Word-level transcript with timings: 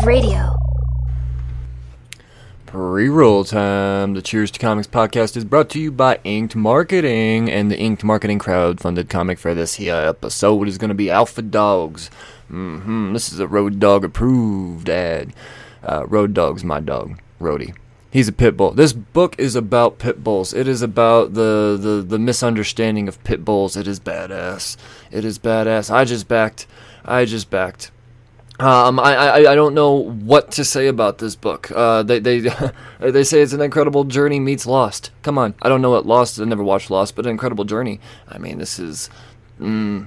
Radio. 0.00 0.56
Pre-roll 2.64 3.44
time. 3.44 4.14
The 4.14 4.22
Cheers 4.22 4.50
to 4.52 4.58
Comics 4.58 4.88
podcast 4.88 5.36
is 5.36 5.44
brought 5.44 5.68
to 5.70 5.78
you 5.78 5.92
by 5.92 6.18
Inked 6.24 6.56
Marketing, 6.56 7.50
and 7.50 7.70
the 7.70 7.78
Inked 7.78 8.02
Marketing 8.02 8.38
crowd-funded 8.38 9.10
comic 9.10 9.38
for 9.38 9.54
this 9.54 9.74
here 9.74 9.94
episode 9.94 10.66
is 10.66 10.78
going 10.78 10.88
to 10.88 10.94
be 10.94 11.10
Alpha 11.10 11.42
Dogs. 11.42 12.08
hmm 12.48 13.12
This 13.12 13.32
is 13.32 13.38
a 13.38 13.46
Road 13.46 13.78
Dog 13.78 14.02
approved 14.04 14.88
ad. 14.88 15.34
Uh, 15.84 16.06
Road 16.06 16.32
Dog's 16.32 16.64
my 16.64 16.80
dog, 16.80 17.20
Rody. 17.38 17.74
He's 18.10 18.28
a 18.28 18.32
pit 18.32 18.56
bull. 18.56 18.70
This 18.72 18.94
book 18.94 19.36
is 19.38 19.54
about 19.54 19.98
pit 19.98 20.24
bulls. 20.24 20.54
It 20.54 20.66
is 20.66 20.80
about 20.82 21.34
the, 21.34 21.78
the, 21.80 22.02
the 22.02 22.18
misunderstanding 22.18 23.08
of 23.08 23.22
pit 23.24 23.44
bulls. 23.44 23.76
It 23.76 23.86
is 23.86 24.00
badass. 24.00 24.76
It 25.10 25.24
is 25.24 25.38
badass. 25.38 25.90
I 25.90 26.04
just 26.04 26.28
backed. 26.28 26.66
I 27.04 27.26
just 27.26 27.50
backed. 27.50 27.90
Um, 28.60 29.00
I, 29.00 29.16
I, 29.16 29.52
I 29.52 29.54
don't 29.54 29.74
know 29.74 29.92
what 29.92 30.52
to 30.52 30.64
say 30.64 30.86
about 30.86 31.18
this 31.18 31.34
book. 31.34 31.70
Uh, 31.74 32.02
they 32.02 32.18
they 32.20 32.38
they 33.00 33.24
say 33.24 33.40
it's 33.40 33.52
an 33.52 33.60
incredible 33.60 34.04
journey 34.04 34.38
meets 34.40 34.66
Lost. 34.66 35.10
Come 35.22 35.38
on, 35.38 35.54
I 35.62 35.68
don't 35.68 35.82
know 35.82 35.90
what 35.90 36.06
Lost. 36.06 36.38
I 36.38 36.44
never 36.44 36.62
watched 36.62 36.90
Lost, 36.90 37.16
but 37.16 37.26
an 37.26 37.30
incredible 37.30 37.64
journey. 37.64 37.98
I 38.28 38.38
mean, 38.38 38.58
this 38.58 38.78
is 38.78 39.08
mm, 39.60 40.06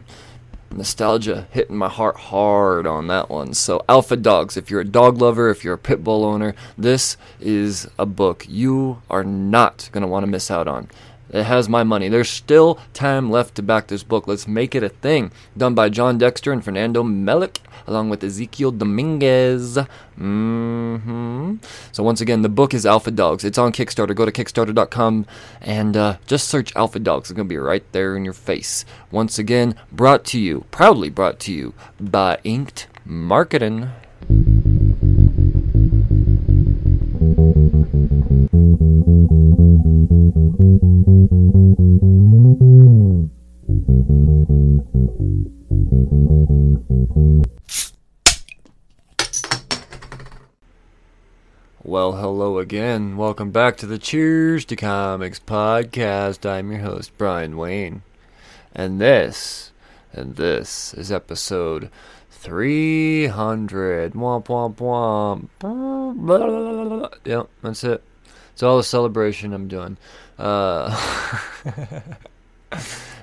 nostalgia 0.72 1.48
hitting 1.52 1.76
my 1.76 1.90
heart 1.90 2.18
hard 2.18 2.86
on 2.86 3.08
that 3.08 3.30
one. 3.30 3.54
So, 3.54 3.84
Alpha 3.90 4.16
Dogs. 4.16 4.58
If 4.58 4.70
you're 4.70 4.82
a 4.82 4.86
dog 4.86 5.18
lover, 5.18 5.50
if 5.50 5.64
you're 5.64 5.74
a 5.74 5.80
pit 5.80 6.04
bull 6.04 6.24
owner, 6.24 6.54
this 6.78 7.18
is 7.40 7.88
a 7.98 8.06
book 8.06 8.46
you 8.48 9.02
are 9.10 9.24
not 9.24 9.90
gonna 9.92 10.08
want 10.08 10.24
to 10.24 10.32
miss 10.32 10.52
out 10.52 10.68
on. 10.68 10.88
It 11.36 11.44
has 11.44 11.68
my 11.68 11.84
money. 11.84 12.08
There's 12.08 12.30
still 12.30 12.80
time 12.94 13.30
left 13.30 13.56
to 13.56 13.62
back 13.62 13.88
this 13.88 14.04
book. 14.04 14.26
Let's 14.26 14.48
make 14.48 14.74
it 14.74 14.84
a 14.84 14.90
thing. 14.90 15.34
Done 15.58 15.76
by 15.76 15.90
John 15.90 16.18
Dexter 16.18 16.54
and 16.54 16.64
Fernando 16.64 17.04
Melick, 17.04 17.58
along 17.86 18.10
with 18.10 18.24
Ezekiel 18.24 18.72
Dominguez. 18.72 19.78
Mm-hmm. 20.18 21.56
So 21.92 22.04
once 22.04 22.22
again, 22.22 22.42
the 22.42 22.48
book 22.48 22.74
is 22.74 22.86
Alpha 22.86 23.12
Dogs. 23.12 23.44
It's 23.44 23.58
on 23.58 23.74
Kickstarter. 23.74 24.16
Go 24.16 24.26
to 24.26 24.32
Kickstarter.com 24.32 25.26
and 25.60 25.98
uh, 25.98 26.18
just 26.26 26.48
search 26.48 26.74
Alpha 26.74 27.00
Dogs. 27.00 27.30
It's 27.30 27.36
gonna 27.36 27.50
be 27.50 27.58
right 27.58 27.84
there 27.92 28.16
in 28.16 28.24
your 28.24 28.34
face. 28.34 28.86
Once 29.12 29.38
again, 29.38 29.76
brought 29.92 30.24
to 30.26 30.40
you, 30.40 30.64
proudly 30.72 31.10
brought 31.10 31.40
to 31.42 31.52
you 31.52 31.74
by 32.00 32.40
Inked 32.46 32.88
Marketing. 33.04 33.92
Well, 42.58 43.30
hello 52.14 52.60
again. 52.60 53.18
Welcome 53.18 53.52
back 53.52 53.76
to 53.78 53.86
the 53.86 53.98
Cheers 53.98 54.64
to 54.66 54.76
Comics 54.78 55.40
podcast. 55.40 56.50
I'm 56.50 56.72
your 56.72 56.80
host, 56.80 57.12
Brian 57.18 57.58
Wayne. 57.58 58.04
And 58.74 59.02
this, 59.02 59.74
and 60.14 60.38
this 60.38 60.94
is 60.94 61.12
episode 61.12 61.90
300. 62.30 64.14
Womp, 64.14 64.46
womp, 64.46 64.78
womp. 64.78 65.50
Yep, 67.26 67.50
that's 67.62 67.84
it. 67.84 68.02
It's 68.54 68.64
all 68.64 68.80
a 68.80 68.84
celebration 68.86 69.52
I'm 69.52 69.68
doing. 69.68 69.98
Uh, 70.40 70.96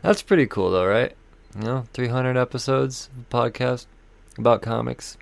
that's 0.02 0.22
pretty 0.22 0.46
cool, 0.46 0.70
though, 0.70 0.86
right? 0.86 1.14
You 1.58 1.62
know, 1.62 1.84
300 1.92 2.36
episodes 2.36 3.10
of 3.16 3.28
podcast 3.28 3.86
about 4.38 4.62
comics. 4.62 5.18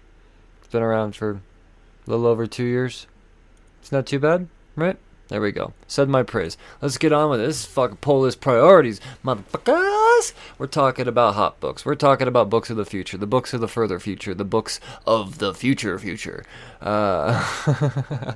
It's 0.58 0.68
been 0.68 0.82
around 0.82 1.16
for 1.16 1.30
a 1.30 2.10
little 2.10 2.26
over 2.26 2.46
two 2.46 2.64
years. 2.64 3.06
It's 3.80 3.92
not 3.92 4.06
too 4.06 4.18
bad, 4.18 4.48
right? 4.76 4.96
There 5.30 5.40
we 5.40 5.52
go. 5.52 5.74
Said 5.86 6.08
my 6.08 6.24
praise. 6.24 6.56
Let's 6.82 6.98
get 6.98 7.12
on 7.12 7.30
with 7.30 7.38
this. 7.38 7.64
Fucking 7.64 7.98
pull 7.98 8.22
list 8.22 8.40
priorities, 8.40 9.00
motherfuckers. 9.24 10.32
We're 10.58 10.66
talking 10.66 11.06
about 11.06 11.34
hot 11.34 11.60
books. 11.60 11.84
We're 11.84 11.94
talking 11.94 12.26
about 12.26 12.50
books 12.50 12.68
of 12.68 12.76
the 12.76 12.84
future, 12.84 13.16
the 13.16 13.28
books 13.28 13.54
of 13.54 13.60
the 13.60 13.68
further 13.68 14.00
future, 14.00 14.34
the 14.34 14.44
books 14.44 14.80
of 15.06 15.38
the 15.38 15.54
future 15.54 15.96
future. 16.00 16.44
Uh, 16.80 17.44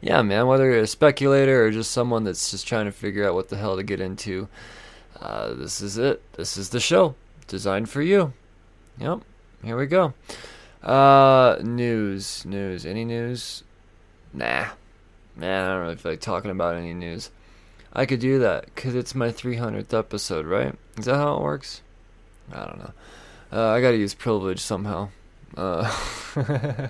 yeah, 0.00 0.22
man. 0.22 0.48
Whether 0.48 0.72
you're 0.72 0.80
a 0.80 0.86
speculator 0.88 1.64
or 1.64 1.70
just 1.70 1.92
someone 1.92 2.24
that's 2.24 2.50
just 2.50 2.66
trying 2.66 2.86
to 2.86 2.92
figure 2.92 3.28
out 3.28 3.34
what 3.34 3.48
the 3.48 3.56
hell 3.56 3.76
to 3.76 3.84
get 3.84 4.00
into, 4.00 4.48
uh, 5.24 5.54
this 5.54 5.80
is 5.80 5.96
it. 5.96 6.22
This 6.34 6.58
is 6.58 6.68
the 6.68 6.80
show 6.80 7.14
designed 7.46 7.88
for 7.88 8.02
you. 8.02 8.34
Yep. 8.98 9.20
Here 9.64 9.76
we 9.76 9.86
go. 9.86 10.12
Uh, 10.82 11.56
news, 11.62 12.44
news. 12.44 12.84
Any 12.84 13.06
news? 13.06 13.64
Nah. 14.34 14.66
Nah, 15.36 15.64
I 15.64 15.68
don't 15.68 15.80
really 15.80 15.96
feel 15.96 16.12
like 16.12 16.20
talking 16.20 16.50
about 16.50 16.76
any 16.76 16.92
news. 16.92 17.30
I 17.92 18.04
could 18.04 18.20
do 18.20 18.38
that 18.40 18.66
because 18.66 18.94
it's 18.94 19.14
my 19.14 19.28
300th 19.28 19.96
episode, 19.98 20.44
right? 20.44 20.74
Is 20.98 21.06
that 21.06 21.16
how 21.16 21.36
it 21.36 21.42
works? 21.42 21.80
I 22.52 22.66
don't 22.66 22.78
know. 22.78 22.92
Uh, 23.50 23.70
I 23.70 23.80
gotta 23.80 23.96
use 23.96 24.12
privilege 24.12 24.60
somehow. 24.60 25.08
Uh, 25.56 25.90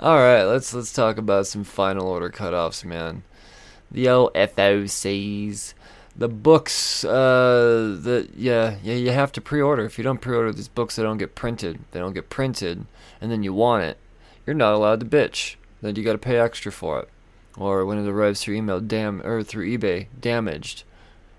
all 0.00 0.16
right, 0.16 0.44
let's 0.44 0.72
let's 0.72 0.92
talk 0.92 1.18
about 1.18 1.46
some 1.46 1.64
final 1.64 2.06
order 2.06 2.30
cutoffs, 2.30 2.84
man. 2.84 3.24
The 3.90 4.08
old 4.08 4.32
FOCs, 4.34 5.74
the 6.20 6.28
books. 6.28 7.04
Uh, 7.04 7.98
that 8.02 8.30
yeah, 8.36 8.76
yeah, 8.84 8.94
you 8.94 9.10
have 9.10 9.32
to 9.32 9.40
pre-order. 9.40 9.84
If 9.84 9.98
you 9.98 10.04
don't 10.04 10.20
pre-order 10.20 10.52
these 10.52 10.68
books, 10.68 10.94
they 10.94 11.02
don't 11.02 11.18
get 11.18 11.34
printed. 11.34 11.80
They 11.90 11.98
don't 11.98 12.14
get 12.14 12.30
printed, 12.30 12.86
and 13.20 13.32
then 13.32 13.42
you 13.42 13.52
want 13.52 13.82
it. 13.82 13.98
You're 14.46 14.54
not 14.54 14.74
allowed 14.74 15.00
to 15.00 15.06
bitch 15.06 15.56
then 15.80 15.96
you 15.96 16.02
got 16.02 16.12
to 16.12 16.18
pay 16.18 16.38
extra 16.38 16.70
for 16.72 17.00
it. 17.00 17.08
Or 17.56 17.84
when 17.84 17.98
it 17.98 18.08
arrives 18.08 18.42
through 18.42 18.56
email, 18.56 18.80
dam 18.80 19.22
or 19.24 19.42
through 19.42 19.76
eBay, 19.76 20.06
damaged. 20.18 20.84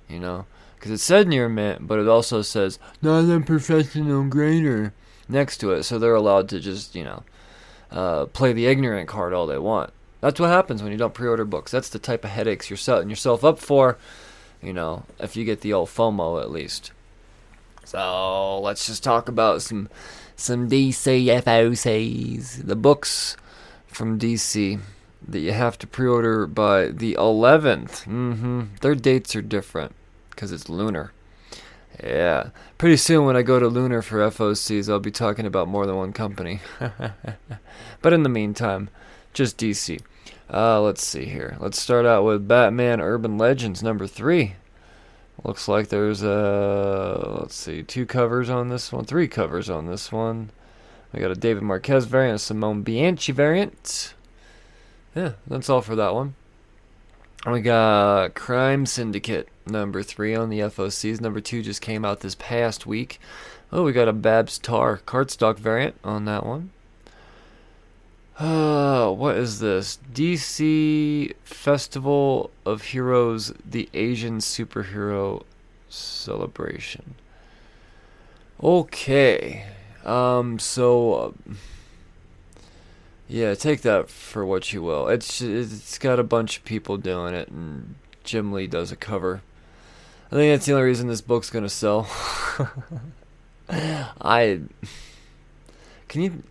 You 0.07 0.19
know, 0.19 0.45
because 0.75 0.91
it 0.91 0.99
said 0.99 1.27
near 1.27 1.47
mint, 1.47 1.87
but 1.87 1.99
it 1.99 2.07
also 2.07 2.41
says 2.41 2.79
not 3.01 3.29
a 3.29 3.39
professional 3.39 4.25
grader 4.25 4.93
next 5.29 5.57
to 5.57 5.71
it, 5.71 5.83
so 5.83 5.97
they're 5.97 6.15
allowed 6.15 6.49
to 6.49 6.59
just 6.59 6.95
you 6.95 7.05
know 7.05 7.23
uh, 7.91 8.25
play 8.25 8.51
the 8.51 8.65
ignorant 8.65 9.07
card 9.07 9.33
all 9.33 9.47
they 9.47 9.57
want. 9.57 9.93
That's 10.19 10.39
what 10.39 10.49
happens 10.49 10.83
when 10.83 10.91
you 10.91 10.97
don't 10.97 11.13
pre-order 11.13 11.45
books. 11.45 11.71
That's 11.71 11.89
the 11.89 11.97
type 11.97 12.25
of 12.25 12.31
headaches 12.31 12.69
you're 12.69 12.77
setting 12.77 13.09
yourself 13.09 13.43
up 13.43 13.57
for. 13.57 13.97
You 14.61 14.73
know, 14.73 15.03
if 15.19 15.35
you 15.35 15.45
get 15.45 15.61
the 15.61 15.73
old 15.73 15.89
FOMO 15.89 16.41
at 16.41 16.51
least. 16.51 16.91
So 17.83 18.59
let's 18.59 18.85
just 18.85 19.03
talk 19.03 19.27
about 19.27 19.61
some 19.61 19.89
some 20.35 20.69
DC 20.69 21.25
FOCs. 21.25 22.65
The 22.65 22.75
books 22.75 23.37
from 23.87 24.19
DC 24.19 24.79
that 25.27 25.39
you 25.39 25.51
have 25.51 25.77
to 25.79 25.87
pre-order 25.87 26.47
by 26.47 26.87
the 26.87 27.13
11th. 27.13 28.05
Mm-hmm. 28.05 28.61
Their 28.81 28.95
dates 28.95 29.35
are 29.35 29.41
different 29.41 29.93
because 30.29 30.51
it's 30.51 30.69
lunar. 30.69 31.11
Yeah. 32.03 32.49
Pretty 32.77 32.97
soon 32.97 33.25
when 33.25 33.35
I 33.35 33.41
go 33.41 33.59
to 33.59 33.67
Lunar 33.67 34.01
for 34.01 34.19
FOCs, 34.19 34.89
I'll 34.89 34.99
be 34.99 35.11
talking 35.11 35.45
about 35.45 35.67
more 35.67 35.85
than 35.85 35.95
one 35.95 36.13
company. 36.13 36.61
but 38.01 38.13
in 38.13 38.23
the 38.23 38.29
meantime, 38.29 38.89
just 39.33 39.57
DC. 39.57 40.01
Uh, 40.53 40.81
let's 40.81 41.03
see 41.05 41.25
here. 41.25 41.55
Let's 41.59 41.79
start 41.79 42.05
out 42.05 42.25
with 42.25 42.47
Batman 42.47 42.99
Urban 42.99 43.37
Legends 43.37 43.81
number 43.81 44.05
three. 44.05 44.55
Looks 45.43 45.67
like 45.67 45.87
there's 45.87 46.23
uh 46.23 47.37
let's 47.39 47.55
see, 47.55 47.81
two 47.81 48.05
covers 48.05 48.49
on 48.49 48.69
this 48.69 48.91
one, 48.91 49.05
three 49.05 49.27
covers 49.27 49.69
on 49.69 49.87
this 49.87 50.11
one. 50.11 50.51
We 51.13 51.19
got 51.19 51.31
a 51.31 51.35
David 51.35 51.63
Marquez 51.63 52.05
variant, 52.05 52.35
a 52.35 52.39
Simone 52.39 52.83
Bianchi 52.83 53.31
variant. 53.31 54.13
Yeah, 55.15 55.33
that's 55.47 55.69
all 55.69 55.81
for 55.81 55.95
that 55.95 56.13
one. 56.13 56.35
We 57.45 57.61
got 57.61 58.35
Crime 58.35 58.85
Syndicate 58.85 59.47
number 59.65 60.03
three 60.03 60.35
on 60.35 60.49
the 60.49 60.59
FOCs. 60.59 61.19
Number 61.19 61.41
two 61.41 61.63
just 61.63 61.81
came 61.81 62.05
out 62.05 62.19
this 62.19 62.35
past 62.35 62.85
week. 62.85 63.19
Oh, 63.71 63.83
we 63.83 63.93
got 63.93 64.07
a 64.07 64.13
Babs 64.13 64.59
Tarr 64.59 65.01
cardstock 65.05 65.57
variant 65.57 65.95
on 66.03 66.25
that 66.25 66.45
one. 66.45 66.69
Uh, 68.41 69.11
what 69.11 69.37
is 69.37 69.59
this? 69.59 69.99
DC 70.13 71.35
Festival 71.43 72.49
of 72.65 72.81
Heroes, 72.81 73.53
the 73.63 73.87
Asian 73.93 74.39
Superhero 74.39 75.43
Celebration. 75.89 77.15
Okay. 78.61 79.65
Um, 80.03 80.57
so. 80.57 81.13
Uh, 81.13 81.53
yeah, 83.27 83.53
take 83.53 83.81
that 83.83 84.09
for 84.09 84.45
what 84.45 84.73
you 84.73 84.81
will. 84.81 85.07
It's 85.07 85.39
it's 85.41 85.97
got 85.97 86.19
a 86.19 86.23
bunch 86.23 86.57
of 86.57 86.65
people 86.65 86.97
doing 86.97 87.33
it, 87.33 87.47
and 87.47 87.95
Jim 88.25 88.51
Lee 88.51 88.67
does 88.67 88.91
a 88.91 88.97
cover. 88.97 89.41
I 90.27 90.35
think 90.35 90.53
that's 90.53 90.65
the 90.65 90.73
only 90.73 90.83
reason 90.83 91.07
this 91.07 91.21
book's 91.21 91.49
gonna 91.49 91.69
sell. 91.69 92.09
I 93.69 94.59
can 96.09 96.21
you 96.21 96.43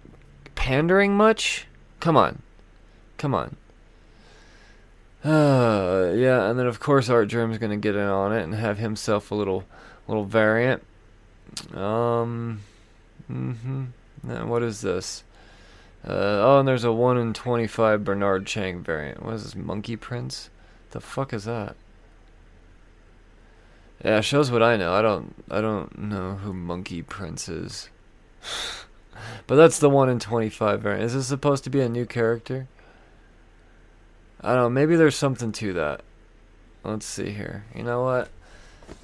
pandering 0.54 1.14
much? 1.14 1.66
Come 2.00 2.16
on, 2.16 2.40
come 3.18 3.34
on. 3.34 3.56
Uh, 5.22 6.12
yeah, 6.16 6.48
and 6.48 6.58
then 6.58 6.66
of 6.66 6.80
course 6.80 7.10
Art 7.10 7.24
Artgerm's 7.24 7.58
gonna 7.58 7.76
get 7.76 7.94
in 7.94 8.06
on 8.06 8.32
it 8.32 8.42
and 8.42 8.54
have 8.54 8.78
himself 8.78 9.30
a 9.30 9.34
little 9.34 9.64
little 10.08 10.24
variant. 10.24 10.82
Um, 11.74 12.60
mm-hmm. 13.30 13.84
What 14.48 14.62
is 14.62 14.80
this? 14.80 15.24
Uh, 16.06 16.40
oh, 16.40 16.58
and 16.60 16.68
there's 16.68 16.84
a 16.84 16.92
1 16.92 17.18
in 17.18 17.34
25 17.34 18.04
Bernard 18.04 18.46
Chang 18.46 18.82
variant. 18.82 19.22
What 19.22 19.34
is 19.34 19.44
this, 19.44 19.54
Monkey 19.54 19.96
Prince? 19.96 20.48
The 20.92 21.00
fuck 21.00 21.34
is 21.34 21.44
that? 21.44 21.76
Yeah, 24.02 24.22
shows 24.22 24.50
what 24.50 24.62
I 24.62 24.78
know. 24.78 24.94
I 24.94 25.02
don't 25.02 25.34
I 25.50 25.60
don't 25.60 25.98
know 25.98 26.36
who 26.36 26.54
Monkey 26.54 27.02
Prince 27.02 27.50
is. 27.50 27.90
but 29.46 29.56
that's 29.56 29.78
the 29.78 29.90
1 29.90 30.08
in 30.08 30.18
25 30.18 30.80
variant. 30.80 31.04
Is 31.04 31.14
this 31.14 31.26
supposed 31.26 31.64
to 31.64 31.70
be 31.70 31.80
a 31.80 31.88
new 31.88 32.06
character? 32.06 32.68
I 34.40 34.54
don't 34.54 34.56
know, 34.56 34.70
maybe 34.70 34.96
there's 34.96 35.16
something 35.16 35.52
to 35.52 35.72
that. 35.74 36.02
Let's 36.82 37.06
see 37.06 37.30
here. 37.30 37.64
You 37.74 37.82
know 37.82 38.02
what? 38.02 38.28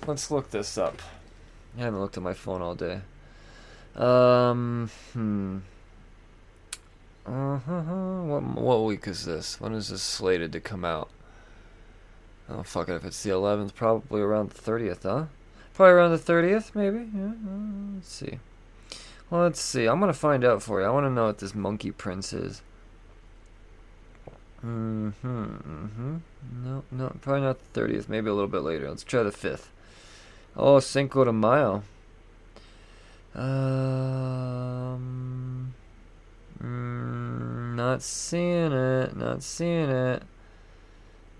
Let's 0.07 0.31
look 0.31 0.51
this 0.51 0.79
up. 0.79 1.03
I 1.77 1.83
haven't 1.83 2.01
looked 2.01 2.17
at 2.17 2.23
my 2.23 2.33
phone 2.33 2.63
all 2.63 2.75
day. 2.75 3.01
Um, 3.95 4.91
hmm. 5.13 5.59
Uh-huh. 7.27 8.23
What, 8.23 8.43
what 8.43 8.85
week 8.85 9.07
is 9.07 9.25
this? 9.25 9.61
When 9.61 9.75
is 9.75 9.89
this 9.89 10.03
slated 10.03 10.53
to 10.53 10.61
come 10.61 10.85
out? 10.85 11.11
Oh, 12.49 12.63
fuck 12.63 12.89
it. 12.89 12.95
If 12.95 13.05
it's 13.05 13.23
the 13.23 13.31
11th, 13.31 13.75
probably 13.75 14.21
around 14.21 14.51
the 14.51 14.61
30th, 14.61 15.03
huh? 15.03 15.27
Probably 15.75 15.93
around 15.93 16.13
the 16.13 16.19
30th, 16.19 16.75
maybe? 16.75 17.09
Yeah, 17.13 17.27
uh, 17.27 17.95
let's 17.95 18.13
see. 18.13 18.39
Let's 19.31 19.61
see. 19.61 19.87
I'm 19.87 19.99
going 19.99 20.13
to 20.13 20.19
find 20.19 20.45
out 20.45 20.63
for 20.63 20.81
you. 20.81 20.87
I 20.87 20.91
want 20.91 21.07
to 21.07 21.11
know 21.11 21.27
what 21.27 21.39
this 21.39 21.55
Monkey 21.55 21.91
Prince 21.91 22.33
is. 22.33 22.63
Mm-hmm, 24.65 25.27
mm-hmm. 25.27 26.17
No, 26.65 26.85
no, 26.91 27.17
probably 27.21 27.43
not 27.43 27.59
the 27.73 27.81
30th. 27.81 28.09
Maybe 28.09 28.29
a 28.29 28.35
little 28.35 28.49
bit 28.49 28.63
later. 28.63 28.89
Let's 28.89 29.05
try 29.05 29.23
the 29.23 29.31
5th. 29.31 29.67
Oh, 30.57 30.79
Cinco 30.81 31.25
de 31.25 31.33
Mayo. 31.33 31.83
Um... 33.35 34.67
Mm, 36.63 37.75
not 37.75 38.03
seeing 38.03 38.73
it. 38.73 39.17
Not 39.17 39.43
seeing 39.43 39.91
it. 39.91 40.23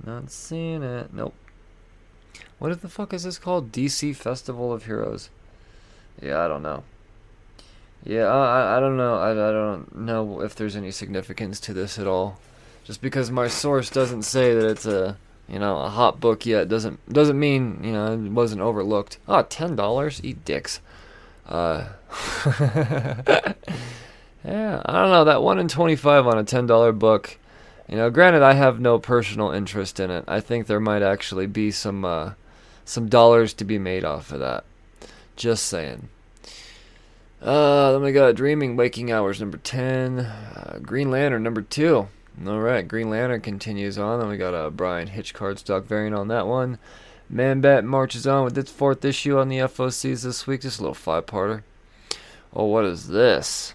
Not 0.05 0.31
seeing 0.31 0.83
it. 0.83 1.13
Nope. 1.15 1.35
What 2.59 2.81
the 2.81 2.89
fuck 2.89 3.15
is 3.15 3.23
this 3.25 3.39
called? 3.39 3.73
DC 3.73 4.15
Festival 4.15 4.73
of 4.73 4.85
Heroes. 4.85 5.31
Yeah, 6.21 6.45
I 6.45 6.49
don't 6.49 6.63
know. 6.63 6.85
Yeah, 8.07 8.27
I 8.29 8.77
I 8.77 8.81
don't 8.81 8.97
know. 8.97 9.17
I, 9.17 9.33
I 9.33 9.53
don't 9.53 9.95
know 9.97 10.41
if 10.41 10.55
there's 10.55 10.77
any 10.77 10.93
significance 10.93 11.59
to 11.61 11.75
this 11.75 11.99
at 11.99 12.07
all. 12.07 12.39
Just 12.85 13.03
because 13.03 13.33
my 13.33 13.49
source 13.49 13.91
doesn't 13.91 14.23
say 14.23 14.55
that 14.55 14.65
it's 14.71 14.87
a 14.87 15.17
you 15.49 15.59
know 15.59 15.79
a 15.79 15.89
hot 15.89 16.21
book 16.21 16.47
yet 16.47 16.69
doesn't 16.69 17.13
doesn't 17.13 17.39
mean 17.39 17.81
you 17.83 17.93
know 17.93 18.13
it 18.13 18.19
wasn't 18.31 18.61
overlooked. 18.61 19.19
Ah, 19.27 19.39
Oh, 19.39 19.43
ten 19.43 19.75
dollars, 19.75 20.21
eat 20.23 20.45
dicks. 20.45 20.81
Uh, 21.49 21.89
yeah, 24.45 24.83
I 24.85 24.93
don't 24.93 25.11
know 25.11 25.25
that 25.25 25.43
one 25.43 25.59
in 25.59 25.67
twenty 25.67 25.97
five 25.97 26.27
on 26.29 26.39
a 26.39 26.45
ten 26.45 26.67
dollar 26.67 26.93
book. 26.93 27.39
You 27.89 27.97
know, 27.97 28.11
granted, 28.11 28.43
I 28.43 28.55
have 28.55 28.81
no 28.81 28.99
personal 28.99 29.51
interest 29.51 29.99
in 30.01 30.11
it. 30.11 30.25
I 30.29 30.41
think 30.41 30.67
there 30.67 30.81
might 30.81 31.03
actually 31.03 31.47
be 31.47 31.73
some 31.73 32.05
uh, 32.05 32.33
some 32.85 33.09
dollars 33.09 33.53
to 33.55 33.65
be 33.65 33.79
made 33.79 34.05
off 34.05 34.31
of 34.31 34.39
that. 34.41 34.65
Just 35.35 35.67
saying. 35.67 36.09
Uh, 37.43 37.93
then 37.93 38.03
we 38.03 38.13
got 38.13 38.35
Dreaming 38.35 38.77
Waking 38.77 39.13
Hours 39.13 39.41
number 39.41 39.59
ten, 39.59 40.21
uh, 40.21 40.79
Green 40.83 41.11
Lantern 41.11 41.43
number 41.43 41.63
two. 41.63 42.09
All 42.47 42.61
right, 42.61 42.87
Green 42.87 43.09
Lantern 43.09 43.41
continues 43.41 43.99
on. 43.99 44.21
Then 44.21 44.29
we 44.29 44.37
got 44.37 44.55
a 44.55 44.71
Bryan 44.71 45.09
Hitch 45.09 45.35
cardstock 45.35 45.85
variant 45.85 46.17
on 46.17 46.29
that 46.29 46.47
one. 46.47 46.79
Man 47.29 47.61
Bat 47.61 47.85
marches 47.85 48.27
on 48.27 48.45
with 48.45 48.57
its 48.57 48.71
fourth 48.71 49.05
issue 49.05 49.39
on 49.39 49.49
the 49.49 49.59
FOCs 49.59 50.23
this 50.23 50.47
week. 50.47 50.61
Just 50.61 50.79
a 50.79 50.83
little 50.83 50.95
five-parter. 50.95 51.63
Oh, 52.53 52.67
what 52.67 52.85
is 52.85 53.09
this? 53.09 53.75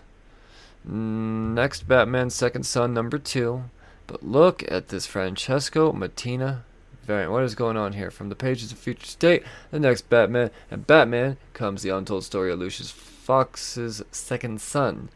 Next, 0.84 1.88
Batman 1.88 2.30
Second 2.30 2.66
Son 2.66 2.94
number 2.94 3.20
two. 3.20 3.66
But 4.08 4.24
look 4.24 4.64
at 4.72 4.88
this 4.88 5.06
Francesco 5.06 5.92
Mattina 5.92 6.62
variant. 7.04 7.32
What 7.32 7.44
is 7.44 7.56
going 7.56 7.78
on 7.78 7.94
here? 7.94 8.12
From 8.12 8.30
the 8.30 8.36
pages 8.36 8.72
of 8.72 8.78
Future 8.78 9.06
State, 9.06 9.44
the 9.70 9.80
next 9.80 10.10
Batman, 10.10 10.50
and 10.70 10.88
Batman 10.88 11.38
comes 11.54 11.82
the 11.82 11.90
untold 11.90 12.24
story 12.24 12.52
of 12.52 12.60
Lucius 12.60 12.92
Fox's 13.22 14.04
second 14.12 14.60
son. 14.60 15.10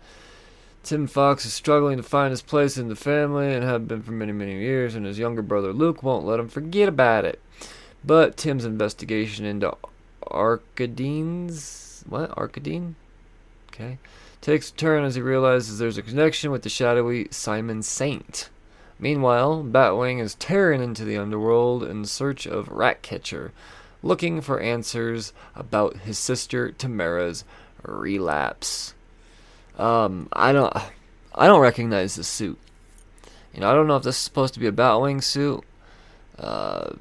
Tim 0.83 1.07
Fox 1.07 1.45
is 1.45 1.53
struggling 1.53 1.97
to 1.97 2.03
find 2.03 2.29
his 2.29 2.43
place 2.43 2.77
in 2.77 2.89
the 2.89 2.95
family 2.95 3.51
and 3.51 3.63
have 3.63 3.87
been 3.87 4.03
for 4.03 4.11
many, 4.11 4.31
many 4.31 4.59
years, 4.59 4.93
and 4.93 5.05
his 5.05 5.17
younger 5.17 5.41
brother 5.41 5.73
Luke 5.73 6.03
won't 6.03 6.25
let 6.25 6.39
him 6.39 6.47
forget 6.47 6.87
about 6.87 7.25
it. 7.25 7.41
But 8.03 8.37
Tim's 8.37 8.65
investigation 8.65 9.45
into 9.45 9.75
Arcadine's 10.27 12.03
what? 12.07 12.29
Arcadine? 12.35 12.93
Okay. 13.73 13.97
Takes 14.41 14.69
a 14.69 14.73
turn 14.73 15.03
as 15.03 15.15
he 15.15 15.21
realizes 15.21 15.79
there's 15.79 15.97
a 15.97 16.03
connection 16.03 16.51
with 16.51 16.61
the 16.61 16.69
shadowy 16.69 17.27
Simon 17.31 17.81
Saint. 17.81 18.49
Meanwhile, 18.99 19.65
Batwing 19.67 20.21
is 20.21 20.35
tearing 20.35 20.81
into 20.81 21.03
the 21.03 21.17
underworld 21.17 21.83
in 21.83 22.05
search 22.05 22.45
of 22.45 22.69
Ratcatcher, 22.69 23.51
looking 24.03 24.39
for 24.39 24.59
answers 24.59 25.33
about 25.55 25.97
his 25.97 26.19
sister 26.19 26.71
Tamara's 26.71 27.43
relapse. 27.87 28.93
Um, 29.77 30.29
I 30.33 30.51
don't, 30.51 30.73
I 31.33 31.47
don't 31.47 31.61
recognize 31.61 32.15
the 32.15 32.23
suit. 32.23 32.57
You 33.53 33.61
know, 33.61 33.71
I 33.71 33.73
don't 33.73 33.87
know 33.87 33.95
if 33.97 34.03
this 34.03 34.15
is 34.15 34.21
supposed 34.21 34.53
to 34.55 34.59
be 34.59 34.67
a 34.67 34.71
Batwing 34.71 35.23
suit. 35.23 35.63
Uh, 36.37 36.93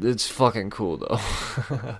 it's 0.00 0.28
fucking 0.28 0.70
cool 0.70 0.98
though. 0.98 1.18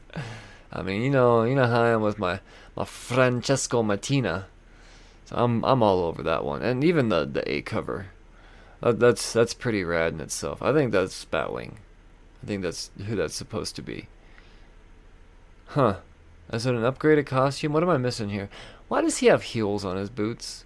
I 0.72 0.82
mean, 0.82 1.02
you 1.02 1.10
know, 1.10 1.42
you 1.42 1.54
know 1.54 1.66
how 1.66 1.82
I 1.82 1.90
am 1.90 2.02
with 2.02 2.18
my 2.18 2.40
my 2.76 2.84
Francesco 2.84 3.82
Mattina. 3.82 4.44
So 5.24 5.36
I'm 5.36 5.64
I'm 5.64 5.82
all 5.82 6.00
over 6.04 6.22
that 6.22 6.44
one, 6.44 6.62
and 6.62 6.84
even 6.84 7.08
the 7.08 7.24
the 7.24 7.50
A 7.50 7.62
cover. 7.62 8.06
That, 8.80 9.00
that's 9.00 9.32
that's 9.32 9.54
pretty 9.54 9.82
rad 9.82 10.12
in 10.12 10.20
itself. 10.20 10.62
I 10.62 10.72
think 10.72 10.92
that's 10.92 11.24
Batwing. 11.24 11.74
I 12.42 12.46
think 12.46 12.62
that's 12.62 12.90
who 13.06 13.16
that's 13.16 13.34
supposed 13.34 13.74
to 13.76 13.82
be. 13.82 14.06
Huh. 15.66 15.96
Is 16.52 16.66
it 16.66 16.74
an 16.74 16.82
upgraded 16.82 17.26
costume? 17.26 17.72
What 17.72 17.82
am 17.82 17.90
I 17.90 17.98
missing 17.98 18.30
here? 18.30 18.48
Why 18.88 19.02
does 19.02 19.18
he 19.18 19.26
have 19.26 19.42
heels 19.42 19.84
on 19.84 19.96
his 19.96 20.10
boots? 20.10 20.64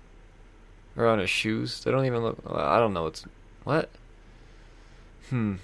Or 0.96 1.06
on 1.06 1.18
his 1.18 1.30
shoes? 1.30 1.82
They 1.82 1.90
don't 1.90 2.04
even 2.04 2.22
look. 2.22 2.38
I 2.48 2.78
don't 2.78 2.92
know. 2.92 3.06
It's. 3.06 3.24
What? 3.64 3.88
Hmm. 5.30 5.56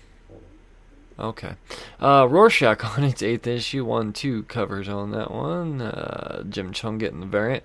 Okay. 1.19 1.55
Uh, 2.00 2.26
Rorschach 2.29 2.99
on 2.99 3.05
its 3.05 3.23
eighth 3.23 3.47
issue. 3.47 3.85
One, 3.85 4.12
two 4.12 4.44
covers 4.44 4.88
on 4.88 5.11
that 5.11 5.31
one. 5.31 5.82
Uh, 5.82 6.44
Jim 6.49 6.73
Cheung 6.73 6.99
getting 6.99 7.21
the 7.21 7.26
variant. 7.26 7.64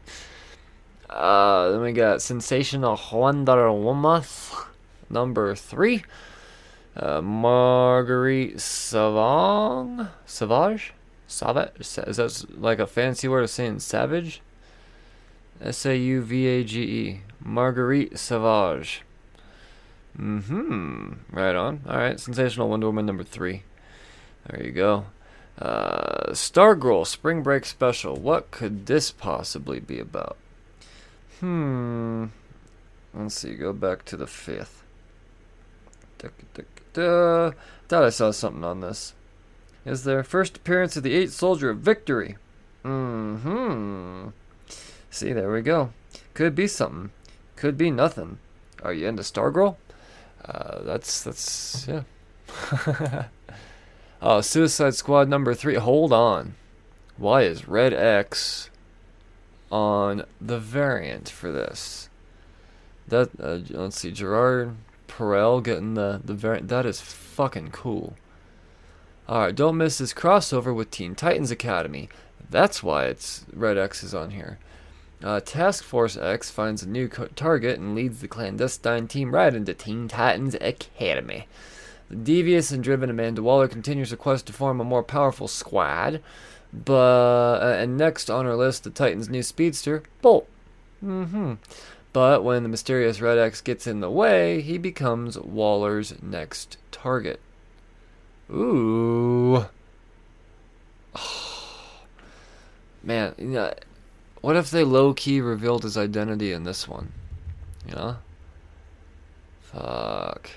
Uh, 1.09 1.71
then 1.71 1.81
we 1.81 1.91
got 1.91 2.21
Sensational 2.21 2.99
Wonder 3.11 3.71
Woman 3.71 4.23
number 5.09 5.55
three. 5.55 6.03
Uh, 6.95 7.21
Marguerite 7.21 8.57
Savang? 8.57 10.09
Savage? 10.25 10.93
Savage? 11.33 11.71
Is 11.79 11.95
that 12.17 12.45
like 12.59 12.79
a 12.79 12.87
fancy 12.87 13.27
word 13.27 13.43
of 13.43 13.49
saying 13.49 13.79
savage? 13.79 14.41
S 15.61 15.85
A 15.85 15.97
U 15.97 16.21
V 16.21 16.47
A 16.47 16.63
G 16.63 16.81
E. 16.81 17.21
Marguerite 17.41 18.17
Savage. 18.17 19.01
Mm 20.17 20.43
hmm. 20.43 21.13
Right 21.31 21.55
on. 21.55 21.81
Alright. 21.87 22.19
Sensational 22.19 22.69
Wonder 22.69 22.87
Woman 22.87 23.05
number 23.05 23.23
three. 23.23 23.63
There 24.47 24.63
you 24.63 24.71
go. 24.71 25.05
Uh, 25.59 26.31
Stargirl 26.31 27.05
Spring 27.07 27.41
Break 27.43 27.65
Special. 27.65 28.15
What 28.15 28.51
could 28.51 28.85
this 28.85 29.11
possibly 29.11 29.79
be 29.79 29.99
about? 29.99 30.37
Hmm. 31.39 32.25
Let's 33.13 33.35
see. 33.35 33.55
Go 33.55 33.73
back 33.73 34.05
to 34.05 34.17
the 34.17 34.27
fifth. 34.27 34.83
Da, 36.93 37.51
Thought 37.87 38.03
I 38.03 38.09
saw 38.09 38.31
something 38.31 38.63
on 38.63 38.81
this. 38.81 39.13
Is 39.85 40.03
there 40.03 40.23
first 40.23 40.57
appearance 40.57 40.95
of 40.95 41.03
the 41.03 41.13
Eight 41.13 41.31
Soldier 41.31 41.69
of 41.69 41.79
Victory? 41.79 42.37
Mm-hmm. 42.85 44.29
See, 45.09 45.33
there 45.33 45.51
we 45.51 45.61
go. 45.61 45.91
Could 46.33 46.55
be 46.55 46.67
something. 46.67 47.11
Could 47.55 47.77
be 47.77 47.91
nothing. 47.91 48.39
Are 48.81 48.93
you 48.93 49.07
into 49.07 49.23
Stargirl? 49.23 49.75
Uh, 50.43 50.81
that's 50.83 51.23
that's 51.23 51.87
yeah. 51.87 52.03
oh, 54.21 54.41
Suicide 54.41 54.95
Squad 54.95 55.29
number 55.29 55.53
three. 55.53 55.75
Hold 55.75 56.11
on. 56.11 56.55
Why 57.17 57.43
is 57.43 57.67
Red 57.67 57.93
X 57.93 58.69
on 59.71 60.25
the 60.41 60.59
variant 60.59 61.29
for 61.29 61.51
this? 61.51 62.09
That 63.07 63.29
uh, 63.39 63.59
let's 63.69 63.99
see, 63.99 64.11
Gerard 64.11 64.75
Perel 65.07 65.63
getting 65.63 65.93
the 65.93 66.21
the 66.23 66.33
variant. 66.33 66.67
That 66.69 66.85
is 66.85 66.99
fucking 66.99 67.71
cool. 67.71 68.15
Alright, 69.33 69.55
don't 69.55 69.77
miss 69.77 69.97
this 69.97 70.13
crossover 70.13 70.75
with 70.75 70.91
Teen 70.91 71.15
Titans 71.15 71.49
Academy. 71.49 72.07
That's 72.51 72.83
why 72.83 73.05
it's 73.05 73.45
Red 73.51 73.79
X 73.79 74.03
is 74.03 74.13
on 74.13 74.29
here. 74.29 74.59
Uh, 75.23 75.39
Task 75.39 75.83
Force 75.83 76.15
X 76.15 76.51
finds 76.51 76.83
a 76.83 76.87
new 76.87 77.07
co- 77.07 77.25
target 77.35 77.79
and 77.79 77.95
leads 77.95 78.21
the 78.21 78.27
clandestine 78.27 79.07
team 79.07 79.33
right 79.33 79.55
into 79.55 79.73
Teen 79.73 80.07
Titans 80.07 80.53
Academy. 80.61 81.47
The 82.09 82.17
devious 82.17 82.69
and 82.69 82.83
driven 82.83 83.09
Amanda 83.09 83.41
Waller 83.41 83.67
continues 83.67 84.11
her 84.11 84.17
quest 84.17 84.45
to 84.45 84.53
form 84.53 84.79
a 84.79 84.83
more 84.83 85.01
powerful 85.01 85.47
squad. 85.47 86.21
But 86.71 86.93
uh, 87.63 87.77
and 87.79 87.97
next 87.97 88.29
on 88.29 88.45
our 88.45 88.55
list, 88.55 88.83
the 88.83 88.91
Titans' 88.91 89.29
new 89.29 89.41
speedster, 89.41 90.03
Bolt. 90.21 90.47
Mm-hmm. 91.03 91.53
But 92.11 92.43
when 92.43 92.61
the 92.61 92.69
mysterious 92.69 93.19
Red 93.19 93.39
X 93.39 93.61
gets 93.61 93.87
in 93.87 93.99
the 93.99 94.11
way, 94.11 94.61
he 94.61 94.77
becomes 94.77 95.39
Waller's 95.39 96.21
next 96.21 96.77
target. 96.91 97.39
Ooh. 98.51 99.65
Man, 103.03 103.35
you 103.37 103.47
know, 103.47 103.73
what 104.41 104.55
if 104.55 104.71
they 104.71 104.83
low 104.83 105.13
key 105.13 105.41
revealed 105.41 105.83
his 105.83 105.97
identity 105.97 106.51
in 106.51 106.63
this 106.63 106.87
one? 106.87 107.11
You 107.87 107.95
know? 107.95 108.17
Fuck. 109.61 110.49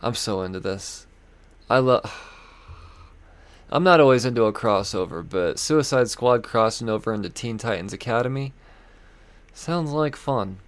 I'm 0.00 0.14
so 0.14 0.42
into 0.42 0.60
this. 0.60 1.06
I 1.68 1.78
love. 1.78 2.04
I'm 3.70 3.84
not 3.84 4.00
always 4.00 4.24
into 4.24 4.44
a 4.44 4.52
crossover, 4.52 5.26
but 5.26 5.58
Suicide 5.58 6.10
Squad 6.10 6.42
crossing 6.42 6.88
over 6.88 7.14
into 7.14 7.30
Teen 7.30 7.58
Titans 7.58 7.92
Academy 7.92 8.52
sounds 9.54 9.90
like 9.92 10.16
fun. 10.16 10.58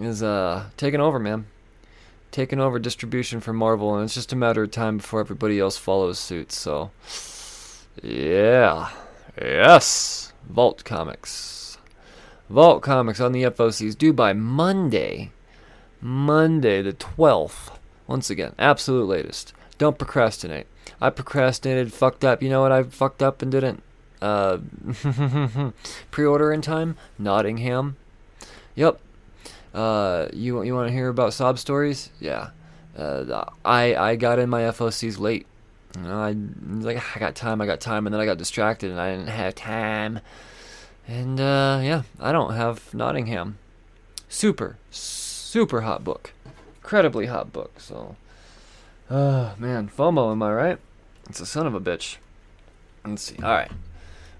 is 0.00 0.22
uh 0.22 0.66
taking 0.76 1.00
over, 1.00 1.18
man. 1.18 1.46
Taking 2.32 2.60
over 2.60 2.78
distribution 2.78 3.40
for 3.40 3.52
Marvel, 3.52 3.94
and 3.94 4.04
it's 4.04 4.14
just 4.14 4.32
a 4.32 4.36
matter 4.36 4.62
of 4.62 4.70
time 4.70 4.98
before 4.98 5.20
everybody 5.20 5.58
else 5.58 5.76
follows 5.76 6.18
suit. 6.18 6.52
So, 6.52 6.92
yeah, 8.02 8.90
yes, 9.40 10.32
Vault 10.48 10.84
Comics, 10.84 11.76
Vault 12.48 12.82
Comics 12.82 13.20
on 13.20 13.32
the 13.32 13.42
FOCs 13.42 13.98
due 13.98 14.12
by 14.12 14.32
Monday, 14.32 15.32
Monday 16.00 16.82
the 16.82 16.92
twelfth. 16.92 17.78
Once 18.06 18.30
again, 18.30 18.54
absolute 18.58 19.06
latest. 19.06 19.52
Don't 19.78 19.98
procrastinate. 19.98 20.66
I 21.00 21.10
procrastinated, 21.10 21.92
fucked 21.92 22.24
up. 22.24 22.42
You 22.42 22.48
know 22.48 22.62
what? 22.62 22.72
I 22.72 22.82
fucked 22.84 23.22
up 23.22 23.42
and 23.42 23.50
didn't 23.50 23.82
uh, 24.22 24.58
pre-order 26.10 26.52
in 26.52 26.62
time. 26.62 26.96
Nottingham. 27.18 27.96
Yep. 28.74 29.00
Uh, 29.74 30.28
you 30.32 30.62
you 30.62 30.74
want 30.74 30.88
to 30.88 30.92
hear 30.92 31.08
about 31.08 31.32
sob 31.32 31.58
stories? 31.58 32.10
Yeah. 32.18 32.50
Uh, 32.96 33.44
I 33.64 33.94
I 33.94 34.16
got 34.16 34.38
in 34.38 34.50
my 34.50 34.62
FOCs 34.62 35.18
late. 35.18 35.46
You 35.96 36.02
know, 36.02 36.20
I 36.20 36.32
like 36.84 37.16
I 37.16 37.20
got 37.20 37.34
time, 37.34 37.60
I 37.60 37.66
got 37.66 37.80
time, 37.80 38.06
and 38.06 38.14
then 38.14 38.20
I 38.20 38.24
got 38.24 38.38
distracted 38.38 38.90
and 38.90 39.00
I 39.00 39.10
didn't 39.10 39.28
have 39.28 39.54
time. 39.54 40.20
And 41.06 41.40
uh, 41.40 41.80
yeah, 41.82 42.02
I 42.20 42.32
don't 42.32 42.54
have 42.54 42.92
Nottingham. 42.94 43.58
Super, 44.28 44.78
super 44.90 45.80
hot 45.80 46.04
book, 46.04 46.32
incredibly 46.76 47.26
hot 47.26 47.52
book. 47.52 47.80
So, 47.80 48.16
uh, 49.10 49.54
man, 49.58 49.88
FOMO, 49.88 50.32
am 50.32 50.42
I 50.42 50.52
right? 50.52 50.78
It's 51.28 51.40
a 51.40 51.46
son 51.46 51.66
of 51.66 51.74
a 51.74 51.80
bitch. 51.80 52.16
Let's 53.04 53.22
see. 53.22 53.36
All 53.42 53.50
right. 53.50 53.70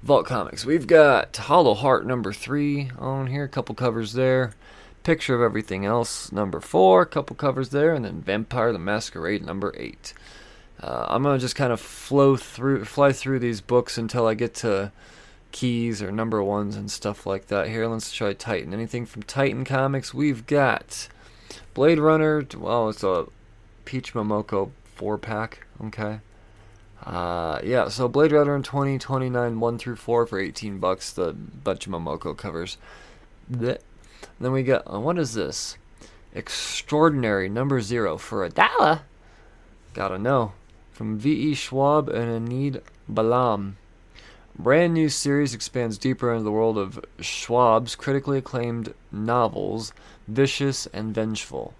Vault 0.02 0.26
Comics. 0.26 0.64
We've 0.64 0.86
got 0.86 1.36
Hollow 1.36 1.74
Heart 1.74 2.06
number 2.06 2.32
three 2.32 2.90
on 2.98 3.26
here. 3.26 3.44
A 3.44 3.48
couple 3.48 3.74
covers 3.74 4.14
there. 4.14 4.54
Picture 5.02 5.34
of 5.34 5.42
everything 5.42 5.84
else 5.84 6.32
number 6.32 6.60
four. 6.60 7.02
A 7.02 7.06
couple 7.06 7.36
covers 7.36 7.68
there, 7.68 7.94
and 7.94 8.04
then 8.04 8.22
Vampire 8.22 8.72
the 8.72 8.78
Masquerade 8.78 9.44
number 9.44 9.74
eight. 9.76 10.14
Uh, 10.82 11.06
I'm 11.08 11.22
gonna 11.22 11.38
just 11.38 11.56
kind 11.56 11.72
of 11.72 11.80
flow 11.80 12.36
through, 12.36 12.86
fly 12.86 13.12
through 13.12 13.40
these 13.40 13.60
books 13.60 13.98
until 13.98 14.26
I 14.26 14.34
get 14.34 14.54
to 14.56 14.92
keys 15.52 16.02
or 16.02 16.10
number 16.10 16.42
ones 16.42 16.76
and 16.76 16.90
stuff 16.90 17.26
like 17.26 17.48
that. 17.48 17.68
Here, 17.68 17.86
let's 17.86 18.12
try 18.12 18.32
Titan. 18.32 18.72
Anything 18.72 19.04
from 19.04 19.22
Titan 19.22 19.64
Comics? 19.64 20.14
We've 20.14 20.46
got 20.46 21.08
Blade 21.74 21.98
Runner. 21.98 22.46
Well, 22.56 22.88
it's 22.88 23.02
a 23.02 23.26
Peach 23.90 24.14
Momoko 24.14 24.70
four 24.94 25.18
pack. 25.18 25.66
Okay. 25.87 26.20
Uh, 27.04 27.59
yeah, 27.64 27.88
so 27.88 28.06
Blade 28.06 28.30
Runner 28.30 28.54
in 28.54 28.62
2029, 28.62 29.59
1 29.59 29.78
through 29.78 29.97
4 29.97 30.26
for 30.26 30.38
18 30.38 30.78
bucks, 30.78 31.11
the 31.11 31.32
bunch 31.32 31.88
of 31.88 31.92
Momoko 31.92 32.37
covers. 32.37 32.78
Then 33.49 33.78
we 34.38 34.62
got, 34.62 34.85
uh, 34.87 35.00
what 35.00 35.18
is 35.18 35.35
this? 35.35 35.76
Extraordinary 36.32 37.49
number 37.49 37.80
0 37.80 38.16
for 38.18 38.44
a 38.44 38.49
dollar. 38.49 39.00
Gotta 39.92 40.20
know. 40.20 40.52
From 40.92 41.18
V.E. 41.18 41.54
Schwab 41.54 42.09
and 42.09 42.30
Enid 42.30 42.85
Balam. 43.12 43.73
Brand 44.56 44.94
new 44.94 45.09
series 45.09 45.52
expands 45.52 45.99
deeper 45.99 46.30
into 46.30 46.44
the 46.44 46.52
world 46.52 46.78
of 46.78 47.04
Schwab's 47.18 47.97
critically 47.97 48.38
acclaimed 48.38 48.94
novels, 49.11 49.92
Vicious 50.28 50.87
and 50.92 51.12
Vengeful. 51.12 51.75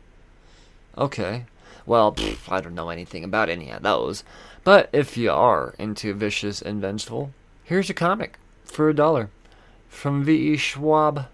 Okay. 0.99 1.45
Well, 1.91 2.13
pff, 2.13 2.53
I 2.53 2.61
don't 2.61 2.77
know 2.77 2.91
anything 2.91 3.25
about 3.25 3.49
any 3.49 3.69
of 3.71 3.83
those. 3.83 4.23
But 4.63 4.91
if 4.93 5.17
you 5.17 5.33
are 5.33 5.75
into 5.77 6.15
Vicious 6.15 6.63
and 6.63 6.81
Vengeful, 6.81 7.33
here's 7.65 7.89
your 7.89 7.97
comic 7.97 8.39
for 8.63 8.89
a 8.89 8.95
dollar 8.95 9.29
from 9.89 10.23
V.E. 10.23 10.57
Schwab. 10.57 11.27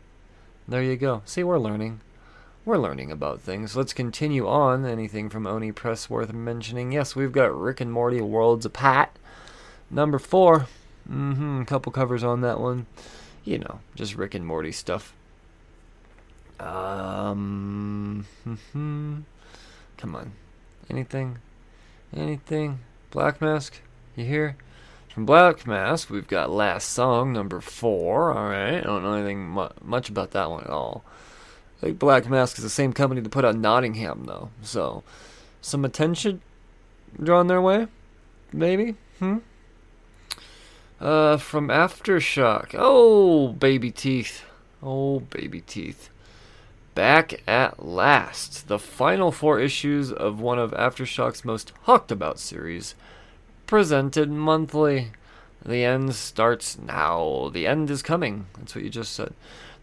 There 0.66 0.82
you 0.82 0.96
go. 0.96 1.20
See, 1.26 1.44
we're 1.44 1.58
learning. 1.58 2.00
We're 2.64 2.78
learning 2.78 3.12
about 3.12 3.42
things. 3.42 3.76
Let's 3.76 3.92
continue 3.92 4.48
on. 4.48 4.86
Anything 4.86 5.28
from 5.28 5.46
Oni 5.46 5.72
Press 5.72 6.08
worth 6.08 6.32
mentioning? 6.32 6.90
Yes, 6.90 7.14
we've 7.14 7.32
got 7.32 7.54
Rick 7.54 7.82
and 7.82 7.92
Morty 7.92 8.22
Worlds 8.22 8.64
Apart. 8.64 9.10
Number 9.90 10.18
four. 10.18 10.68
Mm-hmm. 11.06 11.60
A 11.60 11.66
couple 11.66 11.92
covers 11.92 12.24
on 12.24 12.40
that 12.40 12.60
one. 12.60 12.86
You 13.44 13.58
know, 13.58 13.80
just 13.94 14.16
Rick 14.16 14.34
and 14.34 14.46
Morty 14.46 14.72
stuff. 14.72 15.12
Um. 16.58 18.24
Mm-hmm. 18.46 19.18
Come 19.98 20.14
on. 20.14 20.32
Anything? 20.88 21.38
Anything? 22.14 22.80
Black 23.10 23.40
Mask, 23.40 23.80
you 24.14 24.24
hear? 24.24 24.56
From 25.08 25.26
Black 25.26 25.66
Mask, 25.66 26.10
we've 26.10 26.28
got 26.28 26.50
Last 26.50 26.90
Song, 26.90 27.32
number 27.32 27.60
four. 27.60 28.36
Alright, 28.36 28.78
I 28.78 28.80
don't 28.80 29.02
know 29.02 29.14
anything 29.14 29.48
mu- 29.48 29.68
much 29.82 30.08
about 30.08 30.32
that 30.32 30.50
one 30.50 30.64
at 30.64 30.70
all. 30.70 31.04
I 31.78 31.86
think 31.86 31.98
Black 31.98 32.28
Mask 32.28 32.58
is 32.58 32.64
the 32.64 32.70
same 32.70 32.92
company 32.92 33.20
that 33.20 33.30
put 33.30 33.44
out 33.44 33.56
Nottingham, 33.56 34.24
though. 34.26 34.50
So, 34.62 35.02
some 35.60 35.84
attention 35.84 36.40
drawn 37.22 37.46
their 37.46 37.62
way, 37.62 37.86
maybe. 38.52 38.96
Hmm. 39.18 39.38
Uh, 41.00 41.36
from 41.36 41.68
Aftershock. 41.68 42.74
Oh, 42.78 43.48
baby 43.48 43.90
teeth. 43.90 44.44
Oh, 44.82 45.20
baby 45.20 45.60
teeth. 45.60 46.10
Back 46.96 47.42
at 47.46 47.84
last. 47.84 48.68
The 48.68 48.78
final 48.78 49.30
four 49.30 49.60
issues 49.60 50.10
of 50.10 50.40
one 50.40 50.58
of 50.58 50.70
Aftershock's 50.70 51.44
most 51.44 51.72
talked 51.84 52.10
about 52.10 52.38
series, 52.38 52.94
presented 53.66 54.30
monthly. 54.30 55.08
The 55.62 55.84
end 55.84 56.14
starts 56.14 56.78
now. 56.78 57.50
The 57.52 57.66
end 57.66 57.90
is 57.90 58.00
coming. 58.00 58.46
That's 58.56 58.74
what 58.74 58.82
you 58.82 58.88
just 58.88 59.12
said. 59.12 59.34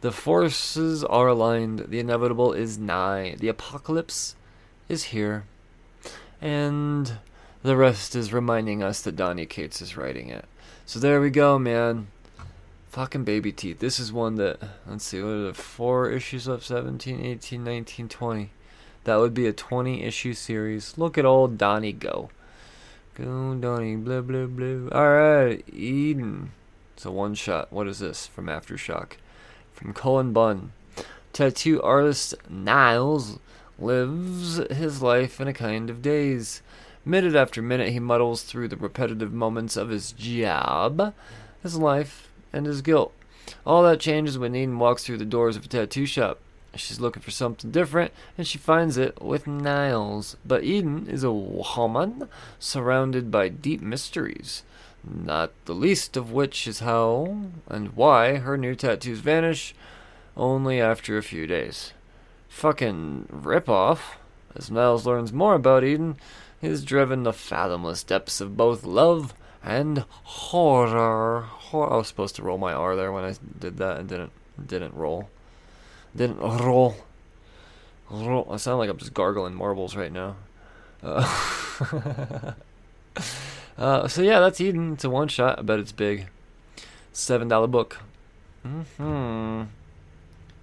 The 0.02 0.12
forces 0.12 1.04
are 1.04 1.28
aligned. 1.28 1.86
The 1.90 2.00
inevitable 2.00 2.52
is 2.52 2.80
nigh. 2.80 3.36
The 3.38 3.48
apocalypse 3.48 4.36
is 4.90 5.04
here. 5.06 5.44
And 6.42 7.20
the 7.62 7.78
rest 7.78 8.16
is 8.16 8.34
reminding 8.34 8.82
us 8.82 9.02
that 9.04 9.16
Donny 9.16 9.46
Cates 9.46 9.84
is 9.84 9.96
writing 9.96 10.30
it. 10.30 10.46
So 10.88 10.98
there 10.98 11.22
we 11.22 11.30
go, 11.30 11.60
man. 11.60 12.08
Fucking 12.94 13.24
baby 13.24 13.52
teeth. 13.52 13.80
This 13.80 14.00
is 14.00 14.14
one 14.14 14.36
that, 14.36 14.60
let's 14.86 15.04
see, 15.04 15.20
what 15.20 15.30
are 15.30 15.46
the 15.46 15.54
four 15.56 16.12
issues 16.12 16.46
of 16.46 16.64
17, 16.64 17.26
18, 17.26 17.64
19, 17.64 18.08
20. 18.08 18.52
That 19.06 19.16
would 19.16 19.34
be 19.34 19.48
a 19.48 19.52
20 19.52 20.04
issue 20.04 20.34
series. 20.34 20.96
Look 20.96 21.18
at 21.18 21.26
old 21.26 21.58
Donny 21.58 21.92
go. 21.92 22.30
Go, 23.16 23.56
Donny, 23.56 23.96
blah, 23.96 24.22
blah, 24.22 24.46
blah. 24.46 24.96
Alright, 24.96 25.66
Eden. 25.74 26.52
It's 26.94 27.04
a 27.04 27.10
one 27.10 27.34
shot. 27.34 27.74
What 27.74 27.88
is 27.88 27.98
this 27.98 28.28
from 28.28 28.46
Aftershock? 28.46 29.14
From 29.72 29.96
Cullen 29.96 30.32
Bunn. 30.32 30.72
Tattoo 31.34 31.82
artist 31.82 32.36
Niles 32.48 33.40
lives 33.80 34.58
his 34.70 35.02
life 35.02 35.42
in 35.42 35.48
a 35.48 35.54
kind 35.54 35.90
of 35.90 36.04
daze. 36.04 36.62
Minute 37.04 37.34
after 37.34 37.60
minute, 37.60 37.90
he 37.90 38.00
muddles 38.00 38.44
through 38.44 38.68
the 38.68 38.78
repetitive 38.78 39.34
moments 39.34 39.78
of 39.78 39.90
his 39.90 40.12
job, 40.12 41.16
his 41.64 41.76
life, 41.76 42.30
and 42.54 42.66
his 42.66 42.82
guilt. 42.82 43.12
All 43.66 43.84
that 43.84 44.00
changes 44.00 44.38
when 44.38 44.56
Eden 44.56 44.80
walks 44.80 45.04
through 45.04 45.18
the 45.18 45.26
doors 45.26 45.58
of 45.58 45.66
a 45.66 45.68
tattoo 45.68 46.06
shop. 46.06 46.40
She's 46.76 47.00
looking 47.00 47.22
for 47.22 47.32
something 47.32 47.72
different, 47.72 48.12
and 48.38 48.48
she 48.48 48.58
finds 48.58 48.98
it 48.98 49.22
with 49.22 49.46
Niles. 49.46 50.38
But 50.46 50.64
Eden 50.64 51.08
is 51.08 51.24
a 51.24 51.32
woman 51.32 52.30
surrounded 52.58 53.30
by 53.30 53.50
deep 53.50 53.82
mysteries, 53.82 54.64
not 55.04 55.52
the 55.66 55.76
least 55.76 56.18
of 56.18 56.32
which 56.32 56.68
is 56.68 56.80
how 56.80 57.50
and 57.68 57.96
why 57.96 58.38
her 58.38 58.58
new 58.58 58.76
tattoos 58.76 59.20
vanish 59.20 59.76
only 60.36 60.82
after 60.82 61.18
a 61.18 61.24
few 61.24 61.46
days. 61.46 61.94
Fucking 62.50 63.28
ripoff. 63.32 64.16
As 64.56 64.72
Niles 64.72 65.06
learns 65.06 65.34
more 65.34 65.56
about 65.56 65.84
Eden, 65.84 66.16
is 66.62 66.86
driven 66.86 67.24
the 67.24 67.34
fathomless 67.34 68.04
depths 68.04 68.40
of 68.40 68.58
both 68.58 68.84
love 68.84 69.34
and 69.64 70.06
horror. 70.24 71.48
Hor- 71.74 71.92
I 71.92 71.98
was 71.98 72.08
supposed 72.08 72.36
to 72.38 72.44
roll 72.44 72.60
my 72.60 72.72
R 72.72 72.96
there 72.96 73.12
when 73.12 73.26
I 73.26 73.34
did 73.60 73.78
that 73.78 74.00
and 74.00 74.08
didn't 74.08 74.32
didn't 74.66 74.94
roll. 74.94 75.30
Didn't 76.16 76.38
roll. 76.38 76.96
roll. 78.10 78.48
I 78.52 78.58
sound 78.58 78.78
like 78.78 78.90
I'm 78.92 78.98
just 78.98 79.14
gargling 79.14 79.56
marbles 79.56 79.96
right 79.96 80.12
now. 80.12 80.36
Uh, 81.02 81.28
uh, 83.78 84.08
so 84.08 84.22
yeah, 84.22 84.40
that's 84.40 84.62
Eden. 84.62 84.94
It's 84.94 85.04
a 85.04 85.10
one 85.10 85.28
shot. 85.28 85.58
I 85.58 85.64
bet 85.64 85.80
it's 85.80 85.92
big. 85.92 86.28
Seven 87.12 87.48
dollar 87.48 87.68
book. 87.68 87.98
Hmm. 88.98 89.64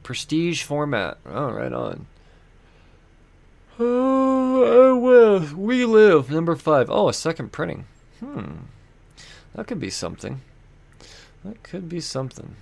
Prestige 0.05 0.63
format. 0.63 1.19
Oh, 1.27 1.51
right 1.51 1.73
on. 1.73 2.07
Oh, 3.79 4.97
well, 4.99 5.41
we 5.57 5.85
live. 5.85 6.31
Number 6.31 6.55
five. 6.55 6.89
Oh, 6.89 7.09
a 7.09 7.13
second 7.13 7.51
printing. 7.51 7.87
Hmm. 8.21 8.67
That 9.55 9.67
could 9.67 9.81
be 9.81 9.91
something. 9.91 10.43
That 11.45 11.63
could 11.63 11.89
be 11.89 12.01
something. 12.01 12.57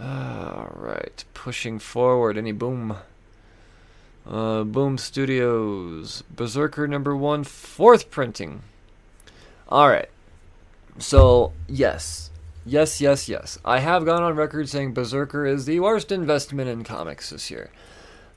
All 0.00 0.70
right. 0.74 1.24
Pushing 1.34 1.78
forward. 1.78 2.36
Any 2.36 2.52
boom? 2.52 2.96
Uh, 4.26 4.64
boom 4.64 4.98
Studios. 4.98 6.22
Berserker 6.34 6.86
number 6.86 7.16
one, 7.16 7.44
fourth 7.44 8.10
printing. 8.10 8.62
All 9.68 9.88
right. 9.88 10.08
So, 10.98 11.52
yes. 11.68 12.30
Yes, 12.66 13.00
yes, 13.00 13.28
yes. 13.28 13.58
I 13.64 13.78
have 13.78 14.04
gone 14.04 14.22
on 14.22 14.36
record 14.36 14.68
saying 14.68 14.92
Berserker 14.92 15.46
is 15.46 15.64
the 15.64 15.80
worst 15.80 16.12
investment 16.12 16.68
in 16.68 16.84
comics 16.84 17.30
this 17.30 17.50
year. 17.50 17.70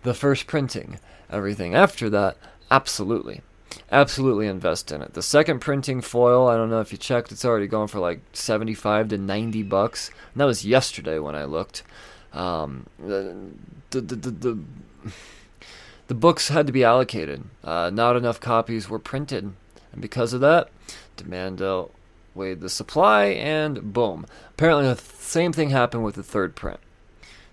The 0.04 0.14
first 0.14 0.48
printing 0.48 1.00
Everything 1.32 1.74
after 1.74 2.10
that, 2.10 2.36
absolutely. 2.70 3.42
Absolutely 3.92 4.48
invest 4.48 4.92
in 4.92 5.02
it. 5.02 5.14
The 5.14 5.22
second 5.22 5.60
printing 5.60 6.00
foil, 6.00 6.48
I 6.48 6.56
don't 6.56 6.70
know 6.70 6.80
if 6.80 6.94
you 6.94 6.98
checked, 6.98 7.32
it's 7.32 7.44
already 7.44 7.68
going 7.68 7.90
for 7.90 8.00
like 8.00 8.22
75 8.32 9.10
to 9.10 9.18
90 9.18 9.64
bucks. 9.64 10.10
And 10.34 10.40
that 10.40 10.46
was 10.46 10.66
yesterday 10.66 11.20
when 11.20 11.36
I 11.36 11.44
looked. 11.44 11.84
Um, 12.32 12.86
the, 12.98 13.36
the, 13.90 14.02
the, 14.02 14.16
the, 14.16 14.60
the 16.08 16.16
books 16.16 16.48
had 16.48 16.68
to 16.68 16.74
be 16.74 16.86
allocated. 16.86 17.44
Uh, 17.64 17.90
not 17.94 18.16
enough 18.16 18.40
copies 18.40 18.88
were 18.88 19.00
printed. 19.00 19.52
And 19.92 20.02
because 20.02 20.32
of 20.32 20.40
that, 20.40 20.70
demand 21.18 21.62
outweighed 21.62 22.62
the 22.62 22.70
supply, 22.70 23.26
and 23.26 23.94
boom. 23.94 24.26
Apparently, 24.52 24.86
the 24.86 25.02
same 25.02 25.52
thing 25.52 25.72
happened 25.72 26.06
with 26.06 26.16
the 26.16 26.24
third 26.24 26.56
print. 26.56 26.80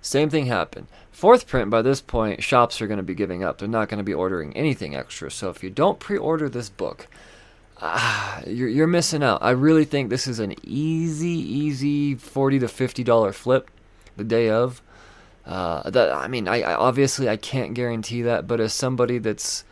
Same 0.01 0.31
thing 0.31 0.47
happened. 0.47 0.87
Fourth 1.19 1.49
print, 1.49 1.69
by 1.69 1.83
this 1.83 2.01
point, 2.01 2.45
shops 2.45 2.81
are 2.81 2.87
going 2.87 2.99
to 2.99 3.03
be 3.03 3.13
giving 3.13 3.43
up. 3.43 3.59
They're 3.59 3.67
not 3.67 3.89
going 3.89 3.99
to 3.99 4.05
be 4.05 4.15
ordering 4.15 4.57
anything 4.57 4.95
extra. 4.95 5.33
So 5.33 5.51
if 5.51 5.65
you 5.65 5.69
don't 5.69 5.99
pre 5.99 6.17
order 6.17 6.49
this 6.49 6.69
book, 6.69 7.09
ah, 7.83 8.41
you're, 8.47 8.69
you're 8.69 8.87
missing 8.87 9.25
out. 9.25 9.43
I 9.43 9.51
really 9.51 9.85
think 9.85 10.11
this 10.11 10.29
is 10.29 10.39
an 10.39 10.55
easy, 10.63 11.27
easy 11.27 12.15
40 12.15 12.61
to 12.61 12.67
$50 12.67 13.35
flip 13.35 13.69
the 14.17 14.23
day 14.23 14.49
of. 14.49 14.81
Uh, 15.45 15.91
that 15.91 16.13
I 16.13 16.29
mean, 16.29 16.47
I, 16.47 16.63
I, 16.63 16.75
obviously 16.75 17.29
I 17.29 17.37
can't 17.37 17.75
guarantee 17.75 18.23
that, 18.23 18.47
but 18.47 18.61
as 18.61 18.73
somebody 18.73 19.19
that's 19.19 19.65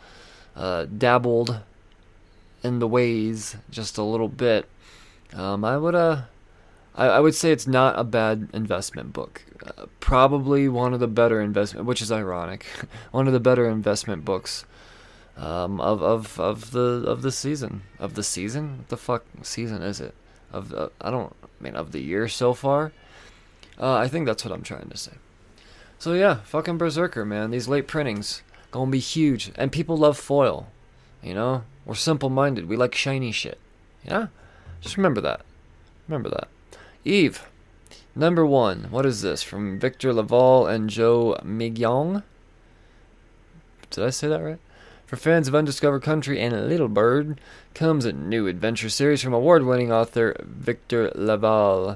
uh, 0.53 0.83
dabbled 0.97 1.61
in 2.61 2.79
the 2.79 2.89
ways 2.89 3.55
just 3.69 3.97
a 3.97 4.03
little 4.03 4.27
bit, 4.27 4.67
um, 5.31 5.63
I 5.63 5.77
would 5.77 5.95
uh, 5.95 6.23
I, 6.97 7.07
I 7.07 7.19
would 7.19 7.35
say 7.35 7.51
it's 7.51 7.67
not 7.67 7.97
a 7.97 8.03
bad 8.03 8.49
investment 8.53 9.13
book. 9.13 9.43
Uh, 9.65 9.85
probably 9.99 10.67
one 10.67 10.93
of 10.93 10.99
the 10.99 11.07
better 11.07 11.39
investment, 11.39 11.85
which 11.85 12.01
is 12.01 12.11
ironic, 12.11 12.65
one 13.11 13.27
of 13.27 13.33
the 13.33 13.39
better 13.39 13.69
investment 13.69 14.25
books 14.25 14.65
um, 15.37 15.79
of 15.79 16.01
of 16.01 16.39
of 16.39 16.71
the 16.71 17.03
of 17.07 17.21
the 17.21 17.31
season 17.31 17.83
of 17.99 18.15
the 18.15 18.23
season. 18.23 18.79
What 18.79 18.89
the 18.89 18.97
fuck 18.97 19.23
season 19.43 19.81
is 19.81 20.01
it? 20.01 20.15
Of 20.51 20.69
the, 20.69 20.91
I 20.99 21.11
don't 21.11 21.35
I 21.43 21.63
mean 21.63 21.75
of 21.75 21.91
the 21.91 22.01
year 22.01 22.27
so 22.27 22.53
far. 22.53 22.91
Uh, 23.79 23.93
I 23.93 24.07
think 24.07 24.25
that's 24.25 24.43
what 24.43 24.53
I'm 24.53 24.63
trying 24.63 24.89
to 24.89 24.97
say. 24.97 25.13
So 25.99 26.13
yeah, 26.13 26.41
fucking 26.45 26.77
Berserker, 26.77 27.25
man. 27.25 27.51
These 27.51 27.67
late 27.67 27.87
printings 27.87 28.41
gonna 28.71 28.91
be 28.91 28.99
huge, 28.99 29.51
and 29.55 29.71
people 29.71 29.97
love 29.97 30.17
foil. 30.17 30.67
You 31.21 31.33
know, 31.33 31.63
we're 31.85 31.95
simple-minded. 31.95 32.67
We 32.67 32.77
like 32.77 32.95
shiny 32.95 33.31
shit. 33.31 33.59
Yeah, 34.03 34.27
just 34.81 34.97
remember 34.97 35.21
that. 35.21 35.41
Remember 36.07 36.29
that. 36.29 36.47
Eve, 37.07 37.47
number 38.15 38.45
one. 38.45 38.87
What 38.89 39.05
is 39.05 39.21
this? 39.21 39.41
From 39.41 39.79
Victor 39.79 40.11
LaValle 40.11 40.67
and 40.67 40.89
Jo 40.89 41.39
Mi-Gyeong? 41.41 42.21
Did 43.89 44.03
I 44.03 44.09
say 44.09 44.27
that 44.27 44.43
right? 44.43 44.59
For 45.05 45.15
fans 45.15 45.47
of 45.47 45.55
Undiscovered 45.55 46.03
Country 46.03 46.41
and 46.41 46.67
Little 46.67 46.89
Bird, 46.89 47.39
comes 47.73 48.03
a 48.03 48.11
new 48.11 48.47
adventure 48.47 48.89
series 48.89 49.21
from 49.21 49.33
award 49.33 49.63
winning 49.63 49.89
author 49.89 50.35
Victor 50.43 51.09
LaValle. 51.15 51.95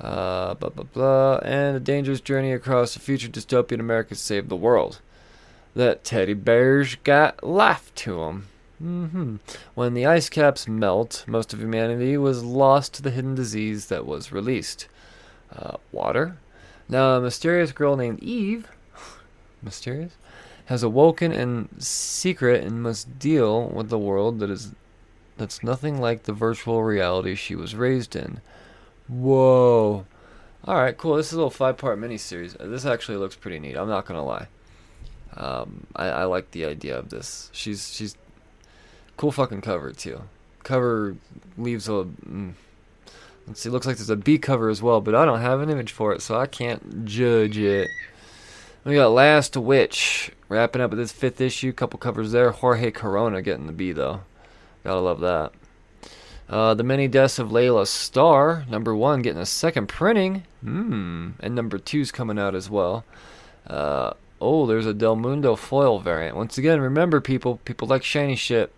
Uh, 0.00 0.54
blah, 0.54 0.70
blah, 0.70 0.84
blah, 0.94 1.40
and 1.42 1.76
a 1.76 1.80
dangerous 1.80 2.22
journey 2.22 2.52
across 2.52 2.96
a 2.96 3.00
future 3.00 3.28
dystopian 3.28 3.80
America 3.80 4.14
to 4.14 4.20
save 4.20 4.48
the 4.48 4.56
world. 4.56 5.00
That 5.74 6.04
teddy 6.04 6.32
bears 6.32 6.94
got 7.04 7.44
life 7.44 7.94
to 7.96 8.22
'em. 8.22 8.46
Mm-hmm. 8.82 9.36
When 9.74 9.94
the 9.94 10.06
ice 10.06 10.28
caps 10.28 10.68
melt, 10.68 11.24
most 11.26 11.52
of 11.52 11.60
humanity 11.60 12.16
was 12.16 12.44
lost 12.44 12.94
to 12.94 13.02
the 13.02 13.10
hidden 13.10 13.34
disease 13.34 13.86
that 13.86 14.06
was 14.06 14.32
released. 14.32 14.88
Uh, 15.54 15.78
water. 15.92 16.36
Now, 16.88 17.16
a 17.16 17.20
mysterious 17.20 17.72
girl 17.72 17.96
named 17.96 18.22
Eve, 18.22 18.68
mysterious, 19.62 20.12
has 20.66 20.82
awoken 20.82 21.32
in 21.32 21.68
secret 21.80 22.62
and 22.62 22.82
must 22.82 23.18
deal 23.18 23.68
with 23.68 23.88
the 23.88 23.98
world 23.98 24.38
that 24.40 24.50
is 24.50 24.72
that's 25.38 25.62
nothing 25.62 26.00
like 26.00 26.24
the 26.24 26.32
virtual 26.32 26.82
reality 26.82 27.34
she 27.34 27.54
was 27.54 27.74
raised 27.74 28.14
in. 28.16 28.40
Whoa. 29.06 30.04
Alright, 30.66 30.98
cool. 30.98 31.16
This 31.16 31.28
is 31.28 31.32
a 31.32 31.36
little 31.36 31.50
five 31.50 31.78
part 31.78 31.98
miniseries. 31.98 32.58
This 32.58 32.84
actually 32.84 33.16
looks 33.18 33.36
pretty 33.36 33.58
neat. 33.60 33.76
I'm 33.76 33.88
not 33.88 34.04
gonna 34.04 34.24
lie. 34.24 34.48
Um, 35.36 35.86
I, 35.94 36.08
I 36.08 36.24
like 36.24 36.50
the 36.50 36.64
idea 36.64 36.98
of 36.98 37.10
this. 37.10 37.50
She's 37.52 37.94
she's 37.94 38.16
Cool 39.18 39.32
fucking 39.32 39.60
cover 39.60 39.92
too. 39.92 40.22
Cover 40.62 41.16
leaves 41.58 41.88
a. 41.88 42.06
Mm, 42.26 42.52
let's 43.48 43.60
see. 43.60 43.68
Looks 43.68 43.84
like 43.86 43.96
there's 43.96 44.08
a 44.08 44.16
B 44.16 44.38
cover 44.38 44.70
as 44.70 44.80
well, 44.80 45.00
but 45.00 45.14
I 45.14 45.24
don't 45.24 45.40
have 45.40 45.60
an 45.60 45.68
image 45.68 45.90
for 45.90 46.12
it, 46.12 46.22
so 46.22 46.38
I 46.38 46.46
can't 46.46 47.04
judge 47.04 47.58
it. 47.58 47.88
We 48.84 48.94
got 48.94 49.08
Last 49.08 49.56
Witch 49.56 50.30
wrapping 50.48 50.80
up 50.80 50.90
with 50.90 51.00
this 51.00 51.10
fifth 51.10 51.40
issue. 51.40 51.72
Couple 51.72 51.98
covers 51.98 52.30
there. 52.30 52.52
Jorge 52.52 52.92
Corona 52.92 53.42
getting 53.42 53.66
the 53.66 53.72
B 53.72 53.90
though. 53.90 54.20
Gotta 54.84 55.00
love 55.00 55.18
that. 55.20 55.52
Uh, 56.48 56.74
the 56.74 56.84
Many 56.84 57.08
Deaths 57.08 57.40
of 57.40 57.48
Layla 57.48 57.88
Starr, 57.88 58.64
number 58.70 58.94
one, 58.94 59.20
getting 59.20 59.42
a 59.42 59.46
second 59.46 59.88
printing. 59.88 60.44
Hmm. 60.62 61.30
And 61.40 61.56
number 61.56 61.78
two's 61.78 62.12
coming 62.12 62.38
out 62.38 62.54
as 62.54 62.70
well. 62.70 63.04
Uh, 63.66 64.12
oh, 64.40 64.64
there's 64.64 64.86
a 64.86 64.94
Del 64.94 65.16
Mundo 65.16 65.56
foil 65.56 65.98
variant. 65.98 66.36
Once 66.36 66.56
again, 66.56 66.80
remember, 66.80 67.20
people, 67.20 67.56
people 67.64 67.88
like 67.88 68.04
shiny 68.04 68.36
shit. 68.36 68.72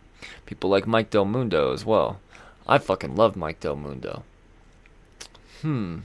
People 0.47 0.71
like 0.71 0.87
Mike 0.87 1.11
Del 1.11 1.25
Mundo 1.25 1.73
as 1.73 1.85
well. 1.85 2.21
I 2.67 2.79
fucking 2.79 3.17
love 3.17 3.37
Mike 3.37 3.61
Del 3.61 3.77
Mundo. 3.77 4.23
Hmm. 5.63 6.01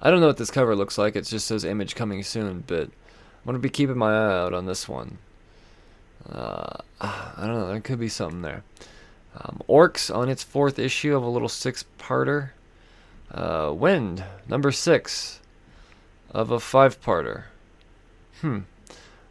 I 0.00 0.10
don't 0.10 0.20
know 0.20 0.26
what 0.26 0.36
this 0.36 0.50
cover 0.50 0.76
looks 0.76 0.98
like. 0.98 1.16
It 1.16 1.24
just 1.24 1.46
says 1.46 1.64
image 1.64 1.94
coming 1.94 2.22
soon, 2.22 2.64
but 2.66 2.84
I'm 2.84 3.46
gonna 3.46 3.58
be 3.58 3.70
keeping 3.70 3.98
my 3.98 4.12
eye 4.12 4.38
out 4.40 4.54
on 4.54 4.66
this 4.66 4.88
one. 4.88 5.18
Uh, 6.28 6.78
I 7.00 7.34
don't 7.38 7.54
know. 7.54 7.68
There 7.68 7.80
could 7.80 8.00
be 8.00 8.08
something 8.08 8.42
there. 8.42 8.62
Um, 9.36 9.60
Orcs 9.68 10.14
on 10.14 10.28
its 10.28 10.42
fourth 10.42 10.78
issue 10.78 11.16
of 11.16 11.22
a 11.22 11.28
little 11.28 11.48
six-parter. 11.48 12.50
Uh, 13.30 13.72
Wynd 13.74 14.22
number 14.48 14.70
six 14.70 15.40
of 16.30 16.50
a 16.50 16.60
five-parter. 16.60 17.44
Hmm. 18.40 18.60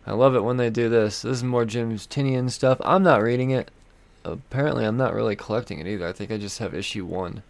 I 0.06 0.14
love 0.14 0.36
it 0.36 0.44
when 0.44 0.58
they 0.58 0.70
do 0.70 0.90
this. 0.90 1.22
This 1.22 1.38
is 1.38 1.44
more 1.44 1.64
James 1.64 2.06
Tynion 2.06 2.52
stuff. 2.52 2.80
I'm 2.84 3.04
not 3.04 3.22
reading 3.22 3.52
it. 3.52 3.72
Apparently, 4.24 4.86
I'm 4.86 4.98
not 4.98 5.14
really 5.14 5.36
collecting 5.36 5.80
it 5.80 5.88
either. 5.88 6.08
I 6.08 6.14
think 6.14 6.32
I 6.32 6.38
just 6.38 6.60
have 6.60 6.74
issue 6.74 7.06
one. 7.06 7.44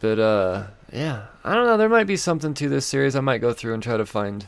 But 0.00 0.18
uh, 0.18 0.66
yeah, 0.92 1.26
I 1.42 1.54
don't 1.54 1.66
know. 1.66 1.76
There 1.76 1.88
might 1.88 2.06
be 2.06 2.16
something 2.16 2.54
to 2.54 2.68
this 2.68 2.86
series. 2.86 3.16
I 3.16 3.20
might 3.20 3.40
go 3.40 3.52
through 3.52 3.74
and 3.74 3.82
try 3.82 3.96
to 3.96 4.06
find 4.06 4.46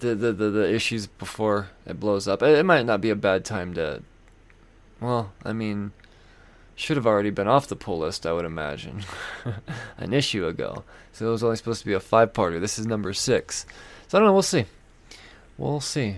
the 0.00 0.14
the, 0.14 0.32
the, 0.32 0.50
the 0.50 0.72
issues 0.74 1.06
before 1.06 1.68
it 1.86 1.98
blows 1.98 2.28
up. 2.28 2.42
It, 2.42 2.58
it 2.58 2.64
might 2.64 2.86
not 2.86 3.00
be 3.00 3.10
a 3.10 3.16
bad 3.16 3.44
time 3.44 3.74
to. 3.74 4.02
Well, 5.00 5.32
I 5.44 5.52
mean, 5.52 5.92
should 6.76 6.96
have 6.96 7.06
already 7.06 7.30
been 7.30 7.48
off 7.48 7.66
the 7.66 7.76
pull 7.76 7.98
list, 7.98 8.26
I 8.26 8.32
would 8.32 8.44
imagine, 8.44 9.04
an 9.98 10.12
issue 10.12 10.46
ago. 10.46 10.84
So 11.12 11.28
it 11.28 11.30
was 11.30 11.44
only 11.44 11.56
supposed 11.56 11.80
to 11.80 11.86
be 11.86 11.92
a 11.92 12.00
five-parter. 12.00 12.60
This 12.60 12.78
is 12.78 12.86
number 12.86 13.12
six. 13.12 13.66
So 14.08 14.18
I 14.18 14.20
don't 14.20 14.28
know. 14.28 14.32
We'll 14.32 14.42
see. 14.42 14.66
We'll 15.56 15.80
see. 15.80 16.16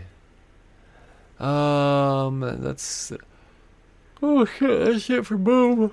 Um, 1.39 2.41
that's. 2.61 3.13
Oh 4.23 4.45
shit! 4.45 4.85
That's 4.85 5.11
it 5.11 5.27
for 5.27 5.37
boom. 5.37 5.93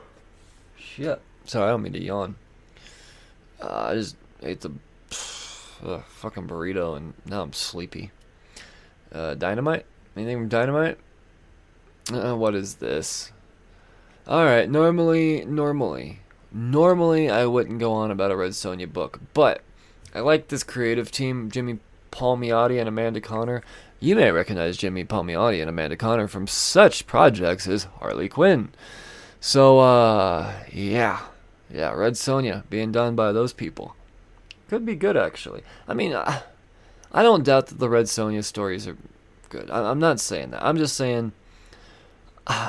Shit. 0.77 1.21
Sorry, 1.45 1.65
I 1.65 1.71
don't 1.71 1.81
mean 1.81 1.93
to 1.93 2.01
yawn. 2.01 2.35
Uh, 3.61 3.87
I 3.89 3.93
just 3.95 4.15
ate 4.41 4.61
the 4.61 4.71
fucking 5.09 6.47
burrito 6.47 6.95
and 6.95 7.13
now 7.25 7.41
I'm 7.41 7.53
sleepy. 7.53 8.11
Uh, 9.11 9.35
dynamite? 9.35 9.85
Anything 10.15 10.37
from 10.37 10.49
dynamite? 10.49 10.97
Uh, 12.11 12.35
what 12.35 12.55
is 12.55 12.75
this? 12.75 13.31
Alright, 14.27 14.69
normally, 14.69 15.43
normally, 15.45 16.19
normally 16.51 17.29
I 17.29 17.45
wouldn't 17.45 17.79
go 17.79 17.93
on 17.93 18.11
about 18.11 18.31
a 18.31 18.35
Red 18.35 18.51
Sonja 18.51 18.91
book, 18.91 19.19
but 19.33 19.61
I 20.15 20.21
like 20.21 20.47
this 20.47 20.63
creative 20.63 21.11
team, 21.11 21.51
Jimmy 21.51 21.79
Palmiotti 22.11 22.79
and 22.79 22.87
Amanda 22.87 23.19
Conner. 23.19 23.61
You 24.03 24.17
may 24.17 24.31
recognize 24.31 24.75
Jimmy 24.75 25.05
Palmiotti 25.05 25.61
and 25.61 25.69
Amanda 25.69 25.95
Conner 25.95 26.27
from 26.27 26.45
such 26.45 27.07
projects 27.07 27.67
as 27.67 27.85
Harley 28.01 28.27
Quinn. 28.27 28.73
So, 29.39 29.79
uh, 29.79 30.51
yeah. 30.73 31.21
Yeah, 31.73 31.93
Red 31.93 32.15
Sonja 32.15 32.63
being 32.69 32.91
done 32.91 33.15
by 33.15 33.31
those 33.31 33.53
people. 33.53 33.95
Could 34.67 34.85
be 34.85 34.95
good, 34.95 35.15
actually. 35.15 35.63
I 35.87 35.93
mean, 35.93 36.13
I, 36.13 36.41
I 37.13 37.23
don't 37.23 37.45
doubt 37.45 37.67
that 37.67 37.79
the 37.79 37.87
Red 37.87 38.07
Sonja 38.07 38.43
stories 38.43 38.89
are 38.89 38.97
good. 39.47 39.71
I, 39.71 39.89
I'm 39.89 39.99
not 39.99 40.19
saying 40.19 40.51
that. 40.51 40.65
I'm 40.65 40.77
just 40.77 40.97
saying 40.97 41.31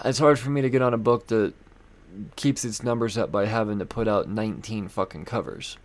it's 0.04 0.20
hard 0.20 0.38
for 0.38 0.50
me 0.50 0.62
to 0.62 0.70
get 0.70 0.82
on 0.82 0.94
a 0.94 0.98
book 0.98 1.26
that 1.26 1.52
keeps 2.36 2.64
its 2.64 2.84
numbers 2.84 3.18
up 3.18 3.32
by 3.32 3.46
having 3.46 3.80
to 3.80 3.84
put 3.84 4.06
out 4.06 4.28
19 4.28 4.86
fucking 4.86 5.24
covers. 5.24 5.78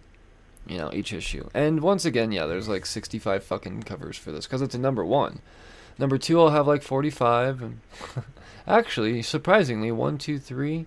You 0.69 0.77
know, 0.77 0.91
each 0.93 1.11
issue. 1.11 1.49
And 1.53 1.81
once 1.81 2.05
again, 2.05 2.31
yeah, 2.31 2.45
there's 2.45 2.69
like 2.69 2.85
65 2.85 3.43
fucking 3.43 3.83
covers 3.83 4.17
for 4.17 4.31
this 4.31 4.45
because 4.45 4.61
it's 4.61 4.75
a 4.75 4.79
number 4.79 5.03
one. 5.03 5.41
Number 5.97 6.17
two, 6.17 6.39
I'll 6.39 6.51
have 6.51 6.67
like 6.67 6.83
45. 6.83 7.61
And 7.61 7.81
actually, 8.67 9.21
surprisingly, 9.23 9.91
one, 9.91 10.19
two, 10.19 10.37
three, 10.37 10.85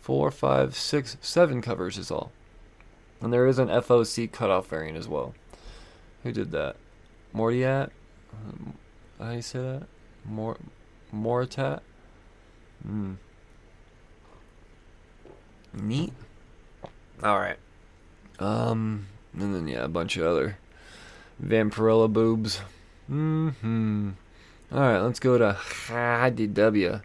four, 0.00 0.30
five, 0.30 0.76
six, 0.76 1.16
seven 1.20 1.60
covers 1.60 1.98
is 1.98 2.10
all. 2.10 2.30
And 3.20 3.32
there 3.32 3.48
is 3.48 3.58
an 3.58 3.68
FOC 3.68 4.30
cutoff 4.30 4.68
variant 4.68 4.96
as 4.96 5.08
well. 5.08 5.34
Who 6.22 6.30
did 6.30 6.52
that? 6.52 6.76
Mortiat? 7.34 7.90
How 9.18 9.30
do 9.30 9.36
you 9.36 9.42
say 9.42 9.58
that? 9.58 9.86
Mor 10.24 10.56
Moritat? 11.12 11.80
Hmm. 12.84 13.14
Neat. 15.74 16.12
Alright. 17.22 17.58
Um, 18.38 19.06
and 19.36 19.54
then, 19.54 19.68
yeah, 19.68 19.84
a 19.84 19.88
bunch 19.88 20.16
of 20.16 20.26
other 20.26 20.58
Vampirella 21.42 22.12
boobs. 22.12 22.60
Mm-hmm. 23.10 24.10
Alright, 24.72 25.02
let's 25.02 25.20
go 25.20 25.38
to 25.38 25.56
IDW. 25.88 27.02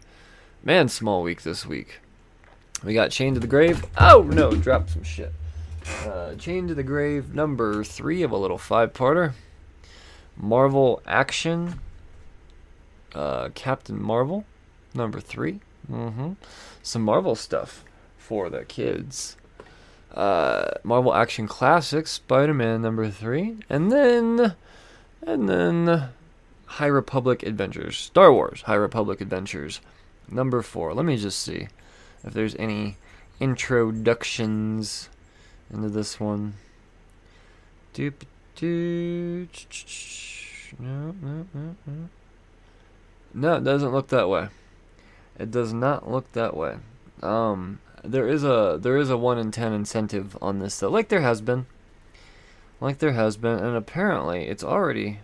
Man, 0.64 0.88
small 0.88 1.22
week 1.22 1.42
this 1.42 1.64
week. 1.66 2.00
We 2.82 2.94
got 2.94 3.10
Chained 3.10 3.36
to 3.36 3.40
the 3.40 3.46
Grave. 3.46 3.84
Oh, 3.98 4.22
no, 4.22 4.52
dropped 4.52 4.90
some 4.90 5.04
shit. 5.04 5.32
Uh, 6.04 6.34
Chained 6.34 6.68
to 6.68 6.74
the 6.74 6.82
Grave, 6.82 7.34
number 7.34 7.84
three 7.84 8.22
of 8.22 8.32
a 8.32 8.36
little 8.36 8.58
five-parter. 8.58 9.32
Marvel 10.36 11.02
Action. 11.06 11.80
Uh, 13.14 13.50
Captain 13.54 14.00
Marvel, 14.00 14.44
number 14.94 15.20
3 15.20 15.60
Mm-hmm. 15.90 16.32
Some 16.82 17.02
Marvel 17.02 17.34
stuff 17.34 17.84
for 18.16 18.48
the 18.48 18.64
kids. 18.64 19.36
Uh, 20.12 20.72
Marvel 20.84 21.14
Action 21.14 21.48
Classics, 21.48 22.10
Spider-Man 22.10 22.82
number 22.82 23.08
three, 23.10 23.56
and 23.70 23.90
then, 23.90 24.54
and 25.22 25.48
then, 25.48 26.08
High 26.66 26.86
Republic 26.86 27.42
Adventures, 27.42 27.96
Star 27.96 28.32
Wars 28.32 28.62
High 28.62 28.74
Republic 28.74 29.20
Adventures, 29.20 29.80
number 30.28 30.60
four. 30.62 30.92
Let 30.92 31.06
me 31.06 31.16
just 31.16 31.38
see 31.38 31.68
if 32.24 32.34
there's 32.34 32.54
any 32.56 32.96
introductions 33.40 35.08
into 35.72 35.88
this 35.88 36.20
one. 36.20 36.54
Doop 37.94 38.14
doo. 38.54 39.48
No, 40.78 41.14
no, 41.22 41.46
no, 41.52 41.76
no. 41.86 42.08
No, 43.34 43.56
it 43.56 43.64
doesn't 43.64 43.92
look 43.92 44.08
that 44.08 44.28
way. 44.28 44.48
It 45.38 45.50
does 45.50 45.72
not 45.72 46.10
look 46.10 46.30
that 46.32 46.56
way. 46.56 46.76
Um, 47.22 47.80
there 48.02 48.28
is 48.28 48.44
a 48.44 48.78
there 48.80 48.96
is 48.96 49.10
a 49.10 49.16
one 49.16 49.38
in 49.38 49.50
ten 49.50 49.72
incentive 49.72 50.36
on 50.42 50.58
this 50.58 50.78
though, 50.78 50.90
like 50.90 51.08
there 51.08 51.20
has 51.20 51.40
been, 51.40 51.66
like 52.80 52.98
there 52.98 53.12
has 53.12 53.36
been, 53.36 53.58
and 53.58 53.76
apparently 53.76 54.44
it's 54.46 54.64
already, 54.64 55.20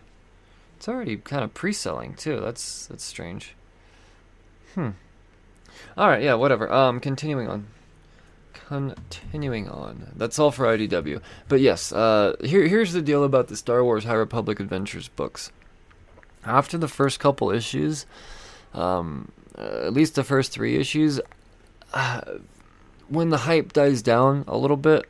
it's 0.76 0.88
already 0.88 1.16
kind 1.16 1.44
of 1.44 1.54
pre-selling 1.54 2.14
too. 2.14 2.40
That's 2.40 2.86
that's 2.86 3.04
strange. 3.04 3.54
Hmm. 4.74 4.90
All 5.96 6.08
right, 6.08 6.22
yeah, 6.22 6.34
whatever. 6.34 6.72
Um, 6.72 7.00
continuing 7.00 7.48
on. 7.48 7.66
Continuing 8.52 9.68
on. 9.68 10.12
That's 10.16 10.38
all 10.38 10.50
for 10.50 10.66
IDW. 10.66 11.20
But 11.48 11.60
yes, 11.60 11.92
uh, 11.92 12.36
here 12.42 12.66
here's 12.66 12.92
the 12.92 13.02
deal 13.02 13.24
about 13.24 13.48
the 13.48 13.56
Star 13.56 13.82
Wars 13.82 14.04
High 14.04 14.14
Republic 14.14 14.60
Adventures 14.60 15.08
books. 15.08 15.50
After 16.44 16.78
the 16.78 16.88
first 16.88 17.18
couple 17.18 17.50
issues, 17.50 18.06
um, 18.74 19.32
uh, 19.56 19.86
at 19.86 19.92
least 19.92 20.14
the 20.14 20.24
first 20.24 20.52
three 20.52 20.76
issues, 20.76 21.20
uh, 21.92 22.20
when 23.08 23.30
the 23.30 23.38
hype 23.38 23.72
dies 23.72 24.02
down 24.02 24.44
a 24.46 24.56
little 24.56 24.76
bit, 24.76 25.06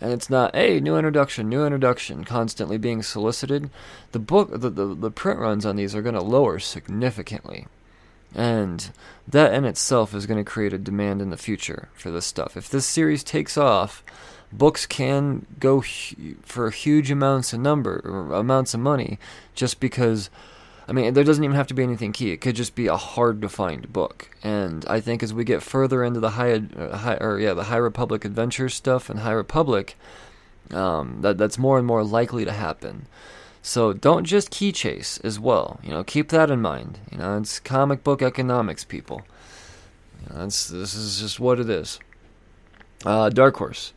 and 0.00 0.12
it's 0.12 0.28
not 0.28 0.54
hey 0.54 0.78
new 0.80 0.96
introduction 0.96 1.48
new 1.48 1.64
introduction 1.64 2.24
constantly 2.24 2.76
being 2.76 3.02
solicited 3.02 3.70
the 4.12 4.18
book 4.18 4.50
the, 4.50 4.70
the, 4.70 4.94
the 4.94 5.10
print 5.10 5.40
runs 5.40 5.64
on 5.64 5.76
these 5.76 5.94
are 5.94 6.02
going 6.02 6.14
to 6.14 6.20
lower 6.20 6.58
significantly. 6.58 7.66
And 8.34 8.90
that 9.26 9.54
in 9.54 9.64
itself 9.64 10.14
is 10.14 10.26
going 10.26 10.42
to 10.42 10.50
create 10.50 10.74
a 10.74 10.78
demand 10.78 11.22
in 11.22 11.30
the 11.30 11.38
future 11.38 11.88
for 11.94 12.10
this 12.10 12.26
stuff. 12.26 12.56
If 12.56 12.68
this 12.68 12.84
series 12.84 13.24
takes 13.24 13.56
off 13.56 14.04
books 14.52 14.84
can 14.84 15.46
go 15.58 15.80
hu- 15.80 16.34
for 16.42 16.70
huge 16.70 17.10
amounts 17.10 17.52
of 17.52 17.60
number 17.60 17.98
amounts 18.34 18.74
of 18.74 18.80
money 18.80 19.18
just 19.54 19.80
because 19.80 20.28
I 20.88 20.92
mean, 20.92 21.14
there 21.14 21.24
doesn't 21.24 21.42
even 21.42 21.56
have 21.56 21.66
to 21.68 21.74
be 21.74 21.82
anything 21.82 22.12
key. 22.12 22.30
It 22.30 22.40
could 22.40 22.54
just 22.54 22.76
be 22.76 22.86
a 22.86 22.96
hard 22.96 23.42
to 23.42 23.48
find 23.48 23.92
book. 23.92 24.30
And 24.42 24.84
I 24.88 25.00
think 25.00 25.22
as 25.22 25.34
we 25.34 25.44
get 25.44 25.62
further 25.62 26.04
into 26.04 26.20
the 26.20 26.30
high, 26.30 26.62
uh, 26.76 26.96
high 26.98 27.16
or 27.16 27.40
yeah, 27.40 27.54
the 27.54 27.64
High 27.64 27.76
Republic 27.76 28.24
adventure 28.24 28.68
stuff 28.68 29.10
and 29.10 29.20
High 29.20 29.32
Republic, 29.32 29.96
um, 30.70 31.18
that 31.22 31.38
that's 31.38 31.58
more 31.58 31.78
and 31.78 31.86
more 31.86 32.04
likely 32.04 32.44
to 32.44 32.52
happen. 32.52 33.06
So 33.62 33.92
don't 33.92 34.24
just 34.24 34.52
key 34.52 34.70
chase 34.70 35.18
as 35.24 35.40
well. 35.40 35.80
You 35.82 35.90
know, 35.90 36.04
keep 36.04 36.28
that 36.28 36.52
in 36.52 36.62
mind. 36.62 37.00
You 37.10 37.18
know, 37.18 37.36
it's 37.36 37.58
comic 37.58 38.04
book 38.04 38.22
economics, 38.22 38.84
people. 38.84 39.22
You 40.22 40.36
know, 40.36 40.44
this 40.44 40.70
is 40.70 41.20
just 41.20 41.40
what 41.40 41.58
it 41.58 41.68
is. 41.68 41.98
Uh, 43.04 43.28
Dark 43.28 43.56
Horse. 43.56 43.92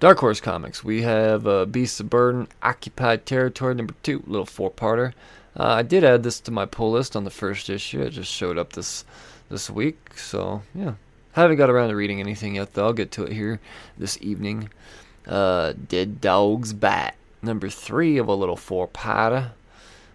Dark 0.00 0.18
Horse 0.18 0.40
Comics. 0.40 0.82
We 0.82 1.02
have 1.02 1.46
uh, 1.46 1.66
Beasts 1.66 2.00
of 2.00 2.08
Burden, 2.08 2.48
Occupied 2.62 3.26
Territory 3.26 3.74
number 3.74 3.94
two, 4.02 4.22
little 4.26 4.46
four-parter. 4.46 5.12
Uh, 5.58 5.64
I 5.64 5.82
did 5.82 6.04
add 6.04 6.22
this 6.22 6.40
to 6.40 6.50
my 6.50 6.64
pull 6.64 6.92
list 6.92 7.14
on 7.14 7.24
the 7.24 7.30
first 7.30 7.68
issue. 7.68 8.00
It 8.00 8.10
just 8.10 8.32
showed 8.32 8.58
up 8.58 8.72
this 8.72 9.04
this 9.48 9.68
week, 9.68 10.16
so 10.16 10.62
yeah. 10.74 10.94
Haven't 11.32 11.56
got 11.56 11.70
around 11.70 11.88
to 11.88 11.96
reading 11.96 12.20
anything 12.20 12.56
yet, 12.56 12.74
though. 12.74 12.86
I'll 12.86 12.92
get 12.92 13.10
to 13.12 13.24
it 13.24 13.32
here 13.32 13.60
this 13.96 14.18
evening. 14.20 14.68
Uh, 15.26 15.72
Dead 15.88 16.20
Dog's 16.20 16.72
Bite, 16.74 17.14
number 17.40 17.70
three 17.70 18.18
of 18.18 18.28
a 18.28 18.34
little 18.34 18.56
four-parter. 18.56 19.52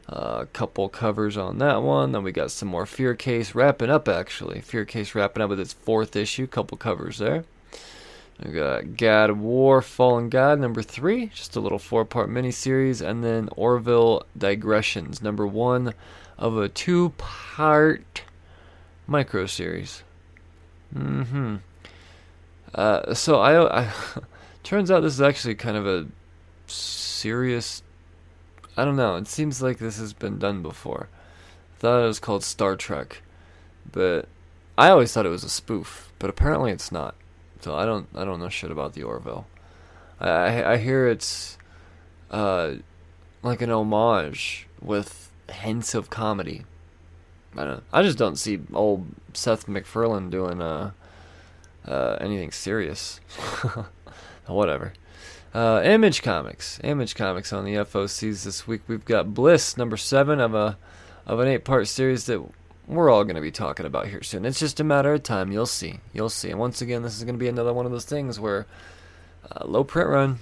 A 0.09 0.15
uh, 0.15 0.45
couple 0.53 0.87
covers 0.87 1.35
on 1.35 1.57
that 1.57 1.81
one. 1.81 2.11
Then 2.11 2.23
we 2.23 2.31
got 2.31 2.51
some 2.51 2.69
more 2.69 2.85
Fear 2.85 3.15
Case 3.15 3.55
wrapping 3.55 3.89
up, 3.89 4.07
actually. 4.07 4.61
Fear 4.61 4.85
Case 4.85 5.15
wrapping 5.15 5.43
up 5.43 5.49
with 5.49 5.59
its 5.59 5.73
fourth 5.73 6.15
issue. 6.15 6.47
Couple 6.47 6.77
covers 6.77 7.17
there. 7.17 7.43
We 8.43 8.51
got 8.51 8.97
God 8.97 9.29
of 9.31 9.39
War 9.39 9.81
Fallen 9.81 10.29
God, 10.29 10.59
number 10.59 10.83
three. 10.83 11.27
Just 11.27 11.55
a 11.55 11.59
little 11.59 11.79
four 11.79 12.05
part 12.05 12.29
miniseries. 12.29 13.05
And 13.05 13.23
then 13.23 13.49
Orville 13.55 14.25
Digressions, 14.37 15.21
number 15.21 15.47
one 15.47 15.93
of 16.37 16.57
a 16.57 16.69
two 16.69 17.09
part 17.17 18.23
micro 19.07 19.45
series. 19.47 20.03
Mm 20.95 21.25
hmm. 21.25 21.55
Uh, 22.75 23.13
so 23.13 23.39
I, 23.39 23.81
I 23.81 23.91
turns 24.63 24.91
out 24.91 25.01
this 25.01 25.13
is 25.13 25.21
actually 25.21 25.55
kind 25.55 25.77
of 25.77 25.87
a 25.87 26.07
serious 26.67 27.81
I 28.77 28.85
don't 28.85 28.95
know. 28.95 29.15
It 29.15 29.27
seems 29.27 29.59
like 29.59 29.79
this 29.79 29.97
has 29.97 30.13
been 30.13 30.37
done 30.37 30.61
before. 30.61 31.09
I 31.75 31.79
thought 31.79 32.03
it 32.03 32.07
was 32.07 32.19
called 32.19 32.43
Star 32.43 32.75
Trek, 32.75 33.23
but 33.91 34.27
I 34.77 34.89
always 34.89 35.11
thought 35.11 35.25
it 35.25 35.29
was 35.29 35.43
a 35.43 35.49
spoof. 35.49 36.13
But 36.19 36.29
apparently 36.29 36.71
it's 36.71 36.91
not. 36.91 37.15
So 37.61 37.75
I 37.75 37.85
don't 37.85 38.07
I 38.15 38.25
don't 38.25 38.39
know 38.39 38.49
shit 38.49 38.71
about 38.71 38.93
the 38.93 39.03
Orville. 39.03 39.47
I 40.19 40.29
I, 40.29 40.73
I 40.73 40.77
hear 40.77 41.07
it's 41.07 41.57
uh 42.31 42.75
like 43.43 43.61
an 43.61 43.71
homage 43.71 44.67
with 44.81 45.31
hints 45.49 45.95
of 45.95 46.09
comedy. 46.09 46.65
I 47.55 47.63
don't. 47.63 47.83
I 47.91 48.03
just 48.03 48.17
don't 48.17 48.35
see 48.35 48.59
old 48.73 49.07
Seth 49.33 49.67
MacFarlane 49.67 50.29
doing 50.29 50.61
uh, 50.61 50.91
uh 51.87 52.17
anything 52.19 52.51
serious. 52.51 53.19
Whatever. 54.45 54.93
Uh, 55.53 55.81
Image 55.83 56.21
Comics, 56.21 56.79
Image 56.83 57.15
Comics 57.15 57.51
on 57.51 57.65
the 57.65 57.75
FOCs 57.75 58.43
this 58.43 58.67
week. 58.67 58.81
We've 58.87 59.03
got 59.03 59.33
Bliss, 59.33 59.75
number 59.75 59.97
seven 59.97 60.39
of 60.39 60.53
a 60.53 60.77
of 61.25 61.39
an 61.39 61.47
eight-part 61.47 61.87
series 61.87 62.25
that 62.25 62.43
we're 62.87 63.09
all 63.09 63.25
going 63.25 63.35
to 63.35 63.41
be 63.41 63.51
talking 63.51 63.85
about 63.85 64.07
here 64.07 64.23
soon. 64.23 64.45
It's 64.45 64.59
just 64.59 64.79
a 64.79 64.83
matter 64.83 65.13
of 65.13 65.23
time. 65.23 65.51
You'll 65.51 65.65
see. 65.65 65.99
You'll 66.13 66.29
see. 66.29 66.49
And 66.49 66.59
once 66.59 66.81
again, 66.81 67.03
this 67.03 67.17
is 67.17 67.23
going 67.23 67.35
to 67.35 67.39
be 67.39 67.49
another 67.49 67.73
one 67.73 67.85
of 67.85 67.91
those 67.91 68.05
things 68.05 68.39
where 68.39 68.65
uh, 69.51 69.65
low 69.65 69.83
print 69.83 70.09
run. 70.09 70.29
I'm 70.29 70.39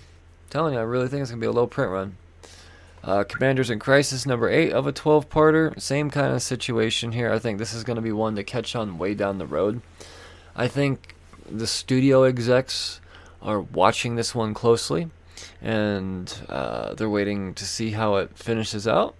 telling 0.49 0.73
you, 0.75 0.79
I 0.79 0.84
really 0.84 1.08
think 1.08 1.21
it's 1.21 1.31
going 1.31 1.41
to 1.41 1.43
be 1.43 1.49
a 1.49 1.51
low 1.51 1.67
print 1.67 1.91
run. 1.91 2.17
Uh, 3.03 3.23
Commanders 3.23 3.69
in 3.69 3.79
Crisis, 3.79 4.25
number 4.25 4.49
eight 4.49 4.71
of 4.71 4.88
a 4.88 4.93
12-parter. 4.93 5.79
Same 5.79 6.10
kind 6.10 6.34
of 6.34 6.41
situation 6.41 7.12
here. 7.12 7.31
I 7.31 7.39
think 7.39 7.60
this 7.60 7.73
is 7.73 7.84
going 7.84 7.97
to 7.97 8.01
be 8.01 8.12
one 8.12 8.36
to 8.36 8.43
catch 8.43 8.75
on 8.75 8.97
way 8.97 9.13
down 9.13 9.38
the 9.38 9.45
road. 9.45 9.81
I 10.55 10.67
think 10.67 11.15
the 11.49 11.67
studio 11.67 12.23
execs 12.23 12.99
are 13.41 13.60
watching 13.60 14.15
this 14.15 14.34
one 14.34 14.53
closely, 14.55 15.10
and 15.62 16.34
uh, 16.49 16.95
they're 16.95 17.10
waiting 17.10 17.53
to 17.55 17.65
see 17.65 17.91
how 17.91 18.15
it 18.15 18.36
finishes 18.38 18.88
out. 18.88 19.15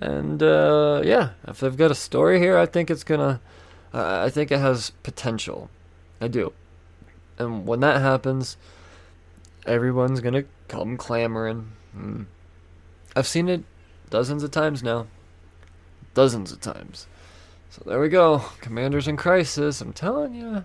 And 0.00 0.42
uh, 0.42 1.02
yeah, 1.04 1.30
if 1.46 1.60
they've 1.60 1.76
got 1.76 1.90
a 1.90 1.94
story 1.94 2.38
here, 2.38 2.56
I 2.56 2.66
think 2.66 2.90
it's 2.90 3.04
gonna. 3.04 3.40
Uh, 3.92 4.22
I 4.24 4.30
think 4.30 4.50
it 4.50 4.58
has 4.58 4.90
potential. 5.02 5.68
I 6.20 6.28
do. 6.28 6.52
And 7.38 7.66
when 7.66 7.80
that 7.80 8.00
happens, 8.00 8.56
everyone's 9.66 10.20
gonna 10.20 10.44
come 10.68 10.96
clamoring. 10.96 11.72
Mm. 11.96 12.26
I've 13.14 13.26
seen 13.26 13.48
it 13.48 13.64
dozens 14.08 14.42
of 14.42 14.50
times 14.50 14.82
now. 14.82 15.06
Dozens 16.14 16.52
of 16.52 16.60
times. 16.60 17.06
So 17.70 17.82
there 17.86 18.00
we 18.00 18.08
go. 18.08 18.44
Commanders 18.60 19.06
in 19.06 19.16
Crisis. 19.16 19.80
I'm 19.80 19.92
telling 19.92 20.34
you. 20.34 20.64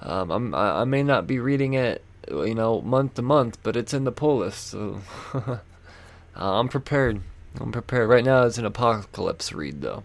Um, 0.00 0.30
I'm, 0.30 0.54
I, 0.54 0.80
I 0.80 0.84
may 0.84 1.02
not 1.02 1.26
be 1.26 1.38
reading 1.38 1.74
it 1.74 2.04
you 2.30 2.54
know, 2.54 2.80
month 2.82 3.14
to 3.14 3.22
month, 3.22 3.58
but 3.62 3.76
it's 3.76 3.94
in 3.94 4.04
the 4.04 4.12
pull 4.12 4.38
list, 4.38 4.68
so 4.68 5.00
I'm 6.34 6.68
prepared. 6.68 7.20
I'm 7.60 7.72
prepared. 7.72 8.08
Right 8.08 8.24
now, 8.24 8.42
it's 8.42 8.58
an 8.58 8.66
apocalypse 8.66 9.52
read, 9.52 9.80
though. 9.80 10.02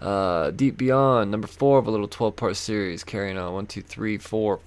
Uh, 0.00 0.50
Deep 0.50 0.76
Beyond, 0.76 1.30
number 1.30 1.46
four 1.46 1.78
of 1.78 1.86
a 1.86 1.90
little 1.90 2.08
12 2.08 2.36
part 2.36 2.56
series, 2.56 3.04
carrying 3.04 3.38
on 3.38 3.52
one, 3.52 3.66
two, 3.66 3.82
three, 3.82 4.18
four, 4.18 4.60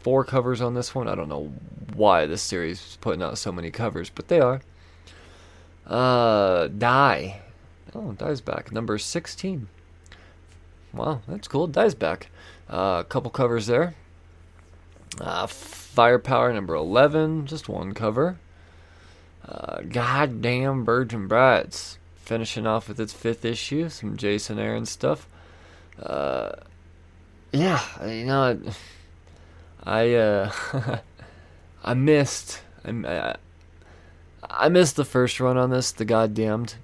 four 0.00 0.24
covers 0.24 0.60
on 0.60 0.74
this 0.74 0.94
one. 0.94 1.08
I 1.08 1.14
don't 1.14 1.28
know 1.28 1.52
why 1.94 2.26
this 2.26 2.42
series 2.42 2.80
is 2.80 2.98
putting 3.00 3.22
out 3.22 3.38
so 3.38 3.52
many 3.52 3.70
covers, 3.70 4.10
but 4.10 4.28
they 4.28 4.40
are. 4.40 4.60
Uh, 5.86 6.68
Die. 6.68 7.40
Oh, 7.94 8.12
Die's 8.12 8.40
back. 8.40 8.72
Number 8.72 8.98
16. 8.98 9.68
Wow, 10.92 11.20
that's 11.28 11.48
cool. 11.48 11.66
Die's 11.66 11.94
back. 11.94 12.30
Uh, 12.68 12.98
a 13.00 13.04
couple 13.04 13.30
covers 13.30 13.66
there. 13.66 13.94
Uh, 15.20 15.46
Firepower 15.46 16.52
number 16.52 16.74
11, 16.74 17.46
just 17.46 17.68
one 17.68 17.92
cover. 17.92 18.38
Goddamn 19.88 20.84
Virgin 20.84 21.26
Brides, 21.26 21.98
finishing 22.16 22.66
off 22.66 22.88
with 22.88 23.00
its 23.00 23.12
fifth 23.12 23.44
issue, 23.44 23.88
some 23.88 24.16
Jason 24.16 24.58
Aaron 24.58 24.86
stuff. 24.86 25.26
Uh, 26.00 26.52
yeah, 27.52 27.80
you 28.06 28.26
know, 28.26 28.60
I, 29.82 30.14
uh, 30.14 30.52
I 31.84 31.94
missed, 31.94 32.60
I, 32.84 33.34
I 34.48 34.68
missed 34.68 34.96
the 34.96 35.04
first 35.04 35.40
run 35.40 35.56
on 35.56 35.70
this, 35.70 35.92
The 35.92 36.04
Goddamned, 36.04 36.76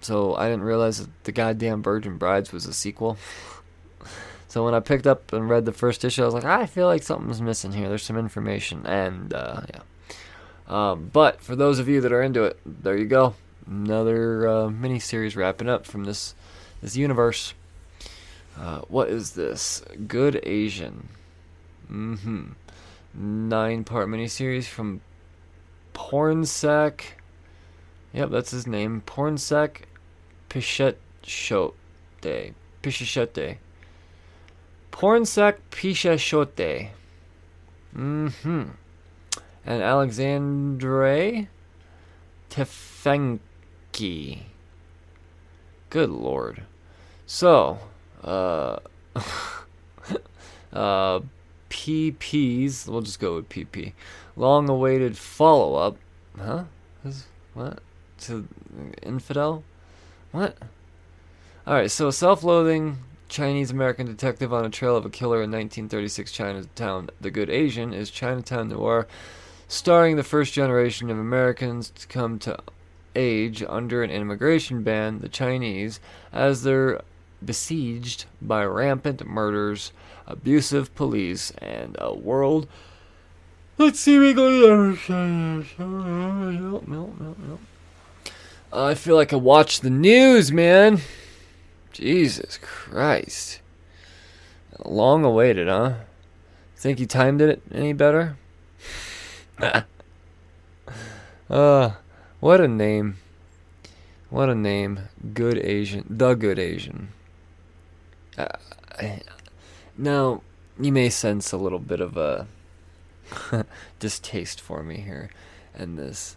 so 0.00 0.34
I 0.34 0.48
didn't 0.48 0.64
realize 0.64 0.98
that 0.98 1.24
The 1.24 1.32
Goddamn 1.32 1.82
Virgin 1.82 2.18
Brides 2.18 2.52
was 2.52 2.66
a 2.66 2.72
sequel. 2.72 3.16
So 4.48 4.64
when 4.64 4.74
I 4.74 4.80
picked 4.80 5.06
up 5.06 5.32
and 5.32 5.48
read 5.48 5.64
the 5.64 5.72
first 5.72 6.04
issue, 6.04 6.22
I 6.22 6.24
was 6.24 6.34
like, 6.34 6.44
I 6.44 6.66
feel 6.66 6.86
like 6.86 7.04
something's 7.04 7.40
missing 7.40 7.70
here. 7.70 7.88
There's 7.88 8.02
some 8.02 8.18
information, 8.18 8.84
and 8.84 9.32
uh, 9.32 9.60
yeah. 9.72 9.82
Um, 10.70 11.10
but 11.12 11.42
for 11.42 11.56
those 11.56 11.80
of 11.80 11.88
you 11.88 12.00
that 12.00 12.12
are 12.12 12.22
into 12.22 12.44
it, 12.44 12.58
there 12.64 12.96
you 12.96 13.06
go. 13.06 13.34
Another 13.66 14.48
uh, 14.48 14.70
mini 14.70 15.00
series 15.00 15.34
wrapping 15.34 15.68
up 15.68 15.84
from 15.84 16.04
this 16.04 16.34
this 16.80 16.96
universe. 16.96 17.54
Uh, 18.56 18.80
what 18.88 19.08
is 19.08 19.32
this? 19.32 19.82
Good 20.06 20.40
Asian. 20.44 21.08
Mm-hmm. 21.90 22.52
Nine 23.14 23.82
part 23.82 24.08
miniseries 24.08 24.66
from 24.66 25.00
Pornsak. 25.92 27.02
Yep, 28.12 28.30
that's 28.30 28.52
his 28.52 28.66
name. 28.66 29.02
Pornsak 29.04 29.82
Pichette 30.48 30.96
Day. 32.20 32.54
Pichette. 32.82 33.56
Pornsak 34.92 35.56
Pichetshote. 35.72 36.90
Mm-hmm. 37.96 38.62
And 39.64 39.82
Alexandre 39.82 41.48
Tefenkgi. 42.50 43.40
Good 45.90 46.10
lord. 46.10 46.62
So, 47.26 47.78
uh, 48.22 48.78
uh, 50.72 51.20
PP's, 51.68 52.86
we'll 52.86 53.02
just 53.02 53.20
go 53.20 53.36
with 53.36 53.48
PP. 53.48 53.92
Long 54.36 54.68
awaited 54.68 55.16
follow 55.16 55.76
up. 55.76 55.96
Huh? 56.38 56.64
What? 57.54 57.80
To 58.22 58.46
Infidel? 59.02 59.64
What? 60.32 60.56
Alright, 61.66 61.90
so 61.90 62.10
self 62.10 62.42
loathing 62.42 62.98
Chinese 63.28 63.70
American 63.70 64.06
detective 64.06 64.52
on 64.52 64.64
a 64.64 64.70
trail 64.70 64.96
of 64.96 65.06
a 65.06 65.10
killer 65.10 65.36
in 65.36 65.50
1936 65.50 66.32
Chinatown. 66.32 67.10
The 67.20 67.30
Good 67.30 67.48
Asian 67.48 67.92
is 67.92 68.10
Chinatown 68.10 68.68
noir, 68.68 69.06
starring 69.70 70.16
the 70.16 70.24
first 70.24 70.52
generation 70.52 71.10
of 71.10 71.18
Americans 71.18 71.90
to 71.90 72.04
come 72.08 72.40
to 72.40 72.58
age 73.14 73.62
under 73.68 74.02
an 74.02 74.10
immigration 74.10 74.82
ban, 74.82 75.20
the 75.20 75.28
Chinese, 75.28 76.00
as 76.32 76.64
they're 76.64 77.00
besieged 77.42 78.24
by 78.42 78.64
rampant 78.64 79.24
murders, 79.24 79.92
abusive 80.26 80.92
police, 80.96 81.52
and 81.58 81.96
a 82.00 82.12
world. 82.12 82.66
Let's 83.78 84.00
see 84.00 84.18
me 84.18 84.32
go. 84.32 84.90
I 88.72 88.94
feel 88.94 89.14
like 89.14 89.32
I 89.32 89.36
watch 89.36 89.80
the 89.80 89.90
news, 89.90 90.50
man. 90.50 91.00
Jesus 91.92 92.58
Christ. 92.60 93.60
Long 94.84 95.24
awaited, 95.24 95.68
huh? 95.68 95.94
Think 96.74 96.98
you 96.98 97.06
timed 97.06 97.40
it 97.40 97.62
any 97.70 97.92
better? 97.92 98.36
uh, 101.50 101.90
what 102.40 102.60
a 102.60 102.68
name. 102.68 103.16
What 104.30 104.48
a 104.48 104.54
name. 104.54 105.08
Good 105.34 105.58
Asian. 105.58 106.04
The 106.08 106.34
Good 106.34 106.58
Asian. 106.58 107.08
Uh, 108.38 108.46
now, 109.98 110.42
you 110.78 110.92
may 110.92 111.10
sense 111.10 111.52
a 111.52 111.56
little 111.56 111.78
bit 111.78 112.00
of 112.00 112.16
a 112.16 112.46
distaste 113.98 114.60
for 114.60 114.82
me 114.82 114.96
here 114.98 115.30
and 115.74 115.98
this. 115.98 116.36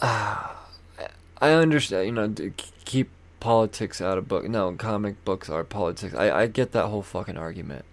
Uh, 0.00 0.48
I 1.38 1.50
understand. 1.50 2.06
You 2.06 2.12
know, 2.12 2.34
keep 2.84 3.10
politics 3.40 4.00
out 4.00 4.18
of 4.18 4.28
book. 4.28 4.48
No, 4.48 4.72
comic 4.72 5.24
books 5.24 5.50
are 5.50 5.64
politics. 5.64 6.14
I 6.14 6.30
I 6.30 6.46
get 6.46 6.72
that 6.72 6.86
whole 6.86 7.02
fucking 7.02 7.36
argument, 7.36 7.84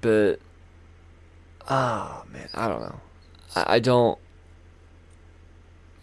but 0.00 0.40
oh 1.68 2.24
man, 2.32 2.48
I 2.54 2.68
don't 2.68 2.80
know. 2.80 3.00
I, 3.56 3.74
I 3.74 3.78
don't. 3.78 4.18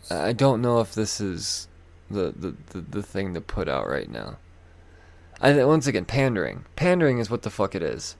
I 0.09 0.33
don't 0.33 0.61
know 0.61 0.79
if 0.79 0.95
this 0.95 1.19
is 1.19 1.67
the, 2.09 2.33
the, 2.33 2.55
the, 2.69 2.79
the 2.79 3.03
thing 3.03 3.33
to 3.33 3.41
put 3.41 3.67
out 3.67 3.89
right 3.89 4.09
now. 4.09 4.37
I 5.41 5.63
once 5.65 5.85
again, 5.85 6.05
pandering. 6.05 6.65
Pandering 6.75 7.19
is 7.19 7.29
what 7.29 7.41
the 7.41 7.49
fuck 7.49 7.75
it 7.75 7.83
is. 7.83 8.15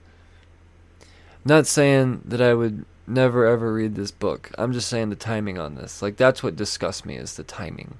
I'm 1.00 1.56
not 1.56 1.66
saying 1.66 2.22
that 2.26 2.40
I 2.40 2.54
would 2.54 2.84
never 3.06 3.46
ever 3.46 3.72
read 3.72 3.94
this 3.94 4.10
book. 4.10 4.52
I'm 4.58 4.72
just 4.72 4.88
saying 4.88 5.10
the 5.10 5.16
timing 5.16 5.58
on 5.58 5.74
this. 5.74 6.02
Like 6.02 6.16
that's 6.16 6.42
what 6.42 6.56
disgusts 6.56 7.04
me 7.04 7.16
is 7.16 7.34
the 7.34 7.42
timing. 7.42 7.98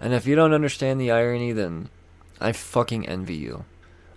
And 0.00 0.12
if 0.12 0.26
you 0.26 0.34
don't 0.34 0.52
understand 0.52 1.00
the 1.00 1.10
irony, 1.10 1.52
then 1.52 1.88
I 2.40 2.52
fucking 2.52 3.06
envy 3.08 3.36
you. 3.36 3.64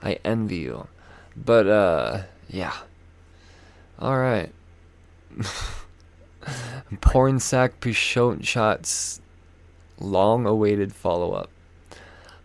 I 0.02 0.20
envy 0.26 0.58
you. 0.58 0.88
But 1.36 1.68
uh 1.68 2.22
yeah. 2.50 2.74
Alright. 4.04 4.52
Porn 7.00 7.40
sack 7.40 7.80
Pichot 7.80 8.46
shots 8.46 9.22
long 9.98 10.46
awaited 10.46 10.94
follow 10.94 11.32
up. 11.32 11.50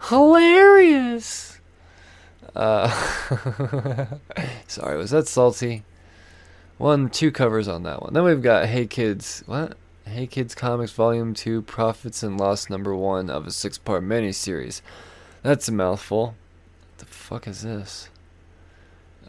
Hilarious! 0.09 1.59
Uh, 2.55 2.89
sorry, 4.69 4.97
was 4.97 5.11
that 5.11 5.27
salty? 5.27 5.83
One, 6.77 7.11
two 7.11 7.33
covers 7.33 7.67
on 7.67 7.83
that 7.83 8.03
one. 8.03 8.15
Then 8.15 8.23
we've 8.23 8.41
got 8.41 8.67
Hey 8.67 8.87
Kids. 8.87 9.43
What? 9.47 9.77
Hey 10.07 10.29
Kids 10.29 10.55
Comics 10.55 10.93
Volume 10.93 11.35
2 11.35 11.63
Profits 11.63 12.23
and 12.23 12.39
Loss 12.39 12.71
Number 12.71 12.95
1 12.95 13.29
of 13.29 13.49
a 13.49 13.51
six 13.51 13.79
part 13.79 14.05
miniseries. 14.05 14.81
That's 15.43 15.69
a 15.69 15.73
mouthful. 15.73 16.27
What 16.27 16.99
the 16.99 17.07
fuck 17.07 17.49
is 17.49 17.63
this? 17.63 18.11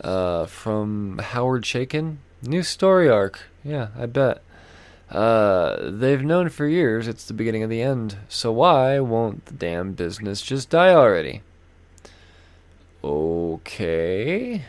Uh, 0.01 0.45
from 0.45 1.19
Howard 1.19 1.63
Chaykin? 1.63 2.17
New 2.41 2.63
story 2.63 3.09
arc. 3.09 3.41
Yeah, 3.63 3.89
I 3.97 4.05
bet. 4.05 4.41
Uh, 5.09 5.89
they've 5.89 6.21
known 6.21 6.49
for 6.49 6.67
years 6.67 7.07
it's 7.07 7.25
the 7.25 7.33
beginning 7.33 7.63
of 7.63 7.69
the 7.69 7.81
end, 7.81 8.17
so 8.29 8.51
why 8.51 8.99
won't 8.99 9.45
the 9.47 9.53
damn 9.53 9.93
business 9.93 10.41
just 10.41 10.69
die 10.69 10.93
already? 10.93 11.41
Okay. 13.03 14.63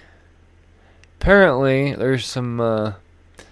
Apparently, 1.20 1.94
there's 1.94 2.24
some 2.24 2.58
uh, 2.60 2.94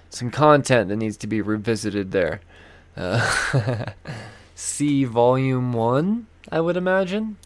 some 0.09 0.31
content 0.31 0.88
that 0.88 0.97
needs 0.97 1.19
to 1.19 1.27
be 1.27 1.43
revisited 1.43 2.12
there. 2.12 2.41
Uh, 2.97 3.93
see 4.55 5.05
Volume 5.05 5.73
One, 5.75 6.27
I 6.51 6.61
would 6.61 6.77
imagine. 6.77 7.37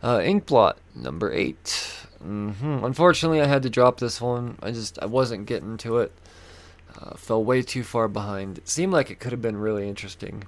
Uh, 0.00 0.18
Inkblot 0.18 0.74
number 0.94 1.32
8 1.32 1.97
mm-hmm. 2.24 2.84
Unfortunately, 2.84 3.40
I 3.40 3.46
had 3.46 3.62
to 3.62 3.70
drop 3.70 3.98
this 3.98 4.20
one. 4.20 4.58
I 4.62 4.70
just 4.70 4.98
I 5.00 5.06
wasn't 5.06 5.46
getting 5.46 5.76
to 5.78 5.98
it. 5.98 6.12
Uh, 6.98 7.14
fell 7.16 7.44
way 7.44 7.62
too 7.62 7.84
far 7.84 8.08
behind. 8.08 8.58
It 8.58 8.68
seemed 8.68 8.92
like 8.92 9.10
it 9.10 9.20
could 9.20 9.32
have 9.32 9.42
been 9.42 9.56
really 9.56 9.88
interesting. 9.88 10.44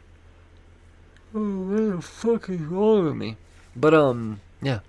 Oh, 1.35 1.61
what 1.61 1.97
the 1.97 2.03
fuck 2.03 2.49
is 2.49 2.61
wrong 2.61 3.05
with 3.05 3.15
me? 3.15 3.37
But 3.77 3.95
um, 3.95 4.41
yeah. 4.61 4.81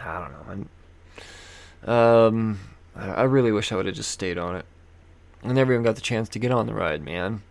I 0.00 0.20
don't 0.20 0.32
know. 0.32 0.68
I'm, 1.86 1.90
um, 1.90 2.60
I, 2.94 3.08
I 3.10 3.22
really 3.22 3.52
wish 3.52 3.72
I 3.72 3.76
would 3.76 3.86
have 3.86 3.94
just 3.94 4.10
stayed 4.10 4.38
on 4.38 4.56
it. 4.56 4.66
I 5.42 5.52
never 5.52 5.72
even 5.72 5.84
got 5.84 5.96
the 5.96 6.00
chance 6.00 6.28
to 6.30 6.38
get 6.38 6.52
on 6.52 6.66
the 6.66 6.74
ride, 6.74 7.02
man. 7.02 7.42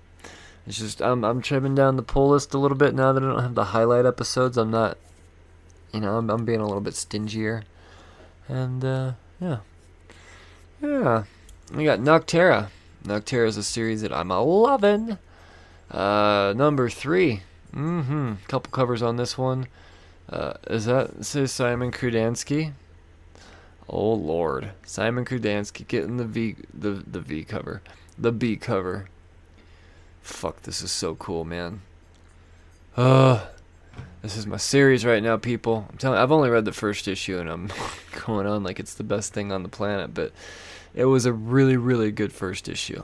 It's 0.65 0.79
just 0.79 1.01
I'm 1.01 1.23
I'm 1.25 1.41
trimming 1.41 1.75
down 1.75 1.97
the 1.97 2.03
pull 2.03 2.29
list 2.29 2.53
a 2.53 2.57
little 2.57 2.77
bit 2.77 2.95
now 2.95 3.11
that 3.11 3.21
I 3.21 3.27
don't 3.27 3.41
have 3.41 3.55
the 3.55 3.65
highlight 3.65 4.05
episodes. 4.05 4.57
I'm 4.57 4.71
not, 4.71 4.97
you 5.93 5.99
know, 5.99 6.17
I'm 6.17 6.29
I'm 6.29 6.45
being 6.45 6.61
a 6.61 6.65
little 6.65 6.81
bit 6.81 6.95
stingier, 6.95 7.63
and 8.47 8.83
uh, 8.83 9.11
yeah, 9.39 9.57
yeah. 10.81 11.23
We 11.73 11.85
got 11.85 11.99
Nocterra. 11.99 12.69
Nocterra 13.03 13.47
is 13.47 13.57
a 13.57 13.63
series 13.63 14.01
that 14.01 14.13
I'm 14.13 14.29
loving. 14.29 15.17
Uh, 15.89 16.53
number 16.55 16.89
three. 16.89 17.41
Mm-hmm. 17.73 18.33
Couple 18.47 18.71
covers 18.71 19.01
on 19.01 19.17
this 19.17 19.37
one. 19.37 19.67
Uh, 20.29 20.53
is 20.67 20.85
that 20.85 21.25
say 21.25 21.45
Simon 21.45 21.91
Krudansky? 21.91 22.73
Oh 23.89 24.13
Lord, 24.13 24.71
Simon 24.85 25.25
Krudansky 25.25 25.87
getting 25.87 26.17
the 26.17 26.25
V 26.25 26.55
the 26.73 26.91
the 26.91 27.19
V 27.19 27.43
cover, 27.43 27.81
the 28.17 28.31
B 28.31 28.55
cover. 28.55 29.09
Fuck, 30.21 30.61
this 30.61 30.81
is 30.81 30.91
so 30.91 31.15
cool, 31.15 31.43
man. 31.43 31.81
Uh, 32.95 33.45
this 34.21 34.37
is 34.37 34.47
my 34.47 34.57
series 34.57 35.05
right 35.05 35.21
now, 35.21 35.37
people. 35.37 35.85
I'm 35.89 35.97
telling. 35.97 36.19
I've 36.19 36.31
only 36.31 36.49
read 36.49 36.65
the 36.65 36.71
first 36.71 37.07
issue, 37.07 37.39
and 37.39 37.49
I'm 37.49 37.69
going 38.25 38.47
on 38.47 38.63
like 38.63 38.79
it's 38.79 38.93
the 38.93 39.03
best 39.03 39.33
thing 39.33 39.51
on 39.51 39.63
the 39.63 39.69
planet, 39.69 40.13
but 40.13 40.31
it 40.93 41.05
was 41.05 41.25
a 41.25 41.33
really, 41.33 41.77
really 41.77 42.11
good 42.11 42.31
first 42.31 42.69
issue. 42.69 43.03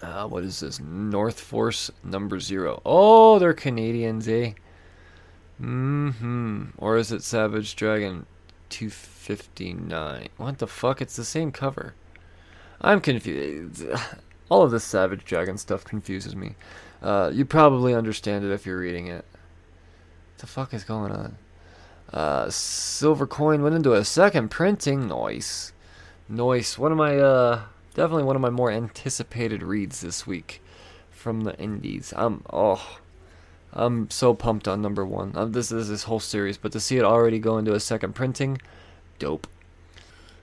Uh, 0.00 0.26
what 0.26 0.42
is 0.42 0.60
this? 0.60 0.80
North 0.80 1.40
Force 1.40 1.90
number 2.02 2.40
zero. 2.40 2.82
Oh, 2.84 3.38
they're 3.38 3.54
Canadians, 3.54 4.26
eh? 4.26 4.52
Mm-hmm. 5.60 6.70
Or 6.78 6.96
is 6.96 7.12
it 7.12 7.22
Savage 7.22 7.76
Dragon 7.76 8.26
259? 8.70 10.28
What 10.38 10.58
the 10.58 10.66
fuck? 10.66 11.00
It's 11.00 11.14
the 11.14 11.24
same 11.24 11.52
cover. 11.52 11.94
I'm 12.80 13.00
confused. 13.00 13.84
All 14.48 14.62
of 14.62 14.72
this 14.72 14.84
Savage 14.84 15.24
Dragon 15.24 15.56
stuff 15.56 15.84
confuses 15.84 16.34
me. 16.34 16.56
Uh, 17.00 17.30
you 17.32 17.44
probably 17.44 17.94
understand 17.94 18.44
it 18.44 18.52
if 18.52 18.66
you're 18.66 18.78
reading 18.78 19.06
it. 19.06 19.24
The 20.42 20.48
fuck 20.48 20.74
is 20.74 20.82
going 20.82 21.12
on? 21.12 21.36
Uh, 22.12 22.50
Silver 22.50 23.28
Coin 23.28 23.62
went 23.62 23.76
into 23.76 23.92
a 23.92 24.04
second 24.04 24.48
printing. 24.50 25.06
Nice. 25.06 25.72
Noise. 26.28 26.76
One 26.76 26.90
of 26.90 26.98
my 26.98 27.16
uh 27.16 27.62
definitely 27.94 28.24
one 28.24 28.34
of 28.34 28.42
my 28.42 28.50
more 28.50 28.68
anticipated 28.68 29.62
reads 29.62 30.00
this 30.00 30.26
week 30.26 30.60
from 31.12 31.42
the 31.42 31.56
indies. 31.60 32.12
I'm 32.16 32.42
oh 32.52 32.98
I'm 33.72 34.10
so 34.10 34.34
pumped 34.34 34.66
on 34.66 34.82
number 34.82 35.06
one. 35.06 35.30
Uh, 35.36 35.44
this 35.44 35.70
is 35.70 35.88
this 35.88 36.02
whole 36.02 36.18
series, 36.18 36.58
but 36.58 36.72
to 36.72 36.80
see 36.80 36.96
it 36.96 37.04
already 37.04 37.38
go 37.38 37.56
into 37.56 37.74
a 37.74 37.78
second 37.78 38.16
printing, 38.16 38.60
dope. 39.20 39.46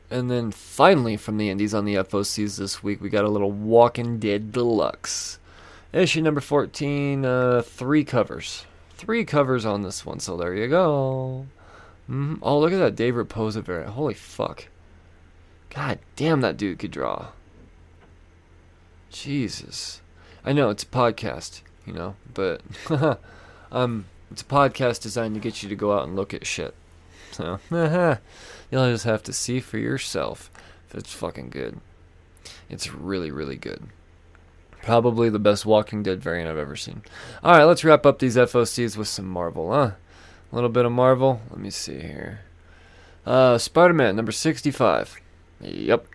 And 0.09 0.31
then 0.31 0.51
finally 0.51 1.17
from 1.17 1.35
the 1.35 1.49
indies 1.49 1.73
on 1.73 1.83
the 1.83 1.95
FOCs 1.95 2.57
this 2.57 2.81
week, 2.81 3.01
we 3.01 3.09
got 3.09 3.25
a 3.25 3.29
little 3.29 3.51
Walking 3.51 4.17
Dead 4.17 4.53
Deluxe. 4.53 5.39
Issue 5.91 6.21
number 6.21 6.39
14, 6.39 7.25
uh, 7.25 7.61
three 7.63 8.05
covers. 8.05 8.65
Three 8.99 9.23
covers 9.23 9.65
on 9.65 9.81
this 9.81 10.05
one, 10.05 10.19
so 10.19 10.35
there 10.35 10.53
you 10.53 10.67
go. 10.67 11.45
Mm-hmm. 12.09 12.35
Oh, 12.41 12.59
look 12.59 12.73
at 12.73 12.79
that 12.79 12.97
Dave 12.97 13.13
Rapoza 13.13 13.63
variant. 13.63 13.93
Holy 13.93 14.13
fuck. 14.13 14.67
God 15.69 15.99
damn, 16.17 16.41
that 16.41 16.57
dude 16.57 16.79
could 16.79 16.91
draw. 16.91 17.27
Jesus. 19.09 20.01
I 20.43 20.51
know 20.51 20.69
it's 20.69 20.83
a 20.83 20.87
podcast, 20.87 21.61
you 21.85 21.93
know, 21.93 22.17
but 22.33 22.61
um, 23.71 24.03
it's 24.31 24.41
a 24.41 24.45
podcast 24.45 25.01
designed 25.01 25.33
to 25.35 25.39
get 25.39 25.63
you 25.63 25.69
to 25.69 25.77
go 25.77 25.93
out 25.93 26.05
and 26.05 26.17
look 26.17 26.33
at 26.33 26.45
shit. 26.45 26.75
So 27.31 27.61
you'll 28.69 28.91
just 28.91 29.05
have 29.05 29.23
to 29.23 29.31
see 29.31 29.61
for 29.61 29.77
yourself 29.77 30.51
if 30.89 30.95
it's 30.95 31.13
fucking 31.13 31.51
good. 31.51 31.79
It's 32.69 32.93
really, 32.93 33.31
really 33.31 33.55
good. 33.55 33.81
Probably 34.81 35.29
the 35.29 35.39
best 35.39 35.65
Walking 35.65 36.03
Dead 36.03 36.21
variant 36.21 36.49
I've 36.49 36.57
ever 36.57 36.75
seen. 36.75 37.03
All 37.43 37.57
right, 37.57 37.65
let's 37.65 37.83
wrap 37.83 38.05
up 38.05 38.19
these 38.19 38.37
FOCs 38.37 38.97
with 38.97 39.07
some 39.07 39.27
Marvel, 39.27 39.71
huh? 39.71 39.91
A 40.51 40.55
little 40.55 40.69
bit 40.69 40.85
of 40.85 40.91
Marvel. 40.91 41.41
Let 41.49 41.59
me 41.59 41.69
see 41.69 41.99
here. 41.99 42.41
Uh, 43.25 43.57
Spider-Man 43.57 44.15
number 44.15 44.31
sixty-five. 44.31 45.19
Yep. 45.61 46.07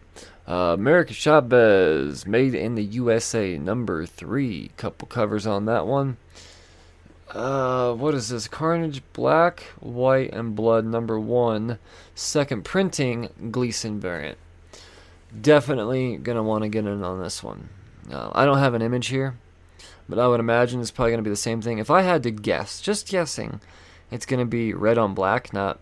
Uh, 0.46 0.74
America 0.74 1.14
Chavez, 1.14 2.26
Made 2.26 2.54
in 2.54 2.74
the 2.74 2.82
USA, 2.82 3.56
number 3.56 4.04
three. 4.04 4.70
Couple 4.76 5.08
covers 5.08 5.46
on 5.46 5.66
that 5.66 5.86
one. 5.86 6.16
Uh, 7.30 7.92
what 7.94 8.14
is 8.14 8.28
this? 8.28 8.46
Carnage 8.46 9.02
Black, 9.12 9.60
White, 9.80 10.32
and 10.32 10.54
Blood, 10.54 10.84
number 10.84 11.18
one. 11.18 11.78
Second 12.14 12.64
printing, 12.64 13.28
Gleason 13.50 13.98
variant. 13.98 14.38
Definitely 15.38 16.16
gonna 16.16 16.42
want 16.42 16.62
to 16.62 16.68
get 16.68 16.86
in 16.86 17.02
on 17.02 17.20
this 17.20 17.42
one. 17.42 17.70
Uh, 18.10 18.30
I 18.32 18.44
don't 18.44 18.58
have 18.58 18.74
an 18.74 18.82
image 18.82 19.08
here, 19.08 19.36
but 20.08 20.18
I 20.18 20.28
would 20.28 20.40
imagine 20.40 20.80
it's 20.80 20.90
probably 20.90 21.12
gonna 21.12 21.22
be 21.22 21.30
the 21.30 21.36
same 21.36 21.62
thing. 21.62 21.78
If 21.78 21.90
I 21.90 22.02
had 22.02 22.22
to 22.24 22.30
guess, 22.30 22.80
just 22.80 23.08
guessing, 23.08 23.60
it's 24.10 24.26
gonna 24.26 24.44
be 24.44 24.74
red 24.74 24.98
on 24.98 25.14
black, 25.14 25.52
not 25.52 25.78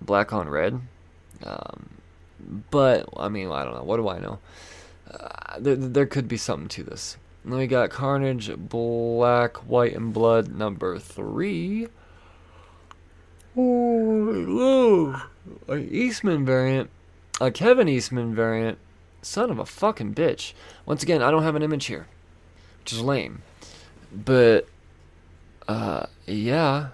black 0.00 0.32
on 0.32 0.48
red. 0.48 0.80
Um, 1.42 1.90
but 2.70 3.08
I 3.16 3.28
mean, 3.28 3.50
I 3.50 3.64
don't 3.64 3.74
know. 3.74 3.82
What 3.82 3.96
do 3.96 4.08
I 4.08 4.18
know? 4.18 4.38
Uh, 5.10 5.58
there, 5.58 5.76
there 5.76 6.06
could 6.06 6.28
be 6.28 6.36
something 6.36 6.68
to 6.68 6.82
this. 6.82 7.16
And 7.42 7.52
then 7.52 7.60
we 7.60 7.66
got 7.66 7.90
Carnage, 7.90 8.50
Black, 8.56 9.58
White, 9.68 9.94
and 9.94 10.14
Blood, 10.14 10.54
number 10.54 10.98
three. 10.98 11.88
Oh, 13.56 15.22
a 15.68 15.76
Eastman 15.76 16.44
variant, 16.44 16.90
a 17.40 17.50
Kevin 17.50 17.88
Eastman 17.88 18.34
variant. 18.34 18.78
Son 19.24 19.50
of 19.50 19.58
a 19.58 19.66
fucking 19.66 20.14
bitch. 20.14 20.52
Once 20.86 21.02
again, 21.02 21.22
I 21.22 21.30
don't 21.30 21.42
have 21.42 21.56
an 21.56 21.62
image 21.62 21.86
here, 21.86 22.06
which 22.80 22.92
is 22.92 23.00
lame. 23.00 23.42
But 24.12 24.68
Uh, 25.66 26.06
yeah. 26.26 26.88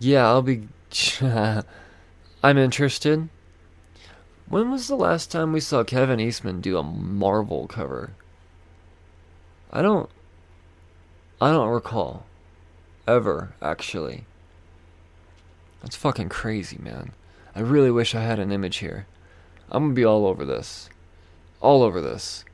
Yeah, 0.00 0.26
I'll 0.26 0.42
be. 0.42 0.68
I'm 1.22 2.58
interested. 2.58 3.28
When 4.48 4.70
was 4.70 4.88
the 4.88 4.96
last 4.96 5.30
time 5.30 5.52
we 5.52 5.60
saw 5.60 5.84
Kevin 5.84 6.20
Eastman 6.20 6.60
do 6.60 6.76
a 6.76 6.82
Marvel 6.82 7.66
cover? 7.66 8.10
I 9.72 9.80
don't. 9.80 10.10
I 11.40 11.50
don't 11.50 11.68
recall. 11.68 12.26
Ever, 13.06 13.54
actually. 13.62 14.24
That's 15.82 15.96
fucking 15.96 16.28
crazy, 16.28 16.78
man. 16.78 17.12
I 17.54 17.60
really 17.60 17.90
wish 17.90 18.14
I 18.14 18.22
had 18.22 18.38
an 18.38 18.52
image 18.52 18.78
here. 18.78 19.06
I'm 19.70 19.84
gonna 19.84 19.94
be 19.94 20.04
all 20.04 20.26
over 20.26 20.44
this. 20.44 20.88
All 21.64 21.82
over 21.82 22.02
this. 22.02 22.44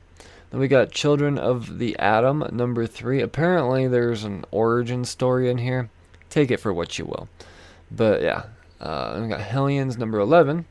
Then 0.51 0.61
we 0.61 0.69
got 0.69 0.91
Children 0.91 1.37
of 1.37 1.79
the 1.79 1.99
Atom, 1.99 2.47
number 2.53 2.87
three. 2.87 3.19
Apparently, 3.19 3.85
there's 3.85 4.23
an 4.23 4.45
origin 4.51 5.03
story 5.03 5.49
in 5.49 5.57
here. 5.57 5.89
Take 6.29 6.49
it 6.49 6.61
for 6.61 6.71
what 6.73 6.97
you 6.97 7.03
will. 7.03 7.27
But 7.91 8.21
yeah. 8.21 8.43
Uh, 8.79 9.19
we 9.21 9.27
got 9.27 9.41
Hellions, 9.41 9.97
number 9.97 10.17
11. 10.17 10.63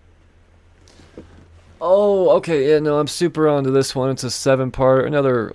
Oh, 1.83 2.31
okay. 2.39 2.71
Yeah, 2.71 2.79
no, 2.79 2.99
I'm 2.99 3.09
super 3.09 3.47
onto 3.47 3.71
this 3.71 3.95
one. 3.95 4.09
It's 4.09 4.25
a 4.25 4.31
seven 4.31 4.71
part, 4.71 5.05
another 5.05 5.53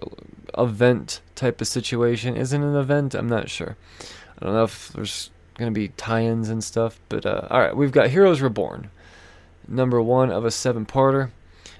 event 0.55 1.21
type 1.33 1.61
of 1.61 1.67
situation. 1.67 2.37
Is 2.37 2.53
it 2.53 2.61
an 2.61 2.75
event? 2.75 3.15
I'm 3.15 3.27
not 3.27 3.49
sure. 3.49 3.77
I 4.39 4.45
don't 4.45 4.53
know 4.53 4.63
if 4.63 4.89
there's 4.89 5.31
going 5.55 5.73
to 5.73 5.77
be 5.77 5.87
tie 5.87 6.21
ins 6.21 6.49
and 6.49 6.63
stuff. 6.63 6.99
But 7.09 7.25
uh, 7.25 7.47
all 7.49 7.59
right, 7.59 7.75
we've 7.75 7.91
got 7.91 8.11
Heroes 8.11 8.41
Reborn, 8.41 8.91
number 9.67 9.99
one 9.99 10.31
of 10.31 10.45
a 10.45 10.51
seven 10.51 10.85
parter. 10.85 11.31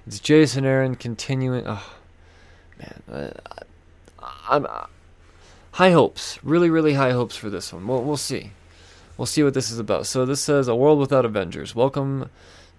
It's 0.07 0.19
Jason 0.19 0.65
Aaron 0.65 0.95
continuing. 0.95 1.63
Oh, 1.65 1.93
man. 2.77 3.01
Uh, 3.11 3.63
I'm. 4.47 4.67
Uh, 4.67 4.85
high 5.71 5.91
hopes. 5.91 6.37
Really, 6.43 6.69
really 6.69 6.93
high 6.93 7.11
hopes 7.11 7.35
for 7.35 7.49
this 7.49 7.73
one. 7.73 7.87
We'll, 7.87 8.03
we'll 8.03 8.15
see. 8.15 8.51
We'll 9.17 9.25
see 9.25 9.41
what 9.41 9.55
this 9.55 9.71
is 9.71 9.79
about. 9.79 10.05
So 10.05 10.23
this 10.23 10.41
says 10.41 10.67
A 10.67 10.75
World 10.75 10.99
Without 10.99 11.25
Avengers. 11.25 11.73
Welcome 11.73 12.29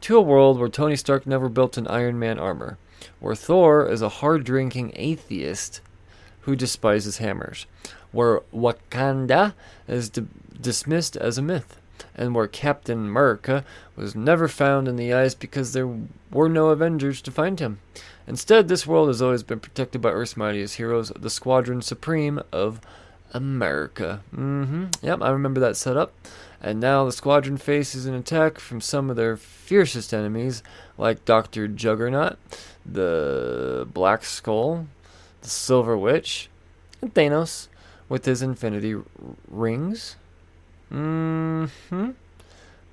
to 0.03 0.17
a 0.17 0.23
world 0.23 0.61
where 0.61 0.69
Tony 0.69 0.95
Stark 0.95 1.27
never 1.27 1.49
built 1.49 1.77
an 1.77 1.89
Iron 1.89 2.17
Man 2.17 2.39
armor, 2.39 2.79
where 3.19 3.35
Thor 3.35 3.91
is 3.91 4.03
a 4.03 4.09
hard 4.09 4.45
drinking 4.45 4.93
atheist 4.95 5.81
who 6.43 6.55
despises 6.55 7.19
hammers, 7.19 7.67
where 8.13 8.43
Wakanda 8.55 9.55
is 9.89 10.11
dismissed 10.11 11.17
as 11.17 11.39
a 11.39 11.43
myth, 11.43 11.81
and 12.15 12.35
where 12.35 12.47
Captain 12.47 12.99
America 12.99 13.65
was 13.95 14.15
never 14.15 14.49
found 14.49 14.89
in 14.89 14.97
the 14.97 15.13
ice 15.13 15.35
because 15.35 15.73
there 15.73 15.89
were 16.31 16.49
no 16.49 16.69
Avengers 16.69 17.21
to 17.23 17.31
find 17.31 17.61
him. 17.61 17.79
Instead, 18.27 18.69
this 18.69 18.87
world 18.87 19.09
has 19.09 19.23
always 19.23 19.43
been 19.43 19.61
protected 19.61 20.01
by 20.01 20.11
Earth's 20.11 20.37
mightiest 20.37 20.77
heroes, 20.77 21.13
the 21.17 21.31
Squadron 21.31 21.81
Supreme 21.81 22.41
of 22.53 22.81
America. 23.33 24.23
Mm-hmm. 24.35 24.87
Yep, 25.03 25.23
I 25.23 25.31
remember 25.31 25.61
that 25.61 25.77
setup. 25.77 26.13
And 26.61 26.81
now 26.81 27.05
the 27.05 27.13
squadron 27.13 27.59
faces 27.59 28.07
an 28.07 28.15
attack 28.15 28.59
from 28.59 28.81
some 28.81 29.11
of 29.11 29.17
their 29.17 29.37
fiercest 29.37 30.13
enemies, 30.13 30.63
like 30.97 31.25
Dr. 31.25 31.69
Juggernaut, 31.69 32.39
the 32.85 33.87
Black 33.93 34.25
Skull, 34.25 34.87
the 35.43 35.49
Silver 35.49 35.97
Witch, 35.97 36.49
and 37.01 37.13
Thanos 37.15 37.69
with 38.09 38.25
his 38.25 38.43
infinity 38.43 38.97
rings. 39.49 40.17
Mm-hmm. 40.91 42.11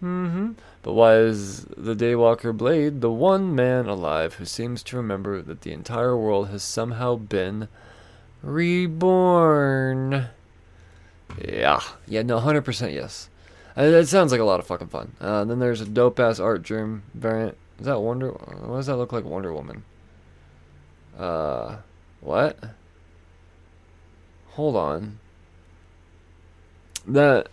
Mm-hmm. 0.04 0.52
But 0.82 0.94
why 0.94 1.16
is 1.16 1.66
the 1.66 1.96
Daywalker 1.96 2.56
Blade 2.56 3.02
the 3.02 3.12
one 3.12 3.56
man 3.56 3.88
alive 3.88 4.36
who 4.36 4.46
seems 4.46 4.84
to 4.84 4.98
remember 4.98 5.41
that 5.41 5.62
the 5.62 5.72
entire 5.72 6.18
world 6.18 6.50
has 6.50 6.62
somehow 6.64 7.16
been 7.16 7.70
reborn? 8.41 10.28
Yeah. 11.41 11.80
Yeah, 12.06 12.24
no, 12.24 12.39
100% 12.39 12.94
yes. 12.94 13.30
Uh, 13.78 13.84
it 13.84 14.08
sounds 14.08 14.32
like 14.32 14.41
a 14.41 14.46
lot 14.46 14.60
of 14.60 14.68
fucking 14.68 14.88
fun. 14.88 15.14
Uh, 15.22 15.46
then 15.46 15.60
there's 15.60 15.82
a 15.82 15.86
dope 15.86 16.20
ass 16.20 16.39
Artgerm 16.39 17.04
variant. 17.14 17.58
Is 17.80 17.86
that 17.86 18.00
Wonder? 18.00 18.32
What 18.32 18.78
does 18.78 18.88
that 18.88 18.98
look 18.98 19.14
like? 19.14 19.24
Wonder 19.24 19.54
Woman. 19.54 19.84
Uh, 21.18 21.78
what? 22.22 22.58
Hold 24.52 24.76
on. 24.76 25.20
That 27.08 27.48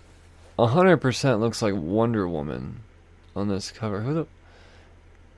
100% 0.59 1.41
looks 1.41 1.63
like 1.63 1.75
Wonder 1.75 2.29
Woman 2.29 2.81
on 3.35 3.49
this 3.49 3.71
cover. 3.71 4.01
Who 4.01 4.15
the? 4.15 4.27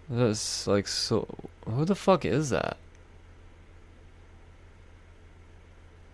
That's 0.08 0.66
like 0.66 0.88
so. 0.88 1.26
Who 1.68 1.84
the 1.84 1.94
fuck 1.94 2.24
is 2.24 2.50
that? 2.50 2.76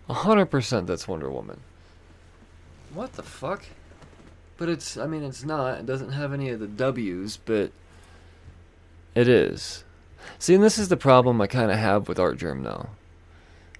100% 0.09 0.87
that's 0.87 1.07
Wonder 1.07 1.29
Woman. 1.29 1.59
What 2.93 3.13
the 3.13 3.23
fuck? 3.23 3.63
But 4.57 4.69
it's, 4.69 4.97
I 4.97 5.05
mean, 5.05 5.23
it's 5.23 5.43
not. 5.43 5.79
It 5.79 5.85
doesn't 5.85 6.11
have 6.11 6.33
any 6.33 6.49
of 6.49 6.59
the 6.59 6.67
W's, 6.67 7.37
but 7.37 7.71
it 9.15 9.27
is. 9.27 9.83
See, 10.37 10.55
and 10.55 10.63
this 10.63 10.77
is 10.77 10.89
the 10.89 10.97
problem 10.97 11.39
I 11.41 11.47
kind 11.47 11.71
of 11.71 11.77
have 11.77 12.07
with 12.07 12.19
Artgerm 12.19 12.63
now. 12.63 12.89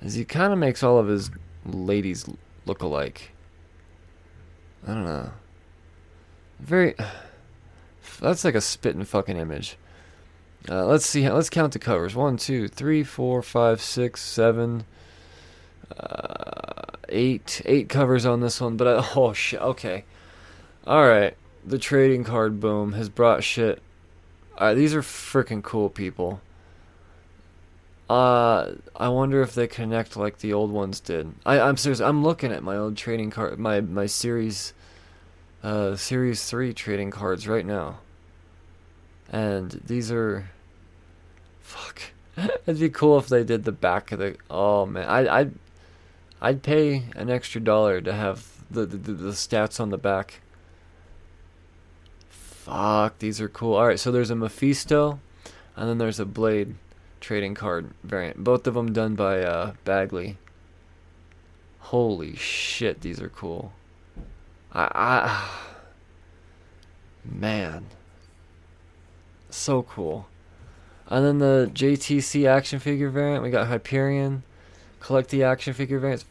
Is 0.01 0.13
he 0.13 0.23
kind 0.23 0.53
of 0.53 0.59
makes 0.59 0.83
all 0.83 0.97
of 0.97 1.07
his 1.07 1.31
ladies 1.65 2.25
look 2.65 2.81
alike. 2.81 3.31
I 4.85 4.93
don't 4.93 5.05
know. 5.05 5.31
Very. 6.59 6.95
That's 8.21 8.43
like 8.43 8.55
a 8.55 8.61
spitting 8.61 9.05
fucking 9.05 9.37
image. 9.37 9.77
Uh, 10.67 10.85
let's 10.85 11.05
see. 11.05 11.29
Let's 11.29 11.49
count 11.49 11.73
the 11.73 11.79
covers. 11.79 12.15
One, 12.15 12.37
two, 12.37 12.67
three, 12.67 13.03
four, 13.03 13.41
five, 13.41 13.81
six, 13.81 14.21
seven, 14.21 14.83
uh, 15.97 16.91
eight. 17.07 17.61
Eight 17.65 17.87
covers 17.87 18.25
on 18.25 18.41
this 18.41 18.59
one. 18.59 18.75
But 18.75 18.87
I, 18.87 19.09
oh 19.15 19.33
shit. 19.33 19.61
Okay. 19.61 20.03
Alright, 20.89 21.35
the 21.63 21.77
trading 21.77 22.23
card 22.23 22.59
boom 22.59 22.93
has 22.93 23.09
brought 23.09 23.43
shit. 23.43 23.79
Alright, 24.57 24.75
these 24.75 24.95
are 24.95 25.03
freaking 25.03 25.61
cool 25.61 25.89
people. 25.89 26.41
Uh, 28.09 28.73
I 28.95 29.07
wonder 29.09 29.41
if 29.43 29.53
they 29.53 29.67
connect 29.67 30.17
like 30.17 30.39
the 30.39 30.51
old 30.51 30.71
ones 30.71 30.99
did. 30.99 31.31
I, 31.45 31.59
I'm 31.59 31.77
serious. 31.77 31.99
I'm 31.99 32.23
looking 32.23 32.51
at 32.51 32.63
my 32.63 32.75
old 32.75 32.97
trading 32.97 33.29
card, 33.29 33.59
my 33.59 33.81
my 33.81 34.07
series, 34.07 34.73
uh, 35.61 35.95
series 35.95 36.43
three 36.45 36.73
trading 36.73 37.11
cards 37.11 37.47
right 37.47 37.65
now. 37.65 37.99
And 39.31 39.79
these 39.85 40.11
are, 40.11 40.49
fuck. 41.61 42.01
It'd 42.65 42.79
be 42.79 42.89
cool 42.89 43.19
if 43.19 43.27
they 43.27 43.43
did 43.43 43.63
the 43.63 43.71
back 43.71 44.11
of 44.11 44.17
the. 44.17 44.37
Oh 44.49 44.87
man, 44.87 45.07
I 45.07 45.19
I, 45.19 45.39
I'd, 45.39 45.53
I'd 46.41 46.63
pay 46.63 47.03
an 47.15 47.29
extra 47.29 47.61
dollar 47.61 48.01
to 48.01 48.11
have 48.11 48.47
the 48.71 48.87
the, 48.87 48.97
the 48.97 49.31
stats 49.33 49.79
on 49.79 49.89
the 49.91 49.99
back. 49.99 50.41
Fuck, 52.29 53.19
these 53.19 53.39
are 53.39 53.49
cool. 53.49 53.75
Alright, 53.75 53.99
so 53.99 54.11
there's 54.11 54.31
a 54.31 54.35
Mephisto, 54.35 55.19
and 55.75 55.87
then 55.87 55.99
there's 55.99 56.19
a 56.19 56.25
Blade 56.25 56.75
trading 57.19 57.55
card 57.55 57.91
variant. 58.03 58.43
Both 58.43 58.67
of 58.67 58.73
them 58.73 58.93
done 58.93 59.15
by 59.15 59.41
uh, 59.41 59.73
Bagley. 59.85 60.37
Holy 61.79 62.35
shit, 62.35 63.01
these 63.01 63.21
are 63.21 63.29
cool. 63.29 63.73
I, 64.71 64.89
I 64.93 65.49
man, 67.25 67.85
so 69.49 69.83
cool. 69.83 70.27
And 71.07 71.25
then 71.25 71.39
the 71.39 71.71
JTC 71.73 72.47
action 72.47 72.79
figure 72.79 73.09
variant, 73.09 73.43
we 73.43 73.49
got 73.49 73.67
Hyperion. 73.67 74.43
Collect 74.99 75.29
the 75.29 75.43
action 75.43 75.73
figure 75.73 75.97
variants. 75.97 76.25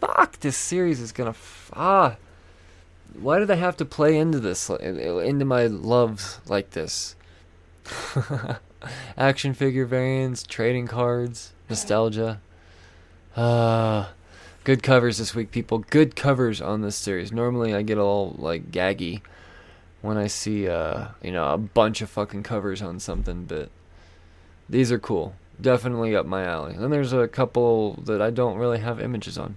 Fuck, 0.00 0.38
this 0.40 0.56
series 0.56 1.00
is 1.00 1.12
gonna. 1.12 1.30
F- 1.30 1.70
ah, 1.74 2.16
why 3.18 3.38
do 3.38 3.44
they 3.44 3.56
have 3.56 3.76
to 3.78 3.84
play 3.84 4.16
into 4.16 4.40
this 4.40 4.70
into 4.70 5.44
my 5.44 5.66
loves 5.66 6.40
like 6.46 6.70
this 6.70 7.14
action 9.16 9.54
figure 9.54 9.86
variants 9.86 10.42
trading 10.42 10.86
cards 10.86 11.52
nostalgia 11.68 12.40
uh 13.36 14.06
good 14.64 14.82
covers 14.82 15.18
this 15.18 15.34
week 15.34 15.50
people 15.50 15.78
good 15.90 16.14
covers 16.14 16.60
on 16.60 16.82
this 16.82 16.96
series 16.96 17.32
normally 17.32 17.74
i 17.74 17.82
get 17.82 17.98
all 17.98 18.34
like 18.38 18.70
gaggy 18.70 19.20
when 20.00 20.16
i 20.16 20.26
see 20.26 20.68
uh 20.68 21.08
you 21.22 21.32
know 21.32 21.52
a 21.52 21.58
bunch 21.58 22.00
of 22.02 22.10
fucking 22.10 22.42
covers 22.42 22.82
on 22.82 22.98
something 22.98 23.44
but 23.44 23.70
these 24.68 24.92
are 24.92 24.98
cool 24.98 25.34
definitely 25.60 26.14
up 26.14 26.26
my 26.26 26.44
alley 26.44 26.74
and 26.74 26.92
there's 26.92 27.12
a 27.12 27.28
couple 27.28 27.94
that 28.04 28.20
i 28.20 28.30
don't 28.30 28.56
really 28.56 28.78
have 28.78 29.00
images 29.00 29.38
on 29.38 29.56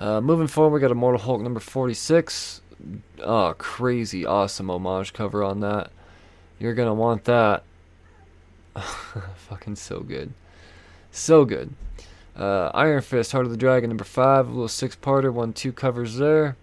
uh, 0.00 0.18
moving 0.18 0.46
forward, 0.46 0.72
we 0.72 0.80
got 0.80 0.90
Immortal 0.90 1.20
Hulk 1.20 1.42
number 1.42 1.60
46. 1.60 2.62
Oh, 3.22 3.54
crazy 3.58 4.24
awesome 4.24 4.70
homage 4.70 5.12
cover 5.12 5.44
on 5.44 5.60
that. 5.60 5.90
You're 6.58 6.74
to 6.74 6.94
want 6.94 7.24
that. 7.24 7.64
Fucking 9.48 9.76
so 9.76 10.00
good. 10.00 10.32
So 11.10 11.44
good. 11.44 11.74
Uh, 12.36 12.70
Iron 12.74 13.02
Fist, 13.02 13.32
Heart 13.32 13.46
of 13.46 13.50
the 13.50 13.56
Dragon 13.56 13.90
number 13.90 14.04
5, 14.04 14.46
a 14.46 14.50
little 14.50 14.68
six 14.68 14.96
parter, 14.96 15.32
one, 15.32 15.52
two 15.52 15.72
covers 15.72 16.16
there. 16.16 16.56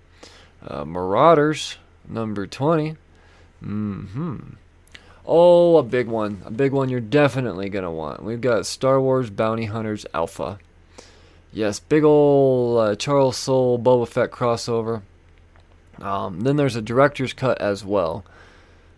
Uh, 0.65 0.85
Marauders 0.85 1.77
number 2.07 2.47
20. 2.47 2.95
Mm 3.63 4.07
hmm. 4.09 4.37
Oh, 5.25 5.77
a 5.77 5.83
big 5.83 6.07
one. 6.07 6.41
A 6.45 6.51
big 6.51 6.71
one 6.71 6.87
you're 6.89 7.01
definitely 7.01 7.67
going 7.69 7.83
to 7.83 7.91
want. 7.91 8.23
We've 8.23 8.39
got 8.39 8.65
Star 8.65 9.01
Wars 9.01 9.29
Bounty 9.29 9.65
Hunters 9.65 10.05
Alpha. 10.13 10.57
yes, 11.51 11.79
big 11.79 12.03
ol' 12.05 12.77
uh, 12.77 12.95
Charles 12.95 13.35
Soule 13.35 13.77
Boba 13.77 14.07
Fett 14.07 14.31
crossover. 14.31 15.01
Um, 15.99 16.41
then 16.41 16.55
there's 16.55 16.75
a 16.75 16.81
director's 16.81 17.33
cut 17.33 17.59
as 17.59 17.83
well. 17.83 18.23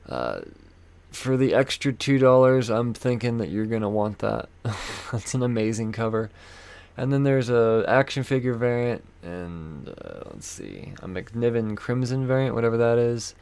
Uh, 0.07 0.41
for 1.12 1.38
the 1.38 1.53
extra 1.53 1.91
two 1.93 2.18
dollars, 2.18 2.70
I'm 2.70 2.93
thinking 2.93 3.38
that 3.38 3.49
you're 3.49 3.66
gonna 3.66 3.89
want 3.89 4.20
that. 4.20 4.49
That's 5.12 5.34
an 5.34 5.43
amazing 5.43 5.91
cover. 5.91 6.30
And 6.97 7.14
then 7.14 7.24
there's 7.24 7.49
a 7.49 7.86
action 7.88 8.24
figure 8.24 8.53
variant, 8.53 9.05
and 9.24 9.88
uh, 9.88 10.22
let's 10.32 10.47
see, 10.47 10.93
a 11.01 11.07
McNiven 11.07 11.78
Crimson 11.78 12.28
variant, 12.28 12.55
whatever 12.55 12.76
that 12.78 12.97
is, 12.97 13.36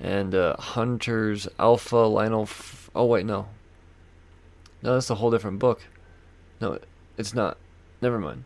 and 0.00 0.34
uh, 0.34 0.56
Hunter's 0.56 1.46
Alpha 1.58 1.96
Leinil. 1.96 2.44
F- 2.44 2.90
oh 2.94 3.04
wait, 3.04 3.26
no, 3.26 3.48
no, 4.82 4.94
that's 4.94 5.10
a 5.10 5.16
whole 5.16 5.30
different 5.30 5.58
book. 5.58 5.82
No, 6.60 6.78
it's 7.18 7.34
not. 7.34 7.58
Never 8.00 8.18
mind. 8.18 8.44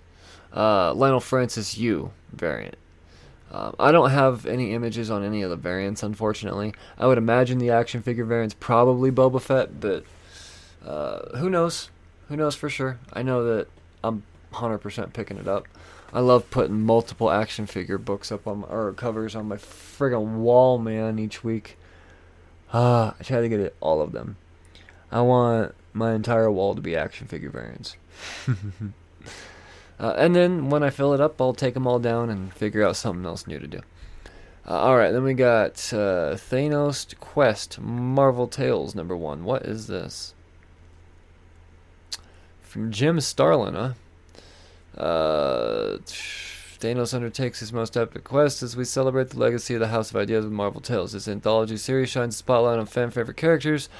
Uh, 0.52 0.92
Leinil 0.94 1.22
Francis 1.22 1.78
Yu 1.78 2.10
variant. 2.32 2.76
Um, 3.52 3.74
I 3.80 3.90
don't 3.90 4.10
have 4.10 4.46
any 4.46 4.72
images 4.74 5.10
on 5.10 5.24
any 5.24 5.42
of 5.42 5.50
the 5.50 5.56
variants, 5.56 6.02
unfortunately. 6.02 6.72
I 6.96 7.06
would 7.06 7.18
imagine 7.18 7.58
the 7.58 7.70
action 7.70 8.02
figure 8.02 8.24
variant's 8.24 8.54
probably 8.54 9.10
Boba 9.10 9.40
Fett, 9.40 9.80
but 9.80 10.04
uh, 10.86 11.36
who 11.36 11.50
knows? 11.50 11.90
Who 12.28 12.36
knows 12.36 12.54
for 12.54 12.68
sure? 12.68 13.00
I 13.12 13.22
know 13.22 13.42
that 13.44 13.68
I'm 14.04 14.22
100% 14.52 15.12
picking 15.12 15.36
it 15.36 15.48
up. 15.48 15.66
I 16.12 16.20
love 16.20 16.50
putting 16.50 16.80
multiple 16.82 17.30
action 17.30 17.66
figure 17.66 17.98
books 17.98 18.30
up 18.32 18.46
on 18.46 18.60
my, 18.60 18.68
or 18.68 18.92
covers 18.92 19.34
on 19.34 19.48
my 19.48 19.56
friggin' 19.56 20.38
wall, 20.38 20.78
man, 20.78 21.18
each 21.18 21.42
week. 21.42 21.76
Ah, 22.72 23.14
I 23.20 23.22
try 23.22 23.40
to 23.40 23.48
get 23.48 23.60
it, 23.60 23.74
all 23.80 24.00
of 24.00 24.12
them. 24.12 24.36
I 25.10 25.22
want 25.22 25.74
my 25.92 26.14
entire 26.14 26.50
wall 26.50 26.76
to 26.76 26.80
be 26.80 26.96
action 26.96 27.26
figure 27.26 27.50
variants. 27.50 27.96
Uh, 30.00 30.14
and 30.16 30.34
then 30.34 30.70
when 30.70 30.82
I 30.82 30.88
fill 30.88 31.12
it 31.12 31.20
up, 31.20 31.40
I'll 31.40 31.52
take 31.52 31.74
them 31.74 31.86
all 31.86 31.98
down 31.98 32.30
and 32.30 32.52
figure 32.54 32.82
out 32.82 32.96
something 32.96 33.26
else 33.26 33.46
new 33.46 33.58
to 33.58 33.66
do. 33.66 33.80
Uh, 34.66 34.78
all 34.78 34.96
right, 34.96 35.12
then 35.12 35.22
we 35.22 35.34
got 35.34 35.72
uh, 35.92 36.36
Thanos 36.36 37.18
Quest 37.20 37.78
Marvel 37.78 38.48
Tales 38.48 38.94
number 38.94 39.14
one. 39.14 39.44
What 39.44 39.62
is 39.62 39.88
this? 39.88 40.34
From 42.62 42.90
Jim 42.90 43.20
Starlin, 43.20 43.74
huh? 43.74 45.00
Uh, 45.00 45.98
Thanos 46.80 47.12
undertakes 47.12 47.60
his 47.60 47.72
most 47.72 47.94
epic 47.94 48.24
quest 48.24 48.62
as 48.62 48.76
we 48.76 48.84
celebrate 48.84 49.30
the 49.30 49.38
legacy 49.38 49.74
of 49.74 49.80
the 49.80 49.88
House 49.88 50.10
of 50.10 50.16
Ideas 50.16 50.44
with 50.44 50.52
Marvel 50.52 50.80
Tales. 50.80 51.12
This 51.12 51.28
anthology 51.28 51.76
series 51.76 52.08
shines 52.08 52.36
a 52.36 52.38
spotlight 52.38 52.78
on 52.78 52.86
fan 52.86 53.10
favorite 53.10 53.36
characters 53.36 53.90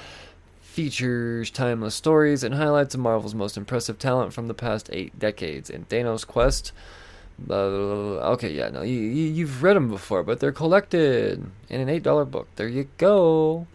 features 0.71 1.51
timeless 1.51 1.93
stories 1.93 2.43
and 2.43 2.55
highlights 2.55 2.95
of 2.95 3.01
Marvel's 3.01 3.35
most 3.35 3.57
impressive 3.57 3.99
talent 3.99 4.31
from 4.31 4.47
the 4.47 4.53
past 4.53 4.89
eight 4.93 5.19
decades. 5.19 5.69
In 5.69 5.83
Thanos 5.85 6.25
Quest, 6.25 6.71
okay, 7.49 8.51
yeah, 8.51 8.69
no, 8.69 8.81
you, 8.81 8.97
you, 8.99 9.45
have 9.45 9.61
read 9.61 9.75
them 9.75 9.89
before, 9.89 10.23
but 10.23 10.39
they're 10.39 10.53
collected 10.53 11.45
in 11.69 11.81
an 11.81 12.01
$8 12.01 12.31
book. 12.31 12.47
There 12.55 12.69
you 12.69 12.87
go. 12.97 13.67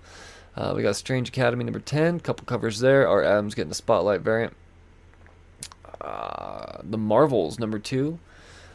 Uh, 0.56 0.72
we 0.74 0.82
got 0.82 0.96
Strange 0.96 1.28
Academy 1.28 1.64
number 1.64 1.80
10, 1.80 2.20
couple 2.20 2.46
covers 2.46 2.80
there. 2.80 3.06
Art 3.06 3.26
Adams 3.26 3.54
getting 3.54 3.68
the 3.68 3.74
Spotlight 3.74 4.22
variant. 4.22 4.54
Uh, 6.00 6.78
the 6.82 6.98
Marvels 6.98 7.58
number 7.58 7.78
2 7.78 8.18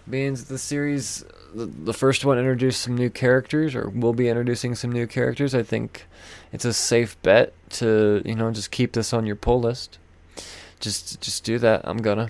means 0.07 0.45
the 0.45 0.57
series, 0.57 1.23
the, 1.53 1.65
the 1.65 1.93
first 1.93 2.25
one 2.25 2.37
introduced 2.37 2.81
some 2.81 2.95
new 2.95 3.09
characters, 3.09 3.75
or 3.75 3.89
will 3.89 4.13
be 4.13 4.29
introducing 4.29 4.75
some 4.75 4.91
new 4.91 5.07
characters. 5.07 5.53
I 5.55 5.63
think 5.63 6.05
it's 6.51 6.65
a 6.65 6.73
safe 6.73 7.21
bet 7.21 7.53
to 7.71 8.21
you 8.25 8.35
know 8.35 8.51
just 8.51 8.71
keep 8.71 8.93
this 8.93 9.13
on 9.13 9.25
your 9.25 9.35
pull 9.35 9.61
list. 9.61 9.97
Just 10.79 11.21
just 11.21 11.43
do 11.43 11.59
that. 11.59 11.81
I'm 11.83 11.97
gonna. 11.97 12.29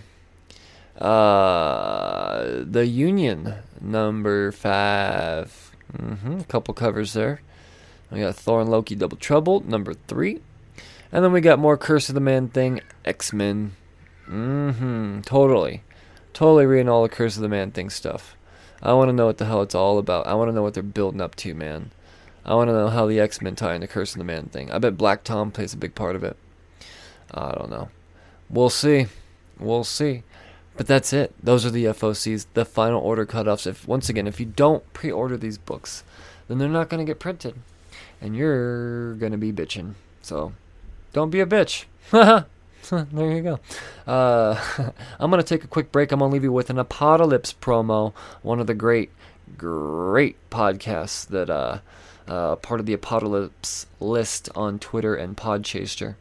Uh, 0.98 2.64
the 2.64 2.86
Union 2.86 3.56
number 3.80 4.52
5 4.52 5.72
mm-hmm, 5.98 6.40
a 6.40 6.44
couple 6.44 6.76
covers 6.76 7.14
there. 7.14 7.42
We 8.12 8.20
got 8.20 8.36
Thor 8.36 8.62
and 8.62 8.70
Loki 8.70 8.94
Double 8.94 9.18
Trouble 9.18 9.62
number 9.62 9.94
three, 9.94 10.42
and 11.12 11.24
then 11.24 11.32
we 11.32 11.40
got 11.42 11.60
more 11.60 11.78
Curse 11.78 12.10
of 12.10 12.16
the 12.16 12.22
Man 12.22 12.50
Thing 12.50 12.82
X 13.06 13.32
Men. 13.32 13.72
Mm-hmm. 14.30 15.22
Totally, 15.22 15.82
totally 16.34 16.66
reading 16.66 16.90
all 16.90 17.04
the 17.04 17.10
Curse 17.10 17.36
of 17.36 17.42
the 17.42 17.50
Man 17.50 17.72
Thing 17.72 17.90
stuff. 17.90 18.36
I 18.82 18.94
want 18.94 19.10
to 19.10 19.14
know 19.14 19.28
what 19.28 19.38
the 19.38 19.46
hell 19.46 19.62
it's 19.62 19.76
all 19.76 19.98
about. 19.98 20.28
I 20.28 20.34
want 20.34 20.50
to 20.50 20.54
know 20.54 20.64
what 20.64 20.74
they're 20.74 20.84
building 20.84 21.22
up 21.22 21.36
to, 21.38 21.54
man. 21.54 21.92
I 22.44 22.56
want 22.56 22.70
to 22.70 22.74
know 22.74 22.90
how 22.90 23.06
the 23.06 23.20
X 23.20 23.42
Men 23.42 23.56
tie 23.56 23.76
into 23.76 23.88
the 23.88 23.94
Curse 23.94 24.14
of 24.14 24.18
the 24.18 24.24
Man 24.24 24.48
thing. 24.48 24.72
I 24.72 24.80
bet 24.80 24.98
Black 24.98 25.24
Tom 25.24 25.52
plays 25.52 25.74
a 25.74 25.78
big 25.78 25.94
part 25.94 26.16
of 26.16 26.24
it. 26.24 26.36
I 27.32 27.52
don't 27.52 27.70
know. 27.70 27.90
We'll 28.50 28.70
see. 28.70 29.08
We'll 29.60 29.84
see. 29.84 30.24
But 30.76 30.88
that's 30.88 31.14
it. 31.14 31.34
Those 31.42 31.66
are 31.66 31.70
the 31.70 31.86
FOCs, 31.86 32.48
the 32.54 32.66
final 32.66 33.02
order 33.02 33.26
cutoffs. 33.26 33.68
If 33.68 33.88
once 33.88 34.10
again, 34.10 34.28
if 34.28 34.40
you 34.40 34.46
don't 34.46 34.92
pre-order 34.94 35.38
these 35.38 35.58
books, 35.58 36.04
then 36.48 36.58
they're 36.58 36.70
not 36.70 36.90
going 36.90 37.06
to 37.06 37.10
get 37.10 37.20
printed, 37.20 37.56
and 38.20 38.36
you're 38.36 39.14
going 39.16 39.32
to 39.32 39.38
be 39.38 39.54
bitching. 39.54 39.94
So, 40.22 40.54
don't 41.14 41.30
be 41.30 41.40
a 41.40 41.46
bitch. 41.46 41.86
there 42.92 43.32
you 43.32 43.42
go. 43.42 43.60
Uh, 44.06 44.60
I'm 45.20 45.30
going 45.30 45.42
to 45.42 45.48
take 45.48 45.64
a 45.64 45.68
quick 45.68 45.92
break. 45.92 46.12
I'm 46.12 46.20
going 46.20 46.30
to 46.30 46.34
leave 46.34 46.44
you 46.44 46.52
with 46.52 46.70
an 46.70 46.80
Apocalypse 46.80 47.54
promo, 47.54 48.14
one 48.42 48.60
of 48.60 48.68
the 48.68 48.74
great, 48.74 49.12
great 49.58 50.38
podcasts 50.50 51.28
that 51.28 51.50
uh, 51.50 51.80
uh, 52.28 52.56
part 52.58 52.80
of 52.80 52.86
the 52.86 52.94
Apocalypse 52.94 53.88
list 54.00 54.50
on 54.56 54.80
Twitter 54.80 55.16
and 55.16 55.38
Podchaser. 55.38 56.16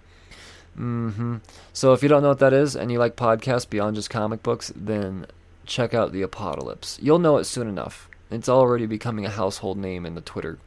Mm-hmm. 0.78 1.36
So 1.72 1.92
if 1.92 2.02
you 2.02 2.08
don't 2.08 2.22
know 2.22 2.28
what 2.28 2.38
that 2.38 2.52
is 2.52 2.76
and 2.76 2.90
you 2.90 2.98
like 2.98 3.16
podcasts 3.16 3.68
beyond 3.68 3.96
just 3.96 4.10
comic 4.10 4.42
books, 4.42 4.72
then 4.74 5.26
check 5.66 5.94
out 5.94 6.12
the 6.12 6.22
Apocalypse. 6.22 6.98
You'll 7.02 7.18
know 7.18 7.38
it 7.38 7.44
soon 7.44 7.68
enough. 7.68 8.08
It's 8.30 8.48
already 8.48 8.86
becoming 8.86 9.26
a 9.26 9.30
household 9.30 9.76
name 9.76 10.06
in 10.06 10.14
the 10.14 10.20
Twitter 10.20 10.58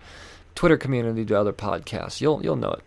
Twitter 0.56 0.78
community 0.78 1.26
to 1.26 1.40
other 1.40 1.54
podcasts. 1.54 2.22
You'll 2.22 2.44
you'll 2.44 2.56
know 2.56 2.72
it. 2.72 2.82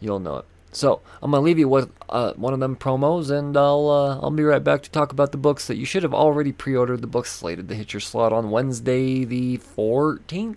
You'll 0.00 0.20
know 0.20 0.38
it. 0.38 0.44
So 0.76 1.00
I'm 1.22 1.30
gonna 1.30 1.42
leave 1.42 1.58
you 1.58 1.70
with 1.70 1.90
uh, 2.10 2.34
one 2.34 2.52
of 2.52 2.60
them 2.60 2.76
promos, 2.76 3.30
and 3.30 3.56
I'll 3.56 3.88
uh, 3.88 4.20
I'll 4.20 4.30
be 4.30 4.42
right 4.42 4.62
back 4.62 4.82
to 4.82 4.90
talk 4.90 5.10
about 5.10 5.32
the 5.32 5.38
books 5.38 5.68
that 5.68 5.78
you 5.78 5.86
should 5.86 6.02
have 6.02 6.12
already 6.12 6.52
pre-ordered. 6.52 7.00
The 7.00 7.06
books 7.06 7.32
slated 7.32 7.70
to 7.70 7.74
hit 7.74 7.94
your 7.94 8.00
slot 8.00 8.30
on 8.30 8.50
Wednesday 8.50 9.24
the 9.24 9.56
14th 9.56 10.56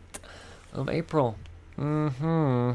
of 0.73 0.89
April. 0.89 1.37
Mm-hmm. 1.77 2.71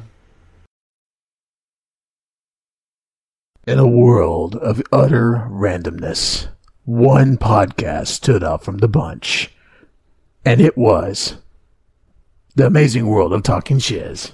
In 3.66 3.78
a 3.78 3.86
world 3.86 4.56
of 4.56 4.80
utter 4.90 5.46
randomness, 5.50 6.48
one 6.86 7.36
podcast 7.36 8.06
stood 8.06 8.42
out 8.42 8.64
from 8.64 8.78
the 8.78 8.88
bunch. 8.88 9.52
And 10.46 10.62
it 10.62 10.78
was 10.78 11.36
The 12.54 12.66
Amazing 12.66 13.06
World 13.06 13.34
of 13.34 13.42
Talking 13.42 13.80
Shiz. 13.80 14.32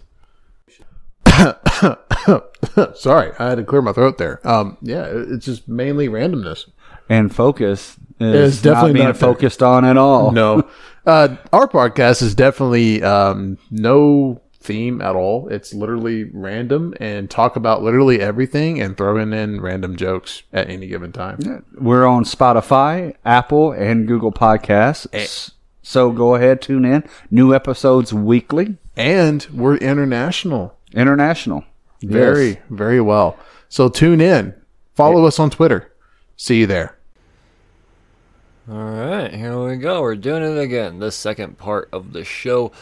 Sorry, 2.95 3.33
I 3.39 3.49
had 3.49 3.55
to 3.57 3.64
clear 3.64 3.83
my 3.83 3.93
throat 3.93 4.18
there. 4.18 4.47
Um, 4.47 4.76
yeah, 4.83 5.07
it's 5.11 5.45
just 5.47 5.68
mainly 5.68 6.09
randomness. 6.09 6.68
And 7.09 7.35
focus 7.35 7.97
is 8.20 8.55
It's 8.55 8.62
definitely 8.62 8.91
not 8.91 8.95
being 8.95 9.07
not 9.07 9.16
focused 9.16 9.62
on 9.62 9.85
at 9.85 9.97
all. 9.97 10.31
No, 10.41 10.68
uh, 11.07 11.37
our 11.53 11.66
podcast 11.66 12.22
is 12.22 12.35
definitely 12.35 13.03
um, 13.03 13.59
no 13.70 14.41
theme 14.62 15.01
at 15.01 15.16
all. 15.16 15.49
It's 15.49 15.72
literally 15.72 16.24
random 16.24 16.95
and 17.01 17.31
talk 17.31 17.57
about 17.57 17.83
literally 17.83 18.20
everything 18.20 18.81
and 18.81 18.97
throwing 18.97 19.33
in 19.33 19.61
random 19.61 19.97
jokes 19.97 20.43
at 20.53 20.68
any 20.68 20.87
given 20.87 21.12
time. 21.12 21.64
We're 21.78 22.07
on 22.07 22.24
Spotify, 22.24 23.14
Apple, 23.24 23.72
and 23.72 24.07
Google 24.07 24.31
Podcasts. 24.33 25.07
S- 25.14 25.53
So 25.83 26.12
go 26.12 26.35
ahead, 26.35 26.61
tune 26.61 26.85
in. 26.85 27.05
New 27.31 27.55
episodes 27.55 28.12
weekly. 28.12 28.76
And 28.97 29.47
we're 29.53 29.76
international. 29.78 30.76
International. 30.93 31.64
Very, 32.03 32.48
Yes. 32.51 32.59
very 32.70 33.01
well. 33.01 33.38
So 33.68 33.88
tune 33.88 34.20
in. 34.20 34.55
Follow 34.94 35.24
us 35.26 35.38
on 35.38 35.51
Twitter. 35.51 35.92
See 36.36 36.61
you 36.61 36.66
there. 36.66 36.96
All 38.70 38.76
right, 38.76 39.32
here 39.34 39.59
we 39.64 39.76
go. 39.76 40.01
We're 40.01 40.16
doing 40.16 40.42
it 40.42 40.59
again. 40.59 40.98
The 41.01 41.11
second 41.11 41.59
part 41.59 41.88
of 41.92 42.12
the 42.12 42.24
show. 42.24 42.72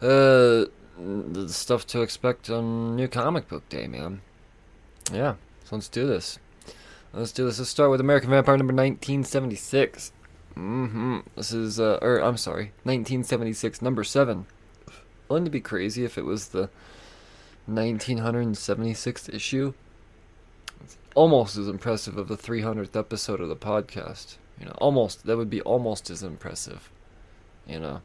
Uh, 0.00 0.66
the 0.98 1.46
stuff 1.48 1.86
to 1.88 2.02
expect 2.02 2.50
on 2.50 2.96
New 2.96 3.06
Comic 3.08 3.48
Book 3.48 3.68
Day, 3.68 3.86
man. 3.86 4.22
Yeah, 5.12 5.34
so 5.64 5.76
let's 5.76 5.88
do 5.88 6.06
this. 6.06 6.38
Let's 7.12 7.32
do 7.32 7.44
this. 7.44 7.58
Let's 7.58 7.70
start 7.70 7.90
with 7.90 8.00
American 8.00 8.30
Vampire 8.30 8.56
number 8.56 8.72
1976. 8.72 10.12
Mm-hmm. 10.56 11.18
This 11.36 11.52
is, 11.52 11.78
uh, 11.78 11.98
or 12.02 12.18
I'm 12.18 12.36
sorry, 12.36 12.72
1976, 12.84 13.80
number 13.82 14.04
seven. 14.04 14.46
Wouldn't 15.28 15.48
it 15.48 15.50
be 15.50 15.60
crazy 15.60 16.04
if 16.04 16.18
it 16.18 16.24
was 16.24 16.48
the 16.48 16.70
1976th 17.68 19.32
issue? 19.34 19.74
It's 20.82 20.96
almost 21.14 21.56
as 21.56 21.68
impressive 21.68 22.16
of 22.16 22.28
the 22.28 22.36
300th 22.36 22.96
episode 22.96 23.40
of 23.40 23.48
the 23.48 23.56
podcast. 23.56 24.36
You 24.60 24.66
know, 24.66 24.74
almost 24.78 25.26
that 25.26 25.36
would 25.36 25.50
be 25.50 25.60
almost 25.62 26.10
as 26.10 26.22
impressive. 26.22 26.90
You 27.66 27.80
know, 27.80 28.02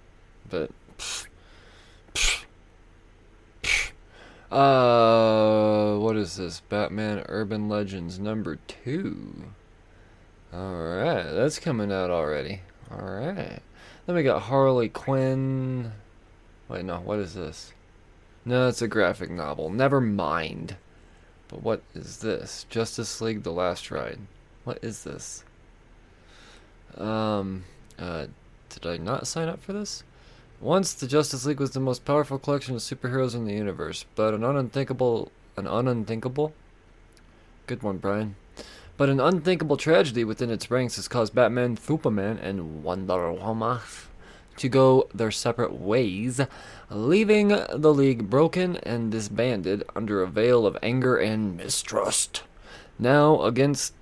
but. 0.50 0.72
Uh, 4.52 5.96
what 6.00 6.18
is 6.18 6.36
this? 6.36 6.60
Batman 6.68 7.24
Urban 7.30 7.70
Legends 7.70 8.20
number 8.20 8.58
two. 8.68 9.46
Alright, 10.54 11.32
that's 11.32 11.58
coming 11.58 11.90
out 11.90 12.10
already. 12.10 12.60
Alright. 12.92 13.62
Then 14.06 14.16
we 14.16 14.24
got 14.24 14.42
Harley 14.42 14.90
Quinn. 14.90 15.94
Wait, 16.68 16.84
no, 16.84 17.00
what 17.00 17.20
is 17.20 17.34
this? 17.34 17.72
No, 18.44 18.68
it's 18.68 18.82
a 18.82 18.88
graphic 18.88 19.30
novel. 19.30 19.70
Never 19.70 20.02
mind. 20.02 20.78
But 21.48 21.62
what 21.62 21.82
is 21.94 22.18
this? 22.18 22.66
Justice 22.70 23.22
League 23.22 23.44
The 23.44 23.52
Last 23.52 23.92
Ride. 23.92 24.20
What 24.64 24.80
is 24.82 25.04
this? 25.04 25.44
Um, 26.98 27.66
uh, 28.00 28.28
did 28.70 28.86
I 28.86 28.98
not 28.98 29.28
sign 29.28 29.48
up 29.48 29.62
for 29.62 29.74
this? 29.74 30.04
Once 30.60 30.94
the 30.94 31.08
Justice 31.08 31.46
League 31.46 31.60
was 31.60 31.72
the 31.72 31.80
most 31.80 32.06
powerful 32.06 32.40
collection 32.40 32.76
of 32.76 32.82
superheroes 32.82 33.36
in 33.36 33.46
the 33.46 33.54
universe, 33.54 34.06
but 34.16 34.34
an 34.34 34.44
unthinkable, 34.44 35.32
an 35.58 35.68
unthinkable. 35.68 36.54
Good 37.68 37.84
one, 37.84 37.98
Brian. 37.98 38.36
But 38.98 39.10
an 39.10 39.20
unthinkable 39.20 39.78
tragedy 39.78 40.24
within 40.24 40.52
its 40.52 40.70
ranks 40.70 40.98
has 40.98 41.08
caused 41.08 41.34
Batman, 41.34 41.78
Superman, 41.78 42.38
and 42.38 42.84
Wonder 42.84 43.32
Woman 43.32 43.80
to 44.58 44.70
go 44.70 45.08
their 45.14 45.32
separate 45.32 45.74
ways, 45.74 46.42
leaving 46.90 47.50
the 47.50 47.94
League 47.94 48.30
broken 48.30 48.78
and 48.78 49.12
disbanded 49.12 49.84
under 49.96 50.22
a 50.22 50.28
veil 50.28 50.66
of 50.66 50.78
anger 50.84 51.18
and 51.18 51.58
mistrust. 51.58 52.44
Now, 53.00 53.42
against 53.44 53.94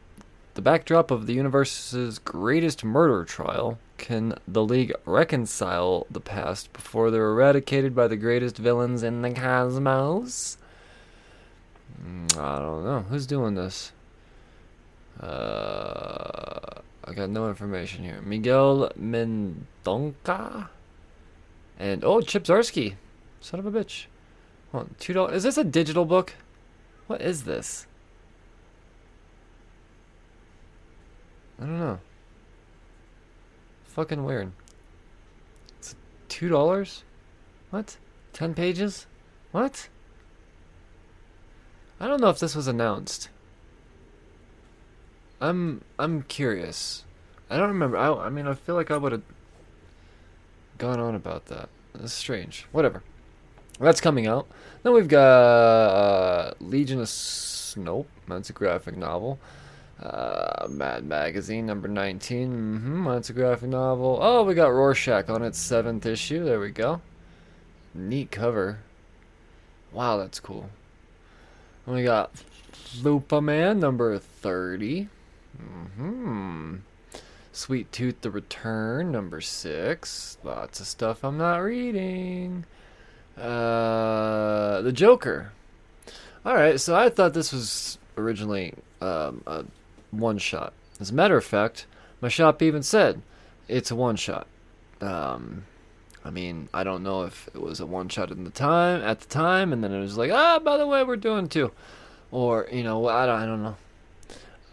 the 0.55 0.61
backdrop 0.61 1.11
of 1.11 1.25
the 1.25 1.33
universe's 1.33 2.19
greatest 2.19 2.83
murder 2.83 3.23
trial, 3.23 3.79
can 3.97 4.35
the 4.47 4.63
League 4.63 4.93
reconcile 5.05 6.05
the 6.09 6.19
past 6.19 6.73
before 6.73 7.11
they're 7.11 7.29
eradicated 7.29 7.95
by 7.95 8.07
the 8.07 8.17
greatest 8.17 8.57
villains 8.57 9.03
in 9.03 9.21
the 9.21 9.31
cosmos? 9.31 10.57
Mm, 12.03 12.37
I 12.37 12.59
don't 12.59 12.83
know. 12.83 13.05
Who's 13.09 13.27
doing 13.27 13.55
this? 13.55 13.91
Uh, 15.19 16.81
I 17.09 17.13
got 17.13 17.29
no 17.31 17.49
information 17.49 18.03
here. 18.03 18.21
Miguel 18.21 18.91
Mendonca? 18.99 20.69
And, 21.79 22.03
oh, 22.03 22.21
Chip 22.21 22.43
Zdarsky. 22.43 22.95
Son 23.41 23.59
of 23.59 23.65
a 23.65 23.71
bitch. 23.71 24.05
Hold 24.71 24.83
on, 24.83 24.95
two 24.99 25.13
dollars. 25.13 25.37
Is 25.37 25.43
this 25.43 25.57
a 25.57 25.63
digital 25.63 26.05
book? 26.05 26.35
What 27.07 27.21
is 27.21 27.45
this? 27.45 27.87
I 31.59 31.65
don't 31.65 31.79
know. 31.79 31.99
Fucking 33.85 34.23
weird. 34.23 34.51
It's 35.79 35.95
two 36.27 36.49
dollars? 36.49 37.03
What? 37.71 37.97
Ten 38.33 38.53
pages? 38.53 39.07
What? 39.51 39.89
I 41.99 42.07
don't 42.07 42.21
know 42.21 42.29
if 42.29 42.39
this 42.39 42.55
was 42.55 42.67
announced. 42.67 43.29
I'm 45.41 45.81
I'm 45.97 46.23
curious. 46.23 47.03
I 47.49 47.57
don't 47.57 47.69
remember. 47.69 47.97
I, 47.97 48.11
I 48.13 48.29
mean, 48.29 48.47
I 48.47 48.53
feel 48.53 48.75
like 48.75 48.91
I 48.91 48.97
would 48.97 49.11
have 49.11 49.23
gone 50.77 50.99
on 50.99 51.15
about 51.15 51.47
that. 51.47 51.69
That's 51.93 52.13
strange. 52.13 52.67
Whatever. 52.71 53.03
That's 53.79 54.01
coming 54.01 54.27
out. 54.27 54.47
Then 54.83 54.93
we've 54.93 55.07
got 55.07 55.19
uh, 55.21 56.53
Legion 56.59 56.99
of 56.99 57.07
Snope. 57.07 58.05
That's 58.27 58.49
a 58.49 58.53
graphic 58.53 58.97
novel. 58.97 59.39
Uh, 60.01 60.67
Mad 60.69 61.05
Magazine 61.05 61.65
number 61.65 61.87
19. 61.87 62.49
Mm-hmm, 62.49 63.07
that's 63.07 63.29
a 63.29 63.33
graphic 63.33 63.69
novel. 63.69 64.19
Oh, 64.21 64.43
we 64.43 64.53
got 64.53 64.67
Rorschach 64.67 65.29
on 65.29 65.43
its 65.43 65.59
seventh 65.59 66.05
issue. 66.05 66.43
There 66.45 66.59
we 66.59 66.71
go. 66.71 67.01
Neat 67.93 68.31
cover. 68.31 68.79
Wow, 69.91 70.17
that's 70.17 70.39
cool. 70.39 70.69
And 71.85 71.95
we 71.95 72.03
got 72.03 72.31
Lupa 73.01 73.41
Man 73.41 73.79
number 73.79 74.17
30. 74.17 75.09
Hmm. 75.57 76.75
Sweet 77.51 77.91
Tooth 77.91 78.21
the 78.21 78.31
Return, 78.31 79.11
number 79.11 79.41
six. 79.41 80.37
Lots 80.43 80.79
of 80.79 80.87
stuff 80.87 81.23
I'm 81.23 81.37
not 81.37 81.57
reading. 81.57 82.65
Uh, 83.37 84.81
the 84.81 84.91
Joker. 84.91 85.51
All 86.45 86.55
right, 86.55 86.79
so 86.79 86.95
I 86.95 87.09
thought 87.09 87.33
this 87.33 87.51
was 87.51 87.97
originally 88.17 88.73
um, 89.01 89.43
a 89.45 89.65
one 90.11 90.37
shot. 90.37 90.73
As 90.99 91.09
a 91.11 91.13
matter 91.13 91.37
of 91.37 91.43
fact, 91.43 91.85
my 92.21 92.29
shop 92.29 92.61
even 92.61 92.83
said 92.83 93.21
it's 93.67 93.91
a 93.91 93.95
one 93.95 94.15
shot. 94.15 94.47
Um, 95.01 95.65
I 96.23 96.29
mean, 96.29 96.69
I 96.73 96.83
don't 96.83 97.03
know 97.03 97.23
if 97.23 97.47
it 97.53 97.61
was 97.61 97.79
a 97.79 97.85
one 97.85 98.09
shot 98.09 98.31
in 98.31 98.43
the 98.43 98.49
time 98.51 99.01
at 99.01 99.21
the 99.21 99.27
time, 99.27 99.73
and 99.73 99.83
then 99.83 99.93
it 99.93 99.99
was 99.99 100.17
like, 100.17 100.31
ah, 100.31 100.59
by 100.59 100.77
the 100.77 100.87
way, 100.87 101.03
we're 101.03 101.15
doing 101.15 101.47
two, 101.47 101.71
or 102.31 102.67
you 102.71 102.83
know, 102.83 103.07
I 103.07 103.25
don't, 103.25 103.41
I 103.41 103.45
don't 103.45 103.63
know. 103.63 103.77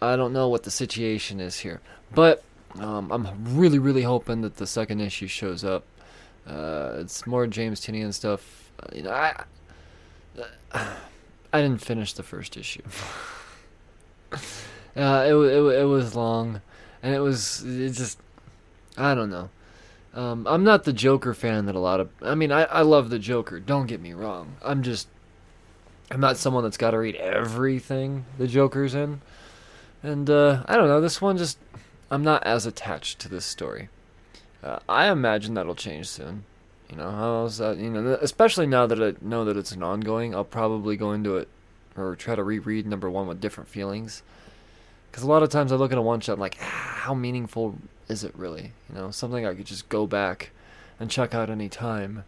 I 0.01 0.15
don't 0.15 0.33
know 0.33 0.47
what 0.47 0.63
the 0.63 0.71
situation 0.71 1.39
is 1.39 1.59
here, 1.59 1.81
but 2.13 2.43
um, 2.79 3.11
I'm 3.11 3.27
really, 3.57 3.79
really 3.79 4.03
hoping 4.03 4.41
that 4.41 4.57
the 4.57 4.67
second 4.67 5.01
issue 5.01 5.27
shows 5.27 5.63
up. 5.63 5.83
Uh, 6.45 6.97
it's 6.99 7.25
more 7.25 7.47
James 7.47 7.81
Tynion 7.81 8.13
stuff. 8.13 8.71
Uh, 8.79 8.95
you 8.95 9.03
know, 9.03 9.11
I 9.11 9.43
I 11.53 11.61
didn't 11.61 11.81
finish 11.81 12.13
the 12.13 12.23
first 12.23 12.57
issue. 12.57 12.83
uh, 14.31 15.25
it, 15.27 15.33
it 15.33 15.79
it 15.79 15.87
was 15.87 16.15
long, 16.15 16.61
and 17.01 17.15
it 17.15 17.19
was 17.19 17.63
it 17.65 17.91
just 17.91 18.19
I 18.97 19.15
don't 19.15 19.29
know. 19.29 19.49
Um, 20.13 20.47
I'm 20.47 20.63
not 20.63 20.83
the 20.83 20.93
Joker 20.93 21.33
fan 21.33 21.65
that 21.65 21.75
a 21.75 21.79
lot 21.79 21.99
of. 21.99 22.09
I 22.21 22.35
mean, 22.35 22.51
I 22.51 22.63
I 22.63 22.81
love 22.81 23.09
the 23.09 23.19
Joker. 23.19 23.59
Don't 23.59 23.87
get 23.87 24.01
me 24.01 24.13
wrong. 24.13 24.55
I'm 24.63 24.83
just 24.83 25.07
I'm 26.11 26.19
not 26.19 26.37
someone 26.37 26.63
that's 26.63 26.77
got 26.77 26.91
to 26.91 26.99
read 26.99 27.15
everything 27.15 28.25
the 28.37 28.47
Joker's 28.47 28.95
in. 28.95 29.21
And 30.03 30.29
uh, 30.29 30.63
I 30.65 30.75
don't 30.75 30.87
know, 30.87 31.01
this 31.01 31.21
one 31.21 31.37
just 31.37 31.57
I'm 32.09 32.23
not 32.23 32.43
as 32.43 32.65
attached 32.65 33.19
to 33.19 33.29
this 33.29 33.45
story. 33.45 33.89
Uh, 34.63 34.79
I 34.87 35.09
imagine 35.09 35.53
that'll 35.53 35.75
change 35.75 36.07
soon. 36.07 36.45
You 36.89 36.97
know, 36.97 37.11
how's 37.11 37.57
that? 37.57 37.77
You 37.77 37.89
know, 37.89 38.17
especially 38.21 38.65
now 38.65 38.87
that 38.87 39.01
I 39.01 39.13
know 39.25 39.43
that 39.45 39.57
it's 39.57 39.73
an 39.73 39.83
ongoing, 39.83 40.33
I'll 40.33 40.45
probably 40.45 40.95
go 40.95 41.11
into 41.11 41.35
it 41.37 41.49
or 41.97 42.15
try 42.15 42.35
to 42.35 42.43
reread 42.43 42.87
number 42.87 43.09
one 43.09 43.27
with 43.27 43.41
different 43.41 43.69
feelings. 43.69 44.23
Because 45.11 45.23
a 45.23 45.27
lot 45.27 45.43
of 45.43 45.49
times 45.49 45.71
I 45.71 45.75
look 45.75 45.91
at 45.91 45.97
a 45.97 46.01
one 46.01 46.21
shot, 46.21 46.39
like, 46.39 46.57
ah, 46.61 46.99
how 47.01 47.13
meaningful 47.13 47.75
is 48.07 48.23
it 48.23 48.33
really? 48.37 48.71
You 48.89 48.95
know, 48.95 49.11
something 49.11 49.45
I 49.45 49.53
could 49.53 49.65
just 49.65 49.89
go 49.89 50.07
back 50.07 50.51
and 50.99 51.09
check 51.09 51.33
out 51.33 51.49
any 51.49 51.69
time. 51.69 52.23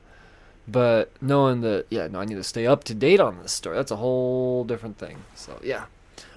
But 0.68 1.12
knowing 1.22 1.62
that, 1.62 1.86
yeah, 1.90 2.08
no, 2.08 2.20
I 2.20 2.26
need 2.26 2.36
to 2.36 2.44
stay 2.44 2.68
up 2.68 2.84
to 2.86 2.94
date 2.94 3.20
on 3.20 3.42
this 3.42 3.52
story. 3.52 3.76
That's 3.78 3.92
a 3.92 3.96
whole 3.96 4.64
different 4.66 4.98
thing. 4.98 5.18
So 5.36 5.60
yeah, 5.64 5.86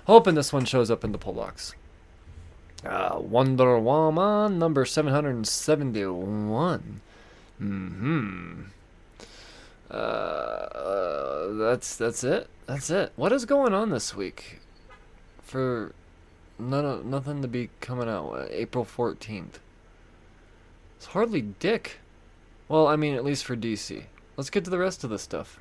hoping 0.07 0.34
this 0.34 0.53
one 0.53 0.64
shows 0.64 0.90
up 0.90 1.05
in 1.05 1.12
the 1.12 1.18
pull 1.18 1.34
box. 1.34 1.74
Uh, 2.84 3.20
Wonder 3.20 3.78
Woman 3.78 4.59
number 4.59 4.84
771. 4.84 7.00
Hmm. 7.59 8.62
Uh, 9.90 11.53
that's 11.53 11.96
that's 11.96 12.24
it. 12.24 12.48
That's 12.66 12.90
it. 12.90 13.12
What 13.14 13.32
is 13.32 13.44
going 13.44 13.74
on 13.74 13.90
this 13.90 14.16
week? 14.16 14.59
For 15.42 15.92
none 16.59 16.84
of, 16.84 17.05
nothing 17.05 17.42
to 17.42 17.48
be 17.48 17.70
coming 17.80 18.09
out. 18.09 18.48
April 18.50 18.84
14th. 18.84 19.59
It's 20.96 21.07
hardly 21.07 21.42
dick. 21.42 21.98
Well, 22.68 22.86
I 22.86 22.96
mean, 22.96 23.14
at 23.14 23.24
least 23.24 23.44
for 23.44 23.57
DC. 23.57 24.05
Let's 24.36 24.50
get 24.50 24.64
to 24.64 24.70
the 24.70 24.78
rest 24.78 25.05
of 25.05 25.11
the 25.11 25.18
stuff. 25.18 25.61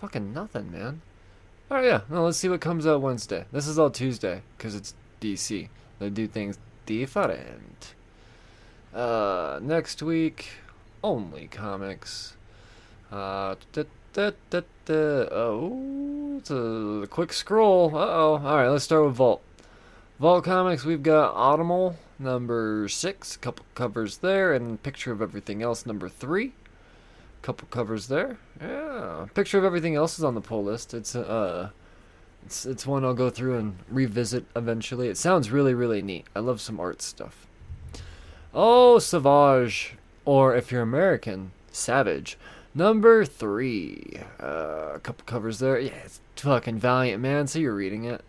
Fucking 0.00 0.32
nothing, 0.32 0.70
man. 0.70 1.02
Oh 1.74 1.80
yeah, 1.80 2.02
no, 2.10 2.26
let's 2.26 2.36
see 2.36 2.50
what 2.50 2.60
comes 2.60 2.86
out 2.86 3.00
Wednesday. 3.00 3.46
This 3.50 3.66
is 3.66 3.78
all 3.78 3.88
Tuesday 3.88 4.42
because 4.58 4.74
it's 4.74 4.92
DC. 5.22 5.70
They 5.98 6.10
do 6.10 6.26
things 6.26 6.58
different. 6.84 7.94
Uh, 8.94 9.58
next 9.62 10.02
week, 10.02 10.50
only 11.02 11.46
comics. 11.46 12.36
Uh, 13.10 13.54
da, 13.72 13.84
da, 14.12 14.32
da, 14.50 14.60
da. 14.84 14.94
oh, 15.32 16.36
it's 16.36 16.50
a 16.50 17.06
quick 17.08 17.32
scroll. 17.32 17.96
Uh 17.96 18.06
oh. 18.06 18.32
All 18.44 18.56
right, 18.58 18.68
let's 18.68 18.84
start 18.84 19.06
with 19.06 19.14
Vault. 19.14 19.40
Vault 20.20 20.44
Comics, 20.44 20.84
we've 20.84 21.02
got 21.02 21.34
Autumnal 21.34 21.96
number 22.18 22.86
six, 22.90 23.34
a 23.34 23.38
couple 23.38 23.64
covers 23.74 24.18
there, 24.18 24.52
and 24.52 24.82
Picture 24.82 25.10
of 25.10 25.22
Everything 25.22 25.62
Else 25.62 25.86
number 25.86 26.10
three. 26.10 26.52
Couple 27.42 27.66
covers 27.68 28.06
there. 28.06 28.38
Yeah. 28.60 29.26
Picture 29.34 29.58
of 29.58 29.64
Everything 29.64 29.96
Else 29.96 30.16
is 30.16 30.24
on 30.24 30.34
the 30.34 30.40
pull 30.40 30.62
list. 30.62 30.94
It's 30.94 31.16
uh 31.16 31.70
it's 32.46 32.64
it's 32.64 32.86
one 32.86 33.04
I'll 33.04 33.14
go 33.14 33.30
through 33.30 33.58
and 33.58 33.76
revisit 33.88 34.44
eventually. 34.54 35.08
It 35.08 35.16
sounds 35.16 35.50
really 35.50 35.74
really 35.74 36.02
neat. 36.02 36.26
I 36.36 36.38
love 36.38 36.60
some 36.60 36.78
art 36.78 37.02
stuff. 37.02 37.46
Oh, 38.54 38.98
Savage, 38.98 39.94
or 40.24 40.54
if 40.54 40.70
you're 40.70 40.82
American, 40.82 41.52
Savage. 41.72 42.38
Number 42.74 43.24
three. 43.24 44.20
Uh, 44.40 44.92
a 44.94 45.00
couple 45.00 45.24
covers 45.26 45.58
there. 45.58 45.78
Yeah, 45.78 45.92
it's 46.04 46.20
fucking 46.36 46.78
Valiant, 46.78 47.22
man. 47.22 47.46
So 47.46 47.58
you're 47.58 47.74
reading 47.74 48.04
it. 48.04 48.22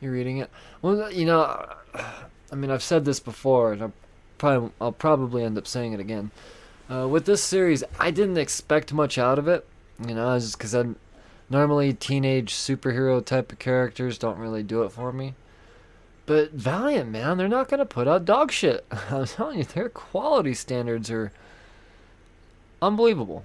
You're 0.00 0.12
reading 0.12 0.38
it. 0.38 0.50
Well, 0.82 1.12
you 1.12 1.24
know, 1.26 1.66
I 1.94 2.54
mean, 2.54 2.70
I've 2.70 2.82
said 2.82 3.04
this 3.04 3.20
before, 3.20 3.72
and 3.72 3.82
I'll 3.82 3.92
probably, 4.38 4.70
I'll 4.80 4.92
probably 4.92 5.44
end 5.44 5.58
up 5.58 5.66
saying 5.66 5.92
it 5.92 6.00
again. 6.00 6.30
Uh, 6.90 7.06
with 7.06 7.24
this 7.24 7.42
series, 7.42 7.84
I 8.00 8.10
didn't 8.10 8.38
expect 8.38 8.92
much 8.92 9.16
out 9.16 9.38
of 9.38 9.46
it. 9.46 9.66
You 10.06 10.14
know, 10.14 10.38
just 10.38 10.58
because 10.58 10.74
I 10.74 10.84
normally 11.48 11.92
teenage 11.92 12.54
superhero 12.54 13.24
type 13.24 13.52
of 13.52 13.58
characters 13.58 14.18
don't 14.18 14.38
really 14.38 14.62
do 14.62 14.82
it 14.82 14.90
for 14.90 15.12
me. 15.12 15.34
But 16.26 16.52
Valiant, 16.52 17.10
man, 17.10 17.38
they're 17.38 17.48
not 17.48 17.68
gonna 17.68 17.84
put 17.84 18.08
out 18.08 18.24
dog 18.24 18.50
shit. 18.50 18.84
I'm 19.10 19.26
telling 19.26 19.58
you, 19.58 19.64
their 19.64 19.88
quality 19.88 20.54
standards 20.54 21.10
are 21.10 21.32
unbelievable, 22.80 23.44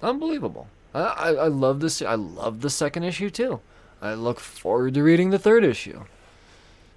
unbelievable. 0.00 0.68
I, 0.94 1.00
I, 1.00 1.28
I 1.30 1.48
love 1.48 1.80
this. 1.80 2.00
I 2.00 2.14
love 2.14 2.60
the 2.60 2.70
second 2.70 3.04
issue 3.04 3.30
too. 3.30 3.60
I 4.00 4.14
look 4.14 4.40
forward 4.40 4.94
to 4.94 5.02
reading 5.02 5.30
the 5.30 5.38
third 5.38 5.64
issue. 5.64 6.04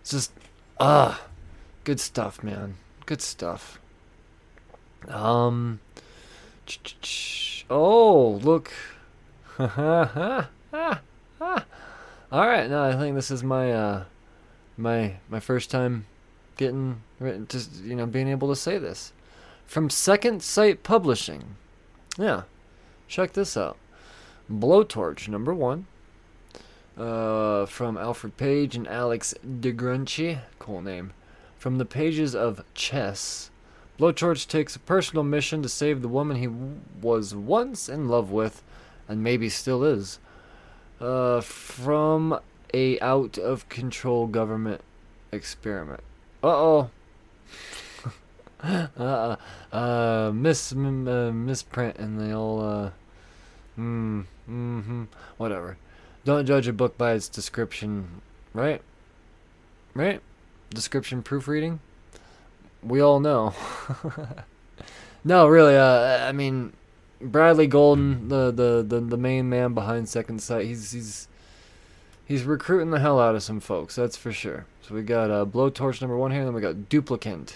It's 0.01 0.11
just, 0.11 0.32
ah, 0.80 1.21
good 1.84 1.99
stuff, 1.99 2.43
man. 2.43 2.76
Good 3.05 3.21
stuff. 3.21 3.80
Um, 5.10 5.80
oh, 7.70 8.39
look. 8.43 8.72
All 9.60 9.68
right, 12.47 12.70
now 12.70 12.84
I 12.84 12.95
think 12.97 13.16
this 13.16 13.32
is 13.32 13.43
my 13.43 13.72
uh 13.72 14.03
my 14.78 15.16
my 15.30 15.39
first 15.39 15.72
time 15.72 16.06
getting 16.58 17.01
just 17.47 17.76
you 17.84 17.95
know 17.95 18.06
being 18.06 18.28
able 18.28 18.49
to 18.49 18.56
say 18.56 18.78
this 18.78 19.14
from 19.66 19.89
Second 19.89 20.43
Sight 20.43 20.84
Publishing. 20.84 21.56
Yeah, 22.18 22.43
check 23.08 23.34
this 23.34 23.56
out. 23.56 23.78
Blowtorch 24.51 25.28
number 25.28 25.53
one. 25.53 25.88
Uh, 26.97 27.66
from 27.66 27.97
Alfred 27.97 28.38
Page 28.38 28.76
and 28.78 28.88
Alex 28.88 29.34
DeGrunchi. 29.45 30.39
Cool 30.60 30.82
name. 30.82 31.12
From 31.58 31.78
the 31.78 31.84
pages 31.84 32.34
of 32.34 32.64
Chess, 32.74 33.49
Blowtorch 33.99 34.47
takes 34.47 34.75
a 34.75 34.79
personal 34.79 35.23
mission 35.23 35.61
to 35.63 35.69
save 35.69 36.01
the 36.01 36.07
woman 36.07 36.37
he 36.37 36.47
was 37.01 37.33
once 37.33 37.87
in 37.87 38.09
love 38.09 38.29
with, 38.29 38.61
and 39.07 39.23
maybe 39.23 39.47
still 39.47 39.83
is, 39.83 40.19
uh, 40.99 41.39
from 41.41 42.39
a 42.73 42.99
out 42.99 43.37
of 43.37 43.69
control 43.69 44.27
government 44.27 44.81
experiment. 45.31 46.01
Uh 46.43 46.47
oh. 46.47 46.89
uh, 48.63 49.35
uh, 49.71 50.31
miss, 50.31 50.71
m- 50.71 51.07
uh, 51.07 51.31
misprint 51.31 51.97
in 51.97 52.17
the 52.17 52.33
old, 52.33 52.61
uh, 52.61 52.89
mm, 53.79 54.25
mm-hmm, 54.47 55.03
whatever. 55.37 55.77
Don't 56.23 56.45
judge 56.45 56.67
a 56.67 56.73
book 56.73 56.99
by 56.99 57.13
its 57.13 57.27
description, 57.27 58.21
right? 58.53 58.81
Right? 59.95 60.21
Description 60.69 61.23
proofreading? 61.23 61.79
We 62.86 63.01
all 63.01 63.19
know. 63.19 63.53
no, 65.23 65.47
really, 65.47 65.75
uh, 65.75 66.27
I 66.27 66.31
mean, 66.31 66.73
Bradley 67.19 67.67
Golden, 67.67 68.29
the, 68.29 68.51
the, 68.51 68.86
the, 68.88 68.99
the 69.01 69.17
main 69.17 69.49
man 69.49 69.73
behind 69.73 70.07
Second 70.07 70.41
Sight, 70.41 70.65
he's, 70.65 70.91
he's, 70.91 71.27
he's 72.25 72.43
recruiting 72.43 72.91
the 72.91 72.99
hell 72.99 73.19
out 73.19 73.36
of 73.36 73.43
some 73.43 73.59
folks, 73.59 73.95
that's 73.95 74.17
for 74.17 74.31
sure. 74.31 74.65
So 74.81 74.93
we 74.93 75.01
got 75.01 75.31
uh, 75.31 75.45
Blowtorch 75.45 76.01
number 76.01 76.15
one 76.15 76.31
here, 76.31 76.41
and 76.41 76.47
then 76.47 76.55
we 76.55 76.61
got 76.61 76.89
Duplicant 76.89 77.53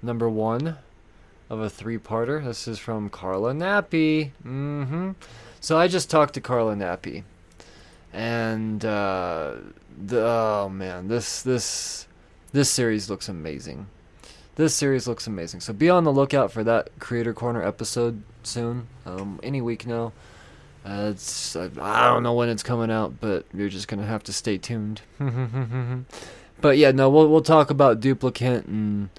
number 0.00 0.28
one 0.28 0.78
of 1.50 1.60
a 1.60 1.70
three-parter. 1.70 2.44
This 2.44 2.68
is 2.68 2.78
from 2.78 3.08
Carla 3.08 3.52
Nappi. 3.52 4.30
Mm-hmm. 4.44 5.12
So 5.60 5.78
I 5.78 5.88
just 5.88 6.10
talked 6.10 6.34
to 6.34 6.40
Carla 6.40 6.74
Nappi, 6.74 7.24
and 8.12 8.84
uh, 8.84 9.54
the 10.06 10.24
oh 10.24 10.68
man, 10.68 11.08
this 11.08 11.42
this 11.42 12.06
this 12.52 12.70
series 12.70 13.10
looks 13.10 13.28
amazing. 13.28 13.86
This 14.56 14.74
series 14.74 15.06
looks 15.06 15.26
amazing. 15.26 15.60
So 15.60 15.74
be 15.74 15.90
on 15.90 16.04
the 16.04 16.12
lookout 16.12 16.50
for 16.50 16.64
that 16.64 16.88
Creator 16.98 17.34
Corner 17.34 17.62
episode 17.62 18.22
soon. 18.42 18.88
Um, 19.04 19.38
any 19.42 19.60
week 19.60 19.86
now. 19.86 20.12
Uh, 20.84 21.10
it's 21.12 21.54
I, 21.56 21.68
I 21.80 22.08
don't 22.08 22.22
know 22.22 22.32
when 22.32 22.48
it's 22.48 22.62
coming 22.62 22.90
out, 22.90 23.20
but 23.20 23.44
you're 23.52 23.68
just 23.68 23.86
gonna 23.86 24.06
have 24.06 24.22
to 24.24 24.32
stay 24.32 24.56
tuned. 24.56 25.02
but 26.60 26.78
yeah, 26.78 26.90
no, 26.92 27.10
we'll 27.10 27.28
we'll 27.28 27.42
talk 27.42 27.70
about 27.70 28.00
Duplicant 28.00 28.66
and 28.66 29.10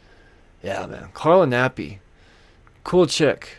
yeah, 0.64 0.86
man, 0.88 1.10
Carla 1.14 1.46
Nappi, 1.46 1.98
cool 2.84 3.06
chick, 3.06 3.58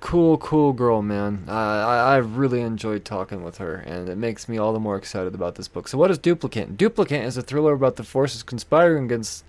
cool 0.00 0.36
cool 0.36 0.72
girl, 0.72 1.02
man. 1.02 1.44
I 1.46 1.52
I 1.52 1.96
I 1.96 2.16
really 2.16 2.60
enjoyed 2.60 3.04
talking 3.04 3.44
with 3.44 3.58
her, 3.58 3.76
and 3.76 4.08
it 4.08 4.16
makes 4.16 4.48
me 4.48 4.58
all 4.58 4.72
the 4.72 4.80
more 4.80 4.96
excited 4.96 5.34
about 5.34 5.54
this 5.54 5.68
book. 5.68 5.86
So 5.86 5.96
what 5.96 6.10
is 6.10 6.18
Duplicant? 6.18 6.76
Duplicant 6.76 7.24
is 7.24 7.36
a 7.36 7.42
thriller 7.42 7.72
about 7.72 7.94
the 7.94 8.04
forces 8.04 8.42
conspiring 8.42 9.04
against 9.04 9.44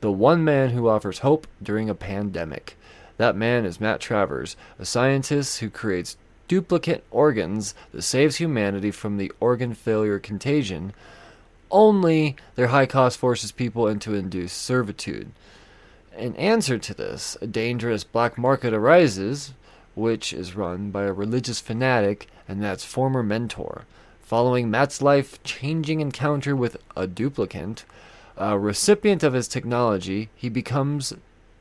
the 0.00 0.12
one 0.12 0.44
man 0.44 0.70
who 0.70 0.88
offers 0.88 1.18
hope 1.18 1.46
during 1.62 1.88
a 1.90 1.94
pandemic. 1.94 2.76
That 3.16 3.36
man 3.36 3.64
is 3.64 3.80
Matt 3.80 4.00
Travers, 4.00 4.56
a 4.78 4.84
scientist 4.84 5.60
who 5.60 5.68
creates 5.68 6.16
duplicate 6.48 7.04
organs 7.10 7.74
that 7.92 8.02
saves 8.02 8.36
humanity 8.36 8.90
from 8.90 9.18
the 9.18 9.30
organ 9.40 9.74
failure 9.74 10.18
contagion. 10.18 10.92
Only 11.70 12.34
their 12.56 12.68
high 12.68 12.86
cost 12.86 13.18
forces 13.18 13.52
people 13.52 13.86
into 13.86 14.14
induced 14.14 14.56
servitude. 14.56 15.30
In 16.16 16.34
answer 16.36 16.78
to 16.78 16.94
this, 16.94 17.36
a 17.40 17.46
dangerous 17.46 18.02
black 18.02 18.36
market 18.36 18.74
arises, 18.74 19.52
which 19.94 20.32
is 20.32 20.56
run 20.56 20.90
by 20.90 21.04
a 21.04 21.12
religious 21.12 21.60
fanatic 21.60 22.26
and 22.48 22.60
Matt's 22.60 22.84
former 22.84 23.22
mentor. 23.22 23.84
Following 24.22 24.70
Matt's 24.70 25.02
life 25.02 25.42
changing 25.44 26.00
encounter 26.00 26.56
with 26.56 26.78
a 26.96 27.06
duplicant, 27.06 27.84
a 28.40 28.58
recipient 28.58 29.22
of 29.22 29.34
his 29.34 29.46
technology, 29.46 30.30
he 30.34 30.48
becomes 30.48 31.12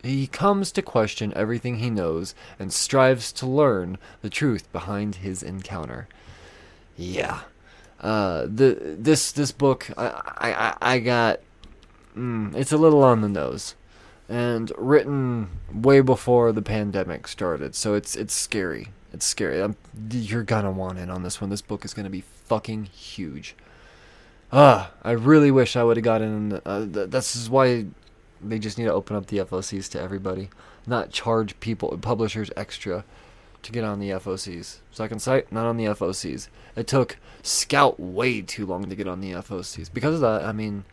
he 0.02 0.28
comes 0.28 0.72
to 0.72 0.82
question 0.82 1.34
everything 1.36 1.80
he 1.80 1.90
knows 1.90 2.34
and 2.58 2.72
strives 2.72 3.34
to 3.34 3.46
learn 3.46 3.98
the 4.22 4.30
truth 4.30 4.72
behind 4.72 5.16
his 5.16 5.44
encounter. 5.44 6.08
Yeah, 6.96 7.42
uh, 8.00 8.44
the 8.44 8.96
this 8.98 9.34
this 9.34 9.52
book 9.52 9.90
I 9.98 10.14
I 10.38 10.94
I 10.94 11.00
got 11.00 11.42
mm, 12.16 12.56
it's 12.56 12.72
a 12.72 12.78
little 12.78 13.04
on 13.04 13.20
the 13.22 13.30
nose, 13.30 13.76
and 14.30 14.72
written 14.78 15.50
way 15.74 16.00
before 16.00 16.54
the 16.54 16.62
pandemic 16.62 17.28
started, 17.28 17.76
so 17.76 17.94
it's 17.94 18.16
it's 18.16 18.34
scary. 18.34 18.88
It's 19.12 19.26
scary. 19.26 19.62
I'm, 19.62 19.76
you're 20.12 20.44
gonna 20.44 20.72
want 20.72 20.98
in 20.98 21.10
on 21.10 21.24
this 21.24 21.42
one. 21.42 21.50
This 21.50 21.62
book 21.62 21.84
is 21.84 21.94
gonna 21.94 22.10
be 22.10 22.24
fucking 22.46 22.86
huge. 22.86 23.56
Ah, 24.52 24.92
I 25.04 25.12
really 25.12 25.52
wish 25.52 25.76
I 25.76 25.84
would 25.84 25.98
have 25.98 26.04
gotten. 26.04 26.60
Uh, 26.66 26.86
th- 26.86 27.10
this 27.10 27.36
is 27.36 27.50
why 27.50 27.86
they 28.42 28.58
just 28.58 28.78
need 28.78 28.86
to 28.86 28.94
open 28.94 29.16
up 29.16 29.28
the 29.28 29.38
FOCs 29.40 29.90
to 29.92 30.02
everybody, 30.02 30.50
not 30.88 31.12
charge 31.12 31.60
people 31.60 31.96
publishers 32.02 32.50
extra 32.58 33.04
to 33.62 33.72
get 33.72 33.84
on 33.84 34.00
the 34.00 34.10
FOCs. 34.10 34.78
Second 34.92 35.22
Sight, 35.22 35.52
not 35.52 35.66
on 35.66 35.78
the 35.78 35.86
FOCs. 35.86 36.48
It 36.76 36.88
took 36.88 37.18
Scout 37.44 38.00
way 38.00 38.42
too 38.42 38.66
long 38.66 38.90
to 38.90 38.96
get 38.96 39.08
on 39.08 39.22
the 39.22 39.32
FOCs. 39.34 39.94
Because 39.94 40.16
of 40.16 40.22
that, 40.22 40.44
I 40.44 40.52
mean, 40.52 40.84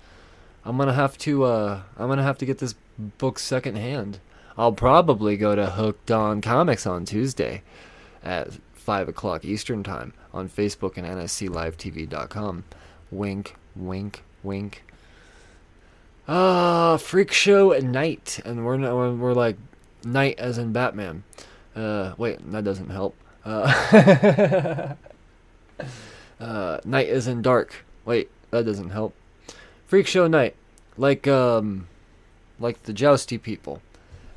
I'm 0.65 0.77
gonna 0.77 0.93
have 0.93 1.17
to. 1.19 1.45
Uh, 1.45 1.83
I'm 1.99 2.09
gonna 2.09 2.23
have 2.23 2.39
to 2.39 2.47
get 2.47 2.59
this 2.59 2.75
book 2.99 3.39
secondhand. 3.39 4.19
I'll 4.59 4.73
probably 4.73 5.37
go 5.37 5.55
to 5.55 5.67
Hooked 5.67 6.11
on 6.11 6.41
Comics 6.41 6.87
on 6.87 7.05
Tuesday 7.05 7.63
at 8.23 8.49
five 8.75 9.09
o'clock 9.09 9.45
Eastern 9.45 9.83
time 9.83 10.13
on 10.35 10.49
Facebook 10.49 10.97
and 10.97 11.07
NSCLiveTV.com. 11.07 12.65
Wink, 13.11 13.55
wink, 13.75 14.25
wink. 14.43 14.85
Ah, 16.29 16.97
freak 16.97 17.33
show 17.33 17.73
at 17.73 17.85
night, 17.85 18.41
and 18.45 18.65
we're 18.65 18.77
not, 18.77 18.95
we're 18.95 19.33
like 19.33 19.57
Knight 20.05 20.39
as 20.39 20.59
in 20.59 20.73
Batman. 20.73 21.23
Uh, 21.75 22.15
wait, 22.17 22.51
that 22.51 22.65
doesn't 22.65 22.91
help. 22.91 23.15
Uh, 23.45 24.95
uh, 26.41 26.79
Knight 26.85 27.09
is 27.09 27.29
in 27.29 27.43
dark. 27.43 27.85
Wait, 28.05 28.31
that 28.51 28.65
doesn't 28.65 28.91
help. 28.91 29.15
Freak 29.87 30.07
show 30.07 30.27
Knight, 30.27 30.57
like 30.97 31.29
um, 31.29 31.87
like 32.59 32.83
the 32.85 32.93
jousty 32.93 33.39
people. 33.39 33.81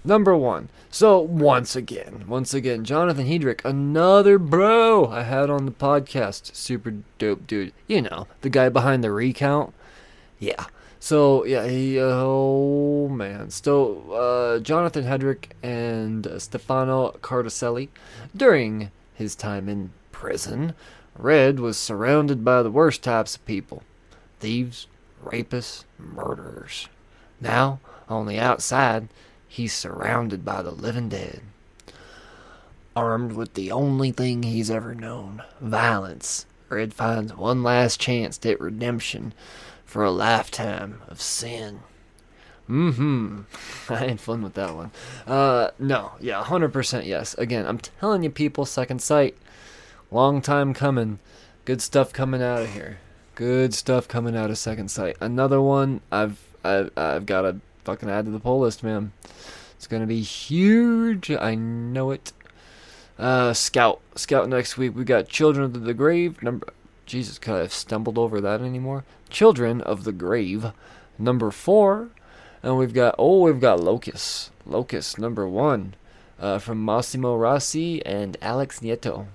Number 0.04 0.36
one. 0.36 0.70
So 0.90 1.20
once 1.20 1.76
again, 1.76 2.26
once 2.28 2.54
again, 2.54 2.84
Jonathan 2.84 3.26
Hedrick, 3.28 3.64
another 3.66 4.40
bro 4.40 5.08
I 5.08 5.24
had 5.24 5.50
on 5.50 5.66
the 5.66 5.72
podcast. 5.72 6.56
Super 6.56 6.96
dope 7.18 7.46
dude. 7.46 7.74
You 7.88 8.04
know, 8.04 8.28
the 8.42 8.50
guy 8.50 8.70
behind 8.70 9.04
the 9.04 9.12
recount. 9.12 9.74
Yeah. 10.40 10.66
So 11.00 11.46
yeah, 11.46 11.68
he 11.68 12.00
oh 12.00 13.08
man. 13.10 13.50
So 13.50 14.12
uh, 14.12 14.60
Jonathan 14.60 15.06
Hedrick 15.06 15.52
and 15.62 16.26
uh, 16.26 16.40
Stefano 16.40 17.12
Cardoselli, 17.22 17.90
during 18.36 18.92
his 19.14 19.36
time 19.36 19.70
in 19.70 19.92
prison, 20.12 20.74
Red 21.18 21.60
was 21.60 21.78
surrounded 21.78 22.44
by 22.44 22.64
the 22.64 22.72
worst 22.72 23.04
types 23.04 23.36
of 23.36 23.46
people: 23.46 23.84
thieves, 24.40 24.88
rapists, 25.24 25.84
murderers. 25.98 26.88
Now, 27.40 27.80
on 28.10 28.26
the 28.26 28.40
outside, 28.40 29.08
he's 29.50 29.74
surrounded 29.74 30.46
by 30.46 30.62
the 30.62 30.72
living 30.72 31.10
dead. 31.10 31.42
Armed 32.96 33.34
with 33.34 33.56
the 33.56 33.72
only 33.72 34.12
thing 34.12 34.44
he's 34.44 34.72
ever 34.72 34.96
known 34.96 35.44
violence, 35.60 36.46
Red 36.70 36.94
finds 36.94 37.36
one 37.36 37.64
last 37.64 38.00
chance 38.00 38.40
at 38.46 38.62
redemption 38.62 39.34
for 39.84 40.04
a 40.04 40.12
lifetime 40.12 41.02
of 41.08 41.20
sin. 41.20 41.80
Mm 42.70 42.94
hmm. 42.94 43.42
I 43.94 44.08
had 44.08 44.22
fun 44.22 44.44
with 44.44 44.54
that 44.54 44.76
one. 44.76 44.92
Uh, 45.26 45.72
no, 45.80 46.12
yeah, 46.20 46.44
100% 46.44 47.06
yes. 47.06 47.34
Again, 47.36 47.66
I'm 47.66 47.80
telling 47.80 48.22
you, 48.22 48.30
people, 48.30 48.66
Second 48.66 49.02
Sight. 49.02 49.36
Long 50.12 50.42
time 50.42 50.76
coming. 50.76 51.18
Good 51.66 51.82
stuff 51.82 52.14
coming 52.14 52.44
out 52.44 52.62
of 52.62 52.74
here. 52.74 53.00
Good 53.34 53.74
stuff 53.74 54.08
coming 54.08 54.36
out 54.36 54.52
of 54.52 54.58
Second 54.58 54.90
Sight. 54.90 55.18
Another 55.20 55.60
one 55.60 56.02
I've 56.12 56.40
I've, 56.64 56.92
I've 56.98 57.26
got 57.26 57.42
to 57.44 57.60
fucking 57.90 58.10
add 58.10 58.26
to 58.26 58.32
the 58.32 58.40
poll 58.40 58.60
list, 58.60 58.84
man. 58.84 59.12
It's 59.76 59.88
gonna 59.88 60.06
be 60.06 60.22
huge. 60.22 61.32
I 61.32 61.56
know 61.56 62.12
it. 62.12 62.34
Uh, 63.18 63.54
Scout. 63.54 64.00
Scout 64.16 64.48
next 64.48 64.78
week. 64.78 64.96
We 64.96 65.04
got 65.04 65.28
Children 65.28 65.66
of 65.66 65.84
the 65.84 65.94
Grave. 65.96 66.44
Number. 66.44 66.68
Jesus, 67.08 67.40
could 67.40 67.56
I 67.56 67.60
have 67.60 67.74
stumbled 67.74 68.20
over 68.20 68.40
that 68.40 68.62
anymore? 68.62 69.06
Children 69.30 69.82
of 69.82 70.04
the 70.04 70.12
Grave. 70.12 70.72
Number 71.18 71.50
four. 71.50 72.10
And 72.62 72.78
we've 72.78 72.94
got, 72.94 73.16
oh, 73.18 73.42
we've 73.42 73.60
got 73.60 73.80
Locust. 73.80 74.52
Locust, 74.66 75.18
number 75.18 75.48
one. 75.48 75.96
Uh, 76.40 76.60
from 76.60 76.86
Massimo 76.86 77.36
Rossi 77.36 78.06
and 78.06 78.38
Alex 78.42 78.82
Nieto. 78.82 79.28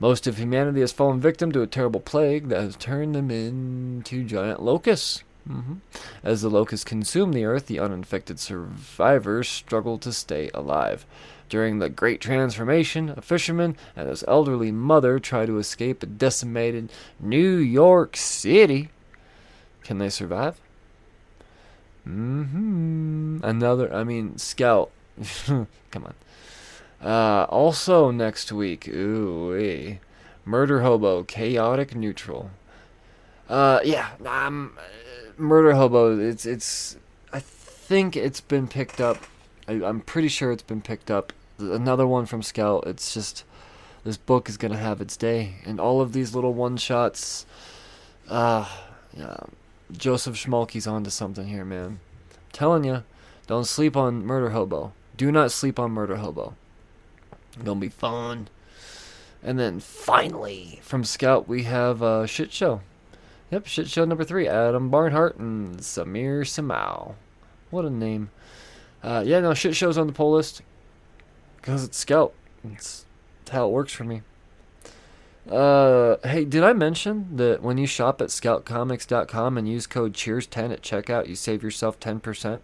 Most 0.00 0.26
of 0.26 0.38
humanity 0.38 0.80
has 0.80 0.92
fallen 0.92 1.20
victim 1.20 1.52
to 1.52 1.62
a 1.62 1.66
terrible 1.66 2.00
plague 2.00 2.48
that 2.48 2.60
has 2.60 2.74
turned 2.74 3.14
them 3.14 3.30
into 3.30 4.24
giant 4.24 4.60
locusts. 4.60 5.22
Hmm 5.50 5.74
As 6.22 6.42
the 6.42 6.48
locusts 6.48 6.84
consume 6.84 7.32
the 7.32 7.44
earth, 7.44 7.66
the 7.66 7.80
uninfected 7.80 8.38
survivors 8.38 9.48
struggle 9.48 9.98
to 9.98 10.12
stay 10.12 10.50
alive. 10.54 11.04
During 11.48 11.80
the 11.80 11.88
Great 11.88 12.20
Transformation, 12.20 13.12
a 13.16 13.20
fisherman 13.20 13.76
and 13.96 14.08
his 14.08 14.22
elderly 14.28 14.70
mother 14.70 15.18
try 15.18 15.46
to 15.46 15.58
escape 15.58 16.02
a 16.02 16.06
decimated 16.06 16.92
New 17.18 17.56
York 17.56 18.16
City. 18.16 18.90
Can 19.82 19.98
they 19.98 20.08
survive? 20.08 20.60
Mm-hmm. 22.06 23.38
Another, 23.42 23.92
I 23.92 24.04
mean, 24.04 24.38
Scout. 24.38 24.90
Come 25.46 25.66
on. 25.94 26.14
Uh, 27.02 27.46
also 27.48 28.10
next 28.12 28.52
week, 28.52 28.86
ooh, 28.86 29.98
Murder 30.44 30.82
Hobo, 30.82 31.24
Chaotic 31.24 31.96
Neutral. 31.96 32.50
Uh, 33.48 33.80
yeah, 33.82 34.10
um, 34.24 34.78
Murder 35.40 35.74
Hobo. 35.74 36.18
It's 36.18 36.46
it's. 36.46 36.96
I 37.32 37.40
think 37.40 38.16
it's 38.16 38.40
been 38.40 38.68
picked 38.68 39.00
up. 39.00 39.18
I, 39.66 39.72
I'm 39.84 40.00
pretty 40.00 40.28
sure 40.28 40.52
it's 40.52 40.62
been 40.62 40.82
picked 40.82 41.10
up. 41.10 41.32
Another 41.58 42.06
one 42.06 42.26
from 42.26 42.42
Scout. 42.42 42.86
It's 42.86 43.12
just 43.12 43.44
this 44.04 44.16
book 44.16 44.48
is 44.48 44.56
gonna 44.56 44.76
have 44.76 45.00
its 45.00 45.16
day, 45.16 45.56
and 45.64 45.80
all 45.80 46.00
of 46.00 46.12
these 46.12 46.34
little 46.34 46.54
one 46.54 46.76
shots. 46.76 47.46
Uh, 48.28 48.68
yeah, 49.16 49.36
Joseph 49.92 50.36
Schmalke's 50.36 50.86
onto 50.86 51.10
something 51.10 51.48
here, 51.48 51.64
man. 51.64 52.00
telling 52.52 52.84
you, 52.84 53.02
don't 53.46 53.66
sleep 53.66 53.96
on 53.96 54.24
Murder 54.24 54.50
Hobo. 54.50 54.92
Do 55.16 55.30
not 55.32 55.52
sleep 55.52 55.78
on 55.78 55.90
Murder 55.90 56.16
Hobo. 56.16 56.54
Gonna 57.64 57.80
be 57.80 57.88
fun. 57.88 58.48
And 59.42 59.58
then 59.58 59.80
finally, 59.80 60.80
from 60.82 61.04
Scout, 61.04 61.48
we 61.48 61.64
have 61.64 62.02
uh, 62.02 62.26
Shit 62.26 62.52
Show. 62.52 62.82
Yep, 63.50 63.66
Shit 63.66 63.88
Show 63.88 64.04
number 64.04 64.24
three. 64.24 64.46
Adam 64.46 64.90
Barnhardt 64.90 65.38
and 65.38 65.78
Samir 65.78 66.42
Simão. 66.42 67.14
What 67.70 67.84
a 67.84 67.90
name. 67.90 68.30
Uh, 69.02 69.22
yeah, 69.26 69.40
no, 69.40 69.54
Shit 69.54 69.74
Show's 69.74 69.98
on 69.98 70.06
the 70.06 70.12
poll 70.12 70.32
list. 70.32 70.62
Because 71.56 71.84
it's 71.84 71.98
Scout. 71.98 72.32
It's, 72.64 73.06
it's 73.42 73.50
how 73.50 73.66
it 73.66 73.72
works 73.72 73.92
for 73.92 74.04
me. 74.04 74.22
Uh, 75.50 76.16
hey, 76.22 76.44
did 76.44 76.62
I 76.62 76.72
mention 76.72 77.36
that 77.36 77.62
when 77.62 77.76
you 77.76 77.86
shop 77.86 78.20
at 78.20 78.28
scoutcomics.com 78.28 79.58
and 79.58 79.68
use 79.68 79.86
code 79.86 80.12
CHEERS10 80.12 80.72
at 80.72 80.82
checkout, 80.82 81.26
you 81.26 81.34
save 81.34 81.62
yourself 81.62 81.98
10%? 81.98 82.60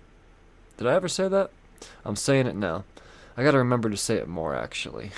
Did 0.76 0.86
I 0.86 0.94
ever 0.94 1.08
say 1.08 1.26
that? 1.28 1.50
I'm 2.04 2.16
saying 2.16 2.46
it 2.46 2.54
now. 2.54 2.84
I 3.36 3.42
gotta 3.42 3.58
remember 3.58 3.90
to 3.90 3.96
say 3.96 4.16
it 4.16 4.28
more, 4.28 4.54
actually. 4.54 5.10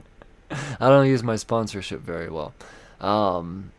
I 0.50 0.88
don't 0.88 1.08
use 1.08 1.22
my 1.22 1.36
sponsorship 1.36 2.00
very 2.00 2.30
well. 2.30 2.54
Um, 3.00 3.72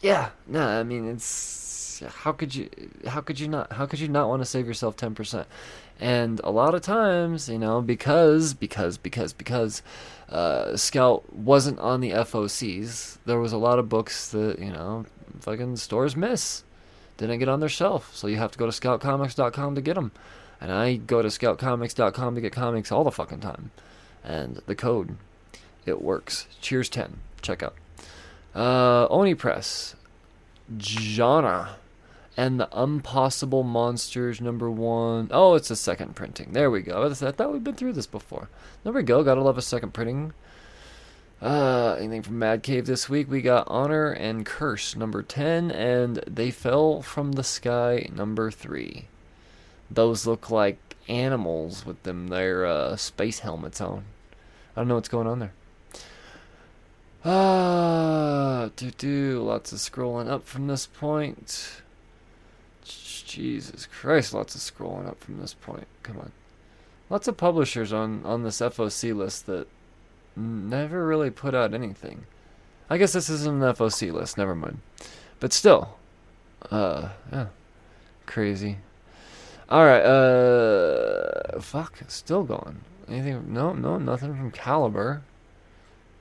yeah, 0.00 0.30
no, 0.46 0.66
I 0.66 0.82
mean 0.82 1.08
it's 1.08 2.02
how 2.06 2.32
could 2.32 2.54
you 2.54 2.68
how 3.06 3.20
could 3.20 3.38
you 3.38 3.48
not 3.48 3.72
how 3.72 3.86
could 3.86 4.00
you 4.00 4.08
not 4.08 4.28
want 4.28 4.40
to 4.40 4.46
save 4.46 4.66
yourself 4.66 4.96
10%? 4.96 5.44
And 6.00 6.40
a 6.42 6.50
lot 6.50 6.74
of 6.74 6.80
times, 6.80 7.48
you 7.48 7.58
know, 7.58 7.82
because 7.82 8.54
because 8.54 8.96
because 8.96 9.32
because 9.34 9.82
uh, 10.30 10.76
Scout 10.76 11.30
wasn't 11.34 11.78
on 11.78 12.00
the 12.00 12.12
FOCs, 12.12 13.18
there 13.26 13.38
was 13.38 13.52
a 13.52 13.58
lot 13.58 13.78
of 13.78 13.88
books 13.90 14.30
that, 14.30 14.58
you 14.58 14.72
know, 14.72 15.04
fucking 15.40 15.76
stores 15.76 16.16
miss. 16.16 16.64
Didn't 17.18 17.38
get 17.38 17.50
on 17.50 17.60
their 17.60 17.68
shelf, 17.68 18.16
so 18.16 18.28
you 18.28 18.38
have 18.38 18.52
to 18.52 18.58
go 18.58 18.64
to 18.64 18.72
scoutcomics.com 18.72 19.74
to 19.74 19.82
get 19.82 19.94
them. 19.94 20.10
And 20.58 20.72
I 20.72 20.96
go 20.96 21.20
to 21.20 21.28
scoutcomics.com 21.28 22.34
to 22.34 22.40
get 22.40 22.52
comics 22.52 22.90
all 22.90 23.04
the 23.04 23.10
fucking 23.10 23.40
time. 23.40 23.70
And 24.24 24.62
the 24.66 24.74
code, 24.74 25.18
it 25.84 26.00
works. 26.00 26.46
Cheers 26.62 26.88
10. 26.88 27.18
Check 27.42 27.62
out. 27.62 27.74
Uh, 28.54 29.06
Oni 29.08 29.34
Press, 29.34 29.94
Jonna, 30.76 31.70
and 32.36 32.58
the 32.58 32.68
Impossible 32.76 33.62
Monsters 33.62 34.40
number 34.40 34.70
one. 34.70 35.28
Oh, 35.30 35.54
it's 35.54 35.70
a 35.70 35.76
second 35.76 36.16
printing. 36.16 36.52
There 36.52 36.70
we 36.70 36.80
go. 36.82 37.06
I 37.06 37.12
thought 37.12 37.52
we'd 37.52 37.64
been 37.64 37.74
through 37.74 37.92
this 37.92 38.06
before. 38.06 38.48
There 38.82 38.92
we 38.92 39.02
go. 39.02 39.22
Gotta 39.22 39.42
love 39.42 39.58
a 39.58 39.62
second 39.62 39.92
printing. 39.92 40.32
Uh, 41.42 41.96
anything 41.98 42.22
from 42.22 42.38
Mad 42.38 42.62
Cave 42.62 42.86
this 42.86 43.08
week? 43.08 43.30
We 43.30 43.40
got 43.40 43.66
Honor 43.68 44.10
and 44.10 44.44
Curse 44.44 44.94
number 44.94 45.22
10, 45.22 45.70
and 45.70 46.16
They 46.26 46.50
Fell 46.50 47.00
from 47.02 47.32
the 47.32 47.44
Sky 47.44 48.08
number 48.14 48.50
3. 48.50 49.06
Those 49.90 50.26
look 50.26 50.50
like 50.50 50.78
animals 51.08 51.84
with 51.86 52.02
them 52.02 52.28
their 52.28 52.66
uh, 52.66 52.96
space 52.96 53.40
helmets 53.40 53.80
on. 53.80 54.04
I 54.76 54.80
don't 54.80 54.88
know 54.88 54.94
what's 54.96 55.08
going 55.08 55.26
on 55.26 55.38
there. 55.40 55.52
Ah, 57.24 58.69
do 58.80 58.90
do 58.90 59.42
lots 59.42 59.72
of 59.72 59.78
scrolling 59.78 60.28
up 60.28 60.46
from 60.46 60.66
this 60.66 60.86
point. 60.86 61.82
Jesus 62.82 63.86
Christ, 63.86 64.32
lots 64.32 64.54
of 64.54 64.60
scrolling 64.60 65.06
up 65.06 65.22
from 65.22 65.38
this 65.38 65.54
point. 65.54 65.86
Come 66.02 66.18
on, 66.18 66.32
lots 67.10 67.28
of 67.28 67.36
publishers 67.36 67.92
on 67.92 68.24
on 68.24 68.42
this 68.42 68.60
FOC 68.60 69.14
list 69.14 69.46
that 69.46 69.66
never 70.34 71.06
really 71.06 71.30
put 71.30 71.54
out 71.54 71.74
anything. 71.74 72.24
I 72.88 72.96
guess 72.96 73.12
this 73.12 73.28
isn't 73.28 73.62
an 73.62 73.74
FOC 73.74 74.12
list. 74.12 74.38
Never 74.38 74.54
mind, 74.54 74.78
but 75.38 75.52
still, 75.52 75.98
uh, 76.70 77.10
yeah, 77.30 77.46
crazy. 78.26 78.78
All 79.68 79.84
right, 79.84 80.02
uh, 80.02 81.60
fuck, 81.60 81.98
still 82.08 82.42
going. 82.42 82.80
Anything? 83.08 83.52
No, 83.52 83.72
no, 83.74 83.98
nothing 83.98 84.34
from 84.34 84.50
Caliber. 84.50 85.22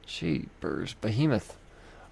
Jeepers, 0.06 0.96
Behemoth. 0.96 1.56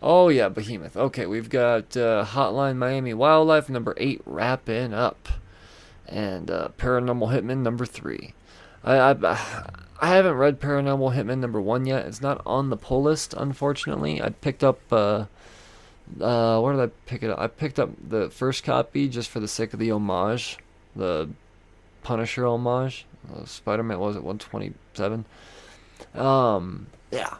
Oh 0.01 0.29
yeah, 0.29 0.49
Behemoth. 0.49 0.95
Okay, 0.95 1.25
we've 1.25 1.49
got 1.49 1.97
uh, 1.97 2.23
Hotline 2.25 2.77
Miami 2.77 3.13
Wildlife 3.13 3.69
number 3.69 3.95
eight 3.97 4.21
wrapping 4.25 4.93
up, 4.93 5.27
and 6.07 6.51
uh, 6.51 6.69
Paranormal 6.77 7.31
Hitman 7.31 7.57
number 7.57 7.85
three. 7.85 8.33
I, 8.83 8.97
I 9.11 9.15
I 9.99 10.09
haven't 10.09 10.35
read 10.35 10.61
Paranormal 10.61 11.15
Hitman 11.15 11.39
number 11.39 11.59
one 11.59 11.87
yet. 11.87 12.05
It's 12.05 12.21
not 12.21 12.41
on 12.45 12.69
the 12.69 12.77
pull 12.77 13.01
list, 13.01 13.33
unfortunately. 13.35 14.21
I 14.21 14.29
picked 14.29 14.63
up. 14.63 14.79
Uh, 14.91 15.25
uh, 16.21 16.61
where 16.61 16.73
did 16.73 16.81
I 16.81 16.87
pick 17.05 17.23
it 17.23 17.31
up? 17.31 17.39
I 17.39 17.47
picked 17.47 17.79
up 17.79 17.89
the 18.07 18.29
first 18.29 18.63
copy 18.63 19.09
just 19.09 19.29
for 19.29 19.39
the 19.39 19.47
sake 19.47 19.73
of 19.73 19.79
the 19.79 19.91
homage, 19.91 20.57
the 20.95 21.29
Punisher 22.03 22.45
homage. 22.45 23.05
Uh, 23.33 23.43
Spider-Man 23.45 23.99
was 23.99 24.15
it 24.15 24.23
127? 24.23 25.25
Um, 26.15 26.87
yeah. 27.11 27.37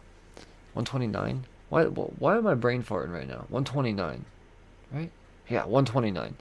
129. 0.74 1.45
Why 1.70 1.86
why 1.86 2.38
am 2.38 2.47
I 2.47 2.53
brain 2.53 2.84
farting 2.84 3.13
right 3.13 3.28
now? 3.28 3.45
129. 3.49 4.26
Right? 4.91 5.11
Yeah, 5.49 5.65
129. 5.65 6.36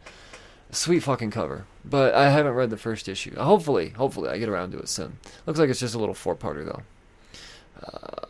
Sweet 0.70 1.01
fucking 1.01 1.31
cover. 1.31 1.66
But 1.85 2.14
I 2.14 2.31
haven't 2.31 2.55
read 2.55 2.70
the 2.70 2.77
first 2.77 3.09
issue. 3.09 3.37
Hopefully, 3.37 3.91
hopefully 3.91 4.29
I 4.29 4.39
get 4.39 4.49
around 4.49 4.72
to 4.72 4.79
it 4.79 4.89
soon. 4.89 5.18
Looks 5.47 5.59
like 5.59 5.70
it's 5.70 5.81
just 5.81 5.95
a 5.95 5.99
little 5.99 6.14
four-parter 6.14 6.64
though. 6.64 6.83
Uh, 7.83 8.27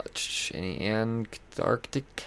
any 0.53 0.87
Antarctic. 0.87 2.23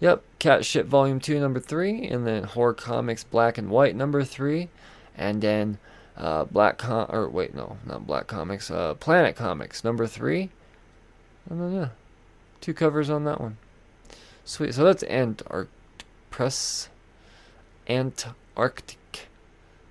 Yep, 0.00 0.22
Cat 0.38 0.64
Shit 0.64 0.86
Volume 0.86 1.20
2 1.20 1.40
number 1.40 1.60
3 1.60 2.08
and 2.08 2.26
then 2.26 2.44
Horror 2.44 2.74
Comics 2.74 3.24
Black 3.24 3.56
and 3.56 3.70
White 3.70 3.96
number 3.96 4.24
3 4.24 4.68
and 5.16 5.40
then 5.40 5.78
uh, 6.16 6.44
Black 6.44 6.78
Com 6.78 7.06
or 7.10 7.28
wait, 7.28 7.54
no, 7.54 7.78
not 7.86 8.06
Black 8.06 8.26
Comics, 8.26 8.70
uh, 8.70 8.94
Planet 8.94 9.36
Comics 9.36 9.84
number 9.84 10.06
3. 10.06 10.50
And 11.48 11.60
then 11.60 11.72
yeah, 11.72 11.88
Two 12.60 12.72
covers 12.72 13.10
on 13.10 13.24
that 13.24 13.40
one. 13.40 13.58
Sweet. 14.44 14.74
So 14.74 14.84
that's 14.84 15.02
Antarctic 15.04 15.70
Press. 16.30 16.88
Antarctic. 17.88 19.28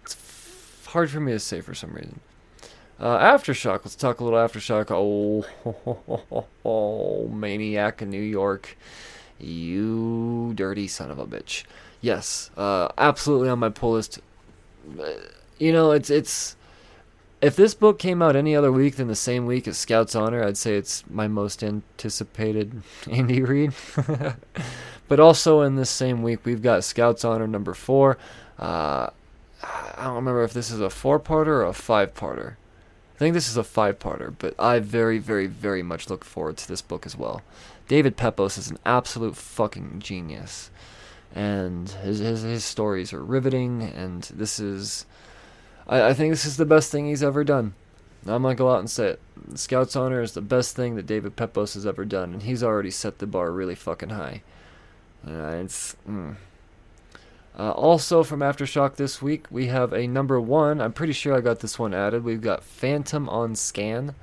It's 0.04 0.14
f- 0.14 0.88
hard 0.92 1.10
for 1.10 1.20
me 1.20 1.32
to 1.32 1.40
say 1.40 1.62
for 1.62 1.74
some 1.74 1.94
reason. 1.94 2.20
Uh, 3.00 3.18
Aftershock. 3.20 3.80
Let's 3.84 3.96
talk 3.96 4.20
a 4.20 4.24
little 4.24 4.40
Aftershock. 4.40 4.92
Oh, 4.92 5.46
oh, 6.34 6.46
oh, 6.64 7.28
Maniac 7.28 8.02
in 8.02 8.10
New 8.10 8.22
York. 8.22 8.78
You 9.40 10.54
dirty 10.56 10.88
son 10.88 11.12
of 11.12 11.20
a 11.20 11.26
bitch. 11.26 11.64
Yes, 12.02 12.52
uh, 12.58 12.90
absolutely 12.98 13.50
on 13.50 13.60
my 13.60 13.70
pull 13.70 13.94
list. 13.94 14.20
You 15.58 15.72
know, 15.74 15.92
it's 15.92 16.10
it's 16.10 16.56
if 17.44 17.56
this 17.56 17.74
book 17.76 18.00
came 18.00 18.22
out 18.22 18.36
any 18.36 18.56
other 18.56 18.72
week 18.72 18.96
than 18.96 19.08
the 19.08 19.16
same 19.16 19.46
week 19.46 19.68
as 19.68 19.78
Scout's 19.78 20.16
Honor, 20.16 20.44
I'd 20.44 20.58
say 20.58 20.76
it's 20.76 21.04
my 21.10 21.28
most 21.28 21.64
anticipated 21.64 22.82
indie 23.04 23.48
read. 23.48 23.74
But 25.08 25.20
also 25.20 25.62
in 25.62 25.76
this 25.76 25.90
same 25.90 26.24
week, 26.24 26.46
we've 26.46 26.62
got 26.62 26.84
Scouts 26.84 27.26
Honor 27.26 27.48
number 27.48 27.74
four. 27.74 28.18
Uh, 28.58 29.10
I 29.62 30.06
don't 30.06 30.16
remember 30.16 30.44
if 30.44 30.54
this 30.54 30.72
is 30.72 30.80
a 30.80 30.90
four-parter 30.90 31.48
or 31.48 31.66
a 31.66 31.74
five-parter. 31.74 32.56
I 33.16 33.18
think 33.20 33.34
this 33.34 33.50
is 33.50 33.58
a 33.58 33.64
five-parter, 33.64 34.34
but 34.40 34.56
I 34.60 34.80
very, 34.80 35.20
very, 35.20 35.48
very 35.48 35.84
much 35.84 36.10
look 36.10 36.26
forward 36.26 36.58
to 36.58 36.68
this 36.68 36.82
book 36.82 37.06
as 37.06 37.16
well. 37.16 37.42
David 37.88 38.18
Pepose 38.18 38.58
is 38.58 38.72
an 38.72 38.80
absolute 38.86 39.36
fucking 39.36 40.00
genius, 40.00 40.72
and 41.36 41.90
his 41.90 42.20
his, 42.20 42.42
his 42.42 42.66
stories 42.66 43.14
are 43.14 43.24
riveting. 43.24 43.84
And 43.84 44.24
this 44.24 44.60
is, 44.60 45.06
I, 45.88 46.10
I 46.10 46.14
think 46.14 46.32
this 46.32 46.46
is 46.46 46.58
the 46.58 46.66
best 46.66 46.92
thing 46.92 47.08
he's 47.08 47.24
ever 47.24 47.44
done. 47.44 47.74
I'm 48.26 48.44
gonna 48.44 48.56
go 48.56 48.72
out 48.72 48.80
and 48.80 48.90
say 48.90 49.08
it. 49.08 49.22
Scouts 49.56 49.96
Honor 49.96 50.22
is 50.22 50.32
the 50.32 50.42
best 50.42 50.76
thing 50.76 50.96
that 50.96 51.06
David 51.06 51.36
Pepose 51.36 51.74
has 51.74 51.86
ever 51.86 52.06
done, 52.06 52.34
and 52.34 52.44
he's 52.44 52.64
already 52.64 52.92
set 52.92 53.18
the 53.18 53.28
bar 53.28 53.52
really 53.52 53.76
fucking 53.76 54.10
high. 54.10 54.42
Uh, 55.28 55.62
it's. 55.64 55.96
Mm. 56.08 56.36
Uh, 57.58 57.72
also 57.72 58.24
from 58.24 58.40
Aftershock 58.40 58.96
this 58.96 59.22
week, 59.22 59.46
we 59.52 59.68
have 59.68 59.94
a 59.94 60.08
number 60.08 60.42
one. 60.42 60.82
I'm 60.82 60.94
pretty 60.94 61.14
sure 61.14 61.36
I 61.36 61.42
got 61.42 61.60
this 61.60 61.78
one 61.78 61.94
added. 61.94 62.24
We've 62.24 62.42
got 62.42 62.64
Phantom 62.64 63.30
on 63.30 63.56
Scan. 63.56 64.16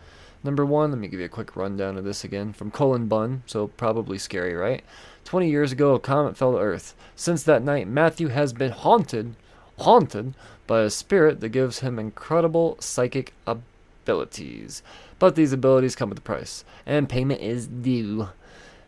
Number 0.42 0.64
one, 0.64 0.90
let 0.90 0.98
me 0.98 1.06
give 1.06 1.20
you 1.20 1.26
a 1.26 1.28
quick 1.28 1.54
rundown 1.54 1.96
of 1.96 2.04
this 2.04 2.24
again. 2.24 2.52
From 2.52 2.72
Cullen 2.72 3.06
Bunn, 3.06 3.42
so 3.46 3.68
probably 3.68 4.18
scary, 4.18 4.54
right? 4.54 4.82
20 5.24 5.48
years 5.48 5.70
ago, 5.70 5.94
a 5.94 6.00
comet 6.00 6.36
fell 6.36 6.52
to 6.52 6.58
Earth. 6.58 6.96
Since 7.14 7.44
that 7.44 7.62
night, 7.62 7.86
Matthew 7.86 8.28
has 8.28 8.52
been 8.52 8.72
haunted, 8.72 9.36
haunted 9.78 10.34
by 10.71 10.83
a 10.83 10.89
spirit 10.89 11.41
that 11.41 11.49
gives 11.49 11.81
him 11.81 11.99
incredible 11.99 12.77
psychic 12.79 13.35
abilities. 13.45 14.85
But 15.18 15.35
these 15.35 15.53
abilities 15.53 15.97
come 15.97 16.11
with 16.11 16.18
a 16.18 16.23
price, 16.23 16.64
and 16.87 17.09
payment 17.09 17.41
is 17.41 17.66
due. 17.66 18.29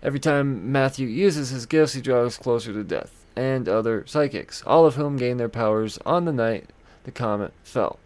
Every 0.01 0.21
time 0.21 0.71
Matthew 0.71 1.09
uses 1.09 1.51
his 1.51 1.67
gifts, 1.67 1.95
he 1.95 2.01
draws 2.01 2.39
closer 2.39 2.73
to 2.73 2.85
death 2.85 3.27
and 3.35 3.69
other 3.69 4.05
psychics, 4.07 4.63
all 4.65 4.87
of 4.87 4.95
whom 4.95 5.17
gain 5.17 5.39
their 5.39 5.49
powers 5.49 5.99
on 6.07 6.25
the 6.25 6.33
night 6.33 6.71
the 7.03 7.11
comet 7.11 7.53
fell, 7.65 7.99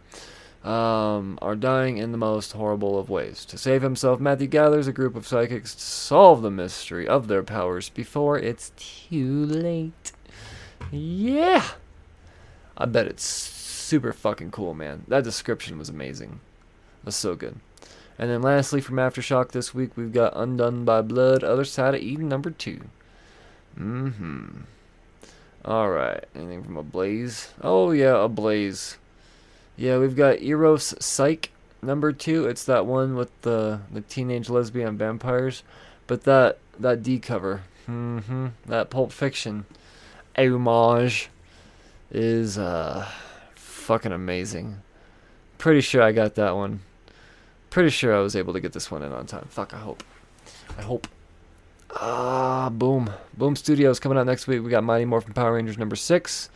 um, 0.64 1.38
are 1.42 1.54
dying 1.54 1.98
in 1.98 2.12
the 2.12 2.16
most 2.16 2.52
horrible 2.52 2.98
of 2.98 3.10
ways. 3.10 3.44
To 3.44 3.58
save 3.58 3.82
himself, 3.82 4.20
Matthew 4.20 4.46
gathers 4.46 4.86
a 4.86 4.92
group 4.92 5.14
of 5.14 5.26
psychics 5.26 5.74
to 5.74 5.82
solve 5.82 6.40
the 6.40 6.50
mystery 6.50 7.06
of 7.06 7.28
their 7.28 7.42
powers 7.42 7.90
before 7.90 8.38
it's 8.38 8.72
too 8.78 9.44
late. 9.44 10.12
Yeah! 10.90 11.62
I 12.78 12.86
bet 12.86 13.06
it's 13.06 13.55
super 13.86 14.12
fucking 14.12 14.50
cool, 14.50 14.74
man. 14.74 15.04
That 15.08 15.24
description 15.24 15.78
was 15.78 15.88
amazing. 15.88 16.40
It 17.02 17.06
was 17.06 17.16
so 17.16 17.34
good. 17.34 17.56
And 18.18 18.30
then 18.30 18.42
lastly, 18.42 18.80
from 18.80 18.96
Aftershock 18.96 19.52
this 19.52 19.74
week, 19.74 19.90
we've 19.96 20.12
got 20.12 20.36
Undone 20.36 20.84
by 20.84 21.02
Blood, 21.02 21.44
Other 21.44 21.64
Side 21.64 21.94
of 21.94 22.00
Eden 22.00 22.28
number 22.28 22.50
two. 22.50 22.80
Mm 23.78 24.14
hmm. 24.14 24.48
Alright, 25.64 26.24
anything 26.34 26.62
from 26.62 26.76
Ablaze? 26.76 27.52
Oh, 27.60 27.90
yeah, 27.90 28.22
Ablaze. 28.22 28.98
Yeah, 29.76 29.98
we've 29.98 30.16
got 30.16 30.40
Eros 30.40 30.94
Psyche 31.00 31.50
number 31.82 32.12
two. 32.12 32.46
It's 32.46 32.64
that 32.64 32.86
one 32.86 33.16
with 33.16 33.30
the, 33.42 33.80
the 33.92 34.00
teenage 34.00 34.48
lesbian 34.48 34.96
vampires. 34.96 35.62
But 36.06 36.24
that, 36.24 36.58
that 36.78 37.02
D 37.02 37.18
cover, 37.18 37.62
mm-hmm, 37.88 38.48
that 38.66 38.90
Pulp 38.90 39.12
Fiction 39.12 39.66
homage 40.38 41.28
is 42.10 42.56
uh, 42.56 43.08
fucking 43.86 44.10
amazing. 44.10 44.82
Pretty 45.58 45.80
sure 45.80 46.02
I 46.02 46.10
got 46.10 46.34
that 46.34 46.56
one. 46.56 46.80
Pretty 47.70 47.90
sure 47.90 48.14
I 48.14 48.20
was 48.20 48.34
able 48.34 48.52
to 48.52 48.60
get 48.60 48.72
this 48.72 48.90
one 48.90 49.02
in 49.02 49.12
on 49.12 49.26
time. 49.26 49.46
Fuck, 49.48 49.72
I 49.72 49.78
hope. 49.78 50.02
I 50.76 50.82
hope. 50.82 51.06
Ah, 51.94 52.68
boom. 52.68 53.10
Boom 53.38 53.54
Studios 53.54 54.00
coming 54.00 54.18
out 54.18 54.26
next 54.26 54.48
week. 54.48 54.62
We 54.62 54.70
got 54.70 54.82
Mighty 54.82 55.04
Morphin 55.04 55.34
Power 55.34 55.54
Rangers 55.54 55.78
number 55.78 55.94
six. 55.94 56.50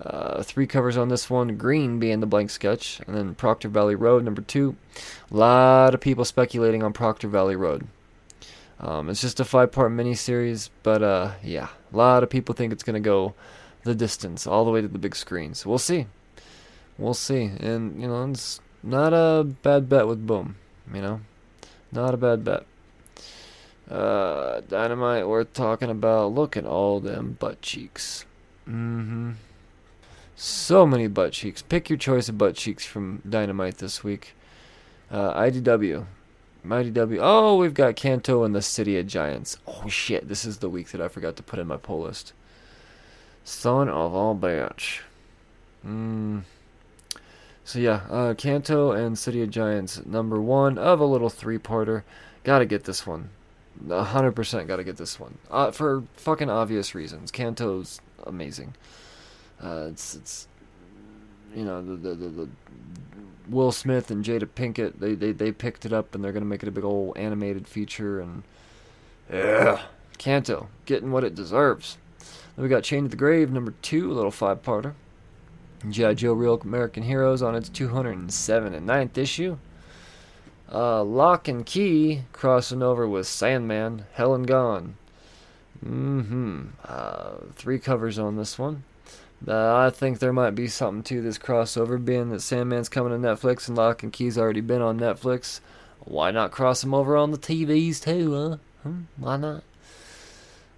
Uh, 0.00 0.42
three 0.42 0.66
covers 0.66 0.96
on 0.96 1.08
this 1.08 1.28
one. 1.28 1.58
Green 1.58 1.98
being 1.98 2.20
the 2.20 2.26
blank 2.26 2.48
sketch, 2.48 3.00
and 3.06 3.14
then 3.14 3.34
Proctor 3.34 3.68
Valley 3.68 3.94
Road 3.94 4.24
number 4.24 4.40
two. 4.40 4.74
A 5.30 5.36
lot 5.36 5.92
of 5.92 6.00
people 6.00 6.24
speculating 6.24 6.82
on 6.82 6.94
Proctor 6.94 7.28
Valley 7.28 7.54
Road. 7.54 7.86
Um, 8.80 9.10
it's 9.10 9.20
just 9.20 9.40
a 9.40 9.44
five-part 9.44 9.92
miniseries, 9.92 10.70
but 10.82 11.02
uh, 11.02 11.32
yeah, 11.44 11.68
a 11.92 11.96
lot 11.96 12.22
of 12.22 12.30
people 12.30 12.54
think 12.54 12.72
it's 12.72 12.82
gonna 12.82 12.98
go 12.98 13.34
the 13.84 13.94
distance, 13.94 14.46
all 14.46 14.64
the 14.64 14.70
way 14.70 14.80
to 14.80 14.88
the 14.88 14.98
big 14.98 15.14
screen. 15.14 15.54
So 15.54 15.68
we'll 15.68 15.78
see. 15.78 16.06
We'll 16.98 17.14
see. 17.14 17.50
And 17.58 18.00
you 18.00 18.08
know, 18.08 18.30
it's 18.30 18.60
not 18.82 19.12
a 19.12 19.44
bad 19.44 19.88
bet 19.88 20.06
with 20.06 20.26
Boom. 20.26 20.56
You 20.92 21.02
know, 21.02 21.20
not 21.90 22.14
a 22.14 22.16
bad 22.16 22.44
bet. 22.44 22.64
Uh, 23.90 24.60
dynamite 24.68 25.28
worth 25.28 25.52
talking 25.52 25.90
about. 25.90 26.32
Look 26.32 26.56
at 26.56 26.64
all 26.64 27.00
them 27.00 27.36
butt 27.38 27.62
cheeks. 27.62 28.24
Mm-hmm. 28.68 29.32
So 30.36 30.86
many 30.86 31.06
butt 31.08 31.32
cheeks. 31.32 31.62
Pick 31.62 31.90
your 31.90 31.98
choice 31.98 32.28
of 32.28 32.38
butt 32.38 32.56
cheeks 32.56 32.84
from 32.84 33.22
Dynamite 33.28 33.78
this 33.78 34.02
week. 34.02 34.34
Uh, 35.10 35.34
IDW. 35.34 36.06
W. 36.68 37.18
Oh, 37.20 37.56
we've 37.56 37.74
got 37.74 37.96
Canto 37.96 38.44
and 38.44 38.54
the 38.54 38.62
City 38.62 38.96
of 38.98 39.06
Giants. 39.06 39.58
Oh 39.66 39.88
shit, 39.88 40.28
this 40.28 40.44
is 40.44 40.58
the 40.58 40.70
week 40.70 40.90
that 40.90 41.00
I 41.00 41.08
forgot 41.08 41.36
to 41.36 41.42
put 41.42 41.58
in 41.58 41.66
my 41.66 41.76
poll 41.76 42.02
list. 42.02 42.32
Son 43.44 43.88
of 43.88 44.14
a 44.14 44.34
bitch. 44.34 45.00
Mm. 45.84 46.42
So 47.64 47.78
yeah, 47.78 48.00
uh, 48.10 48.34
Canto 48.34 48.92
and 48.92 49.18
City 49.18 49.42
of 49.42 49.50
Giants, 49.50 50.04
number 50.04 50.40
one 50.40 50.78
of 50.78 51.00
a 51.00 51.04
little 51.04 51.30
three-parter. 51.30 52.02
Gotta 52.44 52.66
get 52.66 52.84
this 52.84 53.06
one. 53.06 53.30
100% 53.86 54.66
gotta 54.66 54.84
get 54.84 54.96
this 54.96 55.18
one. 55.18 55.38
Uh, 55.50 55.70
for 55.70 56.02
fucking 56.14 56.50
obvious 56.50 56.94
reasons. 56.94 57.30
Canto's 57.30 58.00
amazing. 58.26 58.74
Uh, 59.62 59.88
it's, 59.90 60.14
it's, 60.16 60.48
you 61.54 61.64
know, 61.64 61.82
the, 61.82 61.94
the, 61.94 62.14
the, 62.14 62.28
the 62.28 62.48
Will 63.48 63.72
Smith 63.72 64.10
and 64.10 64.24
Jada 64.24 64.46
Pinkett, 64.46 64.98
they, 64.98 65.14
they, 65.14 65.32
they 65.32 65.52
picked 65.52 65.84
it 65.84 65.92
up 65.92 66.14
and 66.14 66.24
they're 66.24 66.32
gonna 66.32 66.44
make 66.44 66.62
it 66.62 66.68
a 66.68 66.72
big 66.72 66.84
old 66.84 67.16
animated 67.16 67.68
feature 67.68 68.20
and, 68.20 68.42
yeah. 69.32 69.82
Canto, 70.18 70.68
getting 70.84 71.10
what 71.12 71.24
it 71.24 71.34
deserves. 71.34 71.96
Then 72.56 72.64
we 72.64 72.68
got 72.68 72.82
Chain 72.82 73.04
to 73.04 73.08
the 73.08 73.16
Grave, 73.16 73.50
number 73.50 73.74
two, 73.82 74.12
a 74.12 74.14
little 74.14 74.30
five-parter. 74.30 74.94
G.I. 75.88 76.14
Joe 76.14 76.32
Real 76.32 76.60
American 76.62 77.02
Heroes 77.02 77.42
on 77.42 77.54
its 77.54 77.68
207 77.68 78.74
and 78.74 78.88
9th 78.88 79.18
issue. 79.18 79.58
Uh, 80.72 81.02
Locke 81.02 81.48
and 81.48 81.66
Key 81.66 82.22
crossing 82.32 82.82
over 82.82 83.06
with 83.06 83.26
Sandman, 83.26 84.06
Hell 84.12 84.34
and 84.34 84.46
Gone. 84.46 84.96
Mm-hmm. 85.84 86.62
Uh, 86.84 87.30
three 87.54 87.78
covers 87.78 88.18
on 88.18 88.36
this 88.36 88.58
one. 88.58 88.84
Uh, 89.46 89.76
I 89.76 89.90
think 89.90 90.18
there 90.18 90.32
might 90.32 90.54
be 90.54 90.68
something 90.68 91.02
to 91.04 91.20
this 91.20 91.38
crossover, 91.38 92.02
being 92.02 92.30
that 92.30 92.42
Sandman's 92.42 92.88
coming 92.88 93.12
to 93.12 93.28
Netflix 93.28 93.66
and 93.66 93.76
Locke 93.76 94.02
and 94.02 94.12
Key's 94.12 94.38
already 94.38 94.60
been 94.60 94.80
on 94.80 95.00
Netflix. 95.00 95.60
Why 96.04 96.30
not 96.30 96.52
cross 96.52 96.80
them 96.80 96.94
over 96.94 97.16
on 97.16 97.32
the 97.32 97.38
TVs 97.38 98.02
too, 98.02 98.34
huh? 98.34 98.56
Hmm? 98.82 99.00
Why 99.16 99.36
not? 99.36 99.64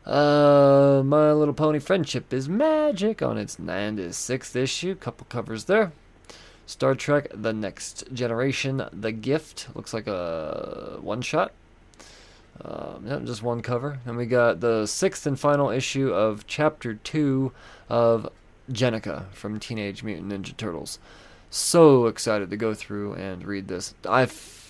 Uh, 0.06 1.02
My 1.04 1.32
Little 1.32 1.54
Pony 1.54 1.78
Friendship 1.78 2.32
is 2.32 2.48
Magic 2.48 3.22
on 3.22 3.38
its 3.38 3.56
96th 3.56 4.54
issue. 4.54 4.94
Couple 4.94 5.26
covers 5.30 5.64
there. 5.64 5.92
Star 6.66 6.94
Trek 6.94 7.28
The 7.32 7.52
Next 7.52 8.04
Generation 8.12 8.86
The 8.92 9.12
Gift. 9.12 9.68
Looks 9.74 9.94
like 9.94 10.06
a 10.06 10.98
one 11.00 11.22
shot. 11.22 11.52
Um, 12.60 13.04
yeah, 13.06 13.18
just 13.24 13.42
one 13.42 13.62
cover. 13.62 13.98
And 14.04 14.16
we 14.16 14.26
got 14.26 14.60
the 14.60 14.86
sixth 14.86 15.26
and 15.26 15.40
final 15.40 15.70
issue 15.70 16.12
of 16.12 16.46
Chapter 16.46 16.94
2 16.94 17.52
of 17.88 18.28
Jennika 18.70 19.30
from 19.32 19.58
Teenage 19.58 20.02
Mutant 20.02 20.32
Ninja 20.32 20.56
Turtles. 20.56 20.98
So 21.50 22.06
excited 22.06 22.50
to 22.50 22.56
go 22.56 22.74
through 22.74 23.14
and 23.14 23.44
read 23.46 23.68
this. 23.68 23.94
I've. 24.08 24.63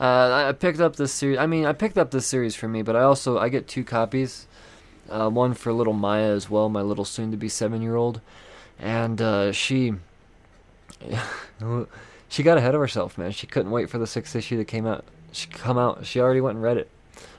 Uh, 0.00 0.46
I 0.48 0.52
picked 0.52 0.80
up 0.80 0.96
this 0.96 1.12
series. 1.12 1.38
I 1.38 1.46
mean, 1.46 1.66
I 1.66 1.72
picked 1.74 1.98
up 1.98 2.10
this 2.10 2.26
series 2.26 2.54
for 2.54 2.68
me, 2.68 2.82
but 2.82 2.96
I 2.96 3.02
also 3.02 3.38
I 3.38 3.50
get 3.50 3.68
two 3.68 3.84
copies. 3.84 4.46
Uh, 5.10 5.28
one 5.28 5.54
for 5.54 5.72
little 5.72 5.92
Maya 5.92 6.30
as 6.30 6.48
well, 6.48 6.68
my 6.68 6.82
little 6.82 7.04
soon-to-be 7.04 7.48
seven-year-old, 7.48 8.20
and 8.78 9.20
uh, 9.20 9.50
she 9.50 9.94
she 12.28 12.42
got 12.42 12.58
ahead 12.58 12.74
of 12.74 12.80
herself, 12.80 13.18
man. 13.18 13.32
She 13.32 13.46
couldn't 13.46 13.72
wait 13.72 13.90
for 13.90 13.98
the 13.98 14.06
sixth 14.06 14.34
issue 14.36 14.56
that 14.58 14.66
came 14.66 14.86
out. 14.86 15.04
She 15.32 15.48
come 15.48 15.78
out. 15.78 16.06
She 16.06 16.20
already 16.20 16.40
went 16.40 16.56
and 16.56 16.62
read 16.62 16.76
it. 16.76 16.88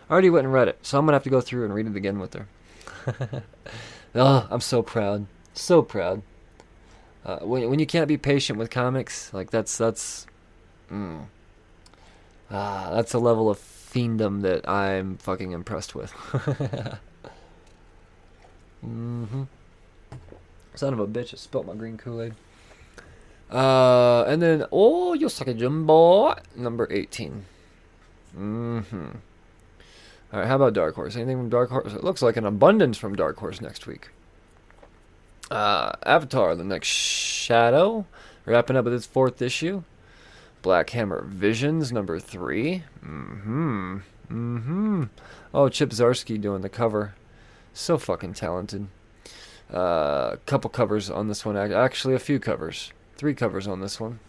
Already 0.10 0.30
went 0.30 0.46
and 0.46 0.54
read 0.54 0.68
it. 0.68 0.78
So 0.82 1.00
I'm 1.00 1.06
gonna 1.06 1.16
have 1.16 1.24
to 1.24 1.30
go 1.30 1.42
through 1.42 1.66
and 1.66 1.74
read 1.74 1.88
it 1.88 1.96
again 1.96 2.20
with 2.20 2.34
her. 2.34 2.48
oh, 4.16 4.48
I'm 4.52 4.62
so 4.62 4.84
proud. 4.84 5.26
So 5.54 5.82
proud. 5.82 6.22
Uh, 7.26 7.40
when 7.40 7.70
when 7.70 7.80
you 7.80 7.86
can't 7.86 8.08
be 8.08 8.18
patient 8.18 8.60
with 8.60 8.70
comics, 8.70 9.34
like 9.34 9.50
that's 9.50 9.78
that's, 9.78 10.28
mm, 10.92 11.26
ah, 12.52 12.92
that's 12.94 13.14
a 13.14 13.20
level 13.20 13.50
of 13.50 13.58
fiendom 13.58 14.42
that 14.42 14.68
I'm 14.70 15.18
fucking 15.18 15.52
impressed 15.52 15.96
with. 15.96 16.12
mm-hmm. 18.86 19.44
Son 20.76 20.94
of 20.94 21.00
a 21.00 21.08
bitch! 21.08 21.34
I 21.34 21.38
spilt 21.38 21.66
my 21.66 21.76
green 21.76 21.98
Kool 21.98 22.22
Aid. 22.22 22.34
Uh, 23.52 24.24
and 24.24 24.42
then, 24.42 24.66
oh, 24.72 25.16
Usagi 25.20 25.60
Yojimbo, 25.60 26.40
number 26.56 26.88
18. 26.90 27.46
Mm-hmm. 28.38 29.06
All 30.34 30.40
right, 30.40 30.48
how 30.48 30.56
about 30.56 30.74
Dark 30.74 30.96
Horse? 30.96 31.18
Anything 31.18 31.38
from 31.38 31.50
Dark 31.50 31.70
Horse? 31.70 31.94
It 31.94 32.04
looks 32.04 32.22
like 32.22 32.38
an 32.38 32.46
abundance 32.46 32.98
from 32.98 33.16
Dark 33.16 33.38
Horse 33.38 33.60
next 33.60 33.86
week. 33.86 34.10
Uh, 35.50 35.92
Avatar: 36.06 36.56
The 36.56 36.64
Next 36.64 36.88
Shadow, 36.88 38.06
wrapping 38.46 38.78
up 38.78 38.86
with 38.86 38.94
its 38.94 39.06
fourth 39.06 39.42
issue. 39.42 39.84
Black 40.62 40.92
Hammer 40.92 41.26
Visions 41.26 41.92
number 41.92 42.20
three. 42.20 42.84
Mm-hmm. 43.04 43.98
Mm-hmm. 44.30 45.04
Oh, 45.54 45.70
Chip 45.70 45.90
Zdarsky 45.90 46.40
doing 46.40 46.62
the 46.62 46.70
cover. 46.70 47.16
So 47.74 47.98
fucking 47.98 48.34
talented. 48.34 48.88
A 49.72 49.78
uh, 49.78 50.36
couple 50.46 50.70
covers 50.70 51.10
on 51.10 51.28
this 51.28 51.46
one. 51.46 51.56
Actually, 51.58 52.14
a 52.14 52.20
few 52.20 52.40
covers. 52.40 52.92
Three 53.16 53.34
covers 53.34 53.68
on 53.68 53.80
this 53.82 54.00
one. 54.00 54.20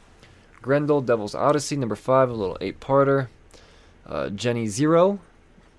Grendel, 0.60 1.00
Devil's 1.00 1.34
Odyssey, 1.34 1.76
number 1.76 1.96
five, 1.96 2.30
a 2.30 2.34
little 2.34 2.56
eight-parter. 2.60 3.28
Uh, 4.06 4.28
Jenny 4.30 4.66
Zero. 4.68 5.18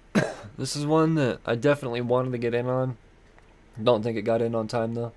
this 0.58 0.76
is 0.76 0.86
one 0.86 1.16
that 1.16 1.40
I 1.46 1.56
definitely 1.56 2.02
wanted 2.02 2.32
to 2.34 2.38
get 2.38 2.54
in 2.54 2.68
on. 2.68 2.98
Don't 3.82 4.04
think 4.04 4.18
it 4.18 4.22
got 4.24 4.42
in 4.42 4.54
on 4.54 4.68
time 4.68 4.94
though. 4.94 5.14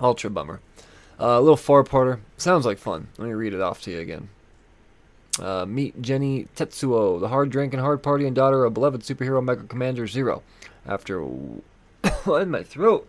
Ultra 0.00 0.30
bummer. 0.30 0.60
Uh, 1.22 1.38
a 1.38 1.40
little 1.40 1.56
four-parter. 1.56 2.18
Sounds 2.36 2.66
like 2.66 2.78
fun. 2.78 3.06
Let 3.16 3.28
me 3.28 3.34
read 3.34 3.54
it 3.54 3.60
off 3.60 3.80
to 3.82 3.92
you 3.92 4.00
again. 4.00 4.28
Uh, 5.38 5.64
meet 5.64 6.02
Jenny 6.02 6.48
Tetsuo, 6.56 7.20
the 7.20 7.28
hard 7.28 7.48
drinking, 7.48 7.78
hard 7.78 8.02
partying 8.02 8.34
daughter 8.34 8.64
of 8.64 8.74
beloved 8.74 9.02
superhero 9.02 9.42
Mega 9.42 9.62
Commander 9.62 10.08
Zero. 10.08 10.42
After 10.84 11.22
in 12.26 12.50
my 12.50 12.64
throat? 12.64 13.08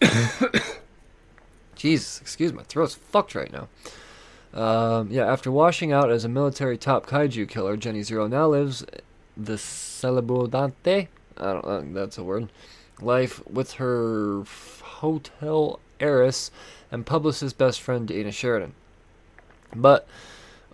Jesus, 1.74 2.20
excuse 2.20 2.52
my 2.52 2.62
throat's 2.62 2.94
fucked 2.94 3.34
right 3.34 3.52
now. 3.52 3.66
Um, 4.54 5.10
yeah, 5.10 5.26
after 5.26 5.50
washing 5.50 5.90
out 5.92 6.08
as 6.08 6.24
a 6.24 6.28
military 6.28 6.78
top 6.78 7.04
kaiju 7.06 7.48
killer, 7.48 7.76
Jenny 7.76 8.04
Zero 8.04 8.28
now 8.28 8.46
lives 8.46 8.84
the 9.36 9.54
celebrodante. 9.54 11.08
I 11.36 11.52
don't 11.52 11.94
that's 11.94 12.16
a 12.16 12.22
word. 12.22 12.50
Life 13.00 13.44
with 13.46 13.72
her 13.74 14.42
f- 14.42 14.82
hotel 14.84 15.80
heiress 16.00 16.50
and 16.90 17.06
publicist 17.06 17.58
best 17.58 17.80
friend 17.80 18.06
Dana 18.06 18.32
Sheridan. 18.32 18.72
But 19.74 20.06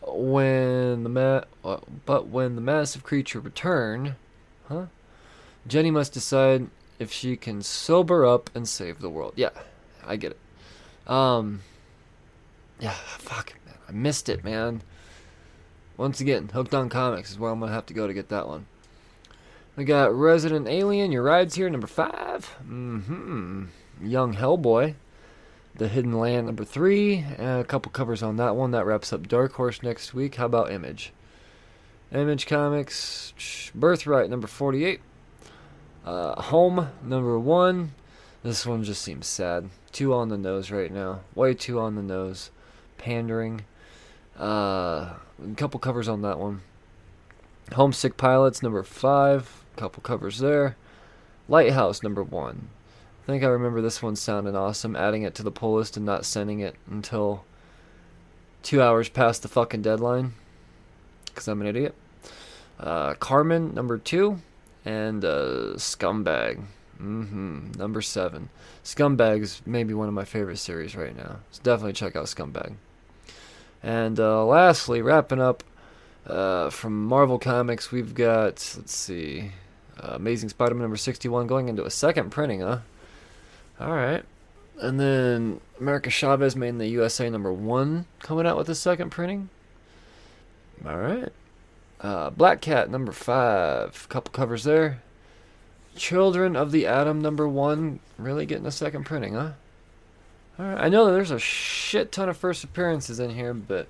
when 0.06 1.02
the 1.02 1.08
ma- 1.08 1.78
but 2.06 2.28
when 2.28 2.54
the 2.54 2.60
massive 2.60 3.02
creature 3.02 3.40
return, 3.40 4.16
huh? 4.68 4.86
Jenny 5.66 5.90
must 5.90 6.12
decide 6.12 6.68
if 6.98 7.10
she 7.10 7.36
can 7.36 7.62
sober 7.62 8.24
up 8.26 8.50
and 8.54 8.68
save 8.68 9.00
the 9.00 9.08
world. 9.08 9.32
Yeah, 9.36 9.50
I 10.06 10.16
get 10.16 10.32
it. 10.32 11.10
Um, 11.10 11.60
yeah, 12.78 12.92
fuck, 12.92 13.54
man, 13.66 13.76
I 13.88 13.92
missed 13.92 14.28
it, 14.28 14.44
man. 14.44 14.82
Once 15.96 16.20
again, 16.20 16.48
Hooked 16.48 16.74
on 16.74 16.88
Comics 16.88 17.30
is 17.30 17.38
where 17.38 17.50
I'm 17.50 17.60
gonna 17.60 17.72
have 17.72 17.86
to 17.86 17.94
go 17.94 18.06
to 18.06 18.14
get 18.14 18.28
that 18.28 18.48
one. 18.48 18.66
We 19.76 19.84
got 19.84 20.14
Resident 20.14 20.68
Alien. 20.68 21.10
Your 21.10 21.22
ride's 21.22 21.54
here, 21.56 21.68
number 21.68 21.86
five. 21.86 22.56
Mm-hmm. 22.62 23.64
Young 24.02 24.34
Hellboy. 24.34 24.94
The 25.76 25.88
Hidden 25.88 26.18
Land, 26.18 26.46
number 26.46 26.64
three. 26.64 27.24
And 27.36 27.60
a 27.60 27.64
couple 27.64 27.90
covers 27.90 28.22
on 28.22 28.36
that 28.36 28.54
one. 28.54 28.70
That 28.70 28.86
wraps 28.86 29.12
up 29.12 29.26
Dark 29.26 29.54
Horse 29.54 29.82
next 29.82 30.14
week. 30.14 30.36
How 30.36 30.46
about 30.46 30.70
Image? 30.70 31.12
Image 32.12 32.46
Comics. 32.46 33.72
Birthright, 33.74 34.30
number 34.30 34.46
48. 34.46 35.00
Uh, 36.04 36.40
Home, 36.42 36.90
number 37.02 37.38
one. 37.38 37.92
This 38.44 38.66
one 38.66 38.84
just 38.84 39.02
seems 39.02 39.26
sad. 39.26 39.70
Too 39.90 40.12
on 40.12 40.28
the 40.28 40.38
nose 40.38 40.70
right 40.70 40.92
now. 40.92 41.20
Way 41.34 41.54
too 41.54 41.80
on 41.80 41.96
the 41.96 42.02
nose. 42.02 42.50
Pandering. 42.98 43.62
Uh, 44.38 45.14
a 45.42 45.54
couple 45.56 45.80
covers 45.80 46.08
on 46.08 46.22
that 46.22 46.38
one. 46.38 46.60
Homesick 47.72 48.16
Pilots, 48.16 48.62
number 48.62 48.82
five. 48.82 49.64
Couple 49.76 50.02
covers 50.02 50.38
there. 50.38 50.76
Lighthouse, 51.48 52.02
number 52.02 52.22
one. 52.22 52.68
I 53.24 53.26
think 53.26 53.42
I 53.42 53.46
remember 53.46 53.80
this 53.80 54.02
one 54.02 54.16
sounding 54.16 54.54
awesome, 54.54 54.94
adding 54.94 55.22
it 55.22 55.34
to 55.36 55.42
the 55.42 55.50
pull 55.50 55.76
list 55.76 55.96
and 55.96 56.04
not 56.04 56.26
sending 56.26 56.60
it 56.60 56.76
until 56.90 57.44
two 58.62 58.82
hours 58.82 59.08
past 59.08 59.40
the 59.40 59.48
fucking 59.48 59.80
deadline. 59.80 60.34
Because 61.26 61.48
I'm 61.48 61.62
an 61.62 61.66
idiot. 61.66 61.94
Uh, 62.78 63.14
Karmen, 63.14 63.72
number 63.72 63.96
two. 63.96 64.40
And 64.84 65.24
uh, 65.24 65.76
Scumbag. 65.76 66.62
hmm 66.98 67.72
Number 67.78 68.02
seven. 68.02 68.50
Scumbag 68.84 69.40
is 69.40 69.62
maybe 69.64 69.94
one 69.94 70.08
of 70.08 70.14
my 70.14 70.26
favorite 70.26 70.58
series 70.58 70.94
right 70.94 71.16
now. 71.16 71.38
So 71.50 71.62
definitely 71.62 71.94
check 71.94 72.16
out 72.16 72.26
Scumbag. 72.26 72.74
And 73.82 74.20
uh, 74.20 74.44
lastly, 74.44 75.00
wrapping 75.00 75.40
up 75.40 75.64
uh, 76.26 76.68
from 76.68 77.06
Marvel 77.06 77.38
Comics, 77.38 77.90
we've 77.90 78.14
got, 78.14 78.74
let's 78.76 78.94
see, 78.94 79.52
uh, 79.98 80.12
Amazing 80.16 80.50
Spider 80.50 80.74
Man 80.74 80.82
number 80.82 80.98
61 80.98 81.46
going 81.46 81.70
into 81.70 81.84
a 81.86 81.90
second 81.90 82.30
printing, 82.30 82.60
huh? 82.60 82.80
Alright. 83.80 84.24
And 84.80 84.98
then 84.98 85.60
America 85.80 86.10
Chavez 86.10 86.56
made 86.56 86.68
in 86.70 86.78
the 86.78 86.88
USA 86.88 87.30
number 87.30 87.52
one 87.52 88.06
coming 88.20 88.46
out 88.46 88.56
with 88.56 88.68
a 88.68 88.74
second 88.74 89.10
printing. 89.10 89.48
Alright. 90.84 91.32
Uh, 92.00 92.30
Black 92.30 92.60
Cat 92.60 92.90
number 92.90 93.12
five, 93.12 94.08
couple 94.08 94.32
covers 94.32 94.64
there. 94.64 95.02
Children 95.96 96.56
of 96.56 96.72
the 96.72 96.86
Atom 96.86 97.20
number 97.20 97.48
one, 97.48 98.00
really 98.18 98.46
getting 98.46 98.66
a 98.66 98.72
second 98.72 99.04
printing, 99.04 99.34
huh? 99.34 99.52
Alright, 100.58 100.84
I 100.84 100.88
know 100.88 101.12
there's 101.12 101.30
a 101.30 101.38
shit 101.38 102.12
ton 102.12 102.28
of 102.28 102.36
first 102.36 102.64
appearances 102.64 103.20
in 103.20 103.30
here, 103.30 103.54
but 103.54 103.88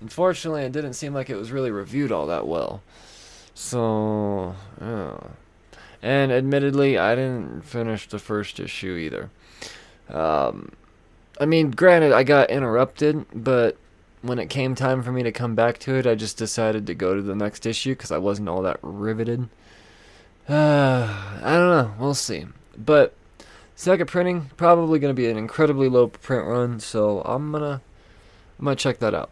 unfortunately 0.00 0.62
it 0.62 0.72
didn't 0.72 0.94
seem 0.94 1.14
like 1.14 1.30
it 1.30 1.36
was 1.36 1.50
really 1.50 1.70
reviewed 1.70 2.12
all 2.12 2.26
that 2.26 2.46
well. 2.46 2.82
So, 3.54 4.54
yeah. 4.80 5.16
And 6.02 6.30
admittedly, 6.30 6.98
I 6.98 7.14
didn't 7.14 7.62
finish 7.62 8.08
the 8.08 8.18
first 8.18 8.60
issue 8.60 8.94
either. 8.94 9.30
Um, 10.08 10.72
I 11.40 11.46
mean, 11.46 11.70
granted, 11.70 12.12
I 12.12 12.22
got 12.22 12.50
interrupted, 12.50 13.26
but 13.34 13.76
when 14.22 14.38
it 14.38 14.50
came 14.50 14.74
time 14.74 15.02
for 15.02 15.12
me 15.12 15.22
to 15.22 15.32
come 15.32 15.54
back 15.54 15.78
to 15.80 15.94
it, 15.94 16.06
I 16.06 16.14
just 16.14 16.36
decided 16.36 16.86
to 16.86 16.94
go 16.94 17.14
to 17.14 17.22
the 17.22 17.34
next 17.34 17.66
issue 17.66 17.92
because 17.92 18.10
I 18.10 18.18
wasn't 18.18 18.48
all 18.48 18.62
that 18.62 18.78
riveted. 18.82 19.48
Uh, 20.48 21.38
I 21.42 21.52
don't 21.52 21.70
know. 21.70 21.94
We'll 21.98 22.14
see. 22.14 22.46
But 22.76 23.14
second 23.74 24.06
printing 24.06 24.50
probably 24.56 24.98
going 24.98 25.14
to 25.14 25.20
be 25.20 25.28
an 25.28 25.36
incredibly 25.36 25.88
low 25.88 26.08
print 26.08 26.46
run, 26.46 26.80
so 26.80 27.22
I'm 27.22 27.52
gonna 27.52 27.80
I'm 28.58 28.64
gonna 28.64 28.76
check 28.76 28.98
that 28.98 29.14
out. 29.14 29.30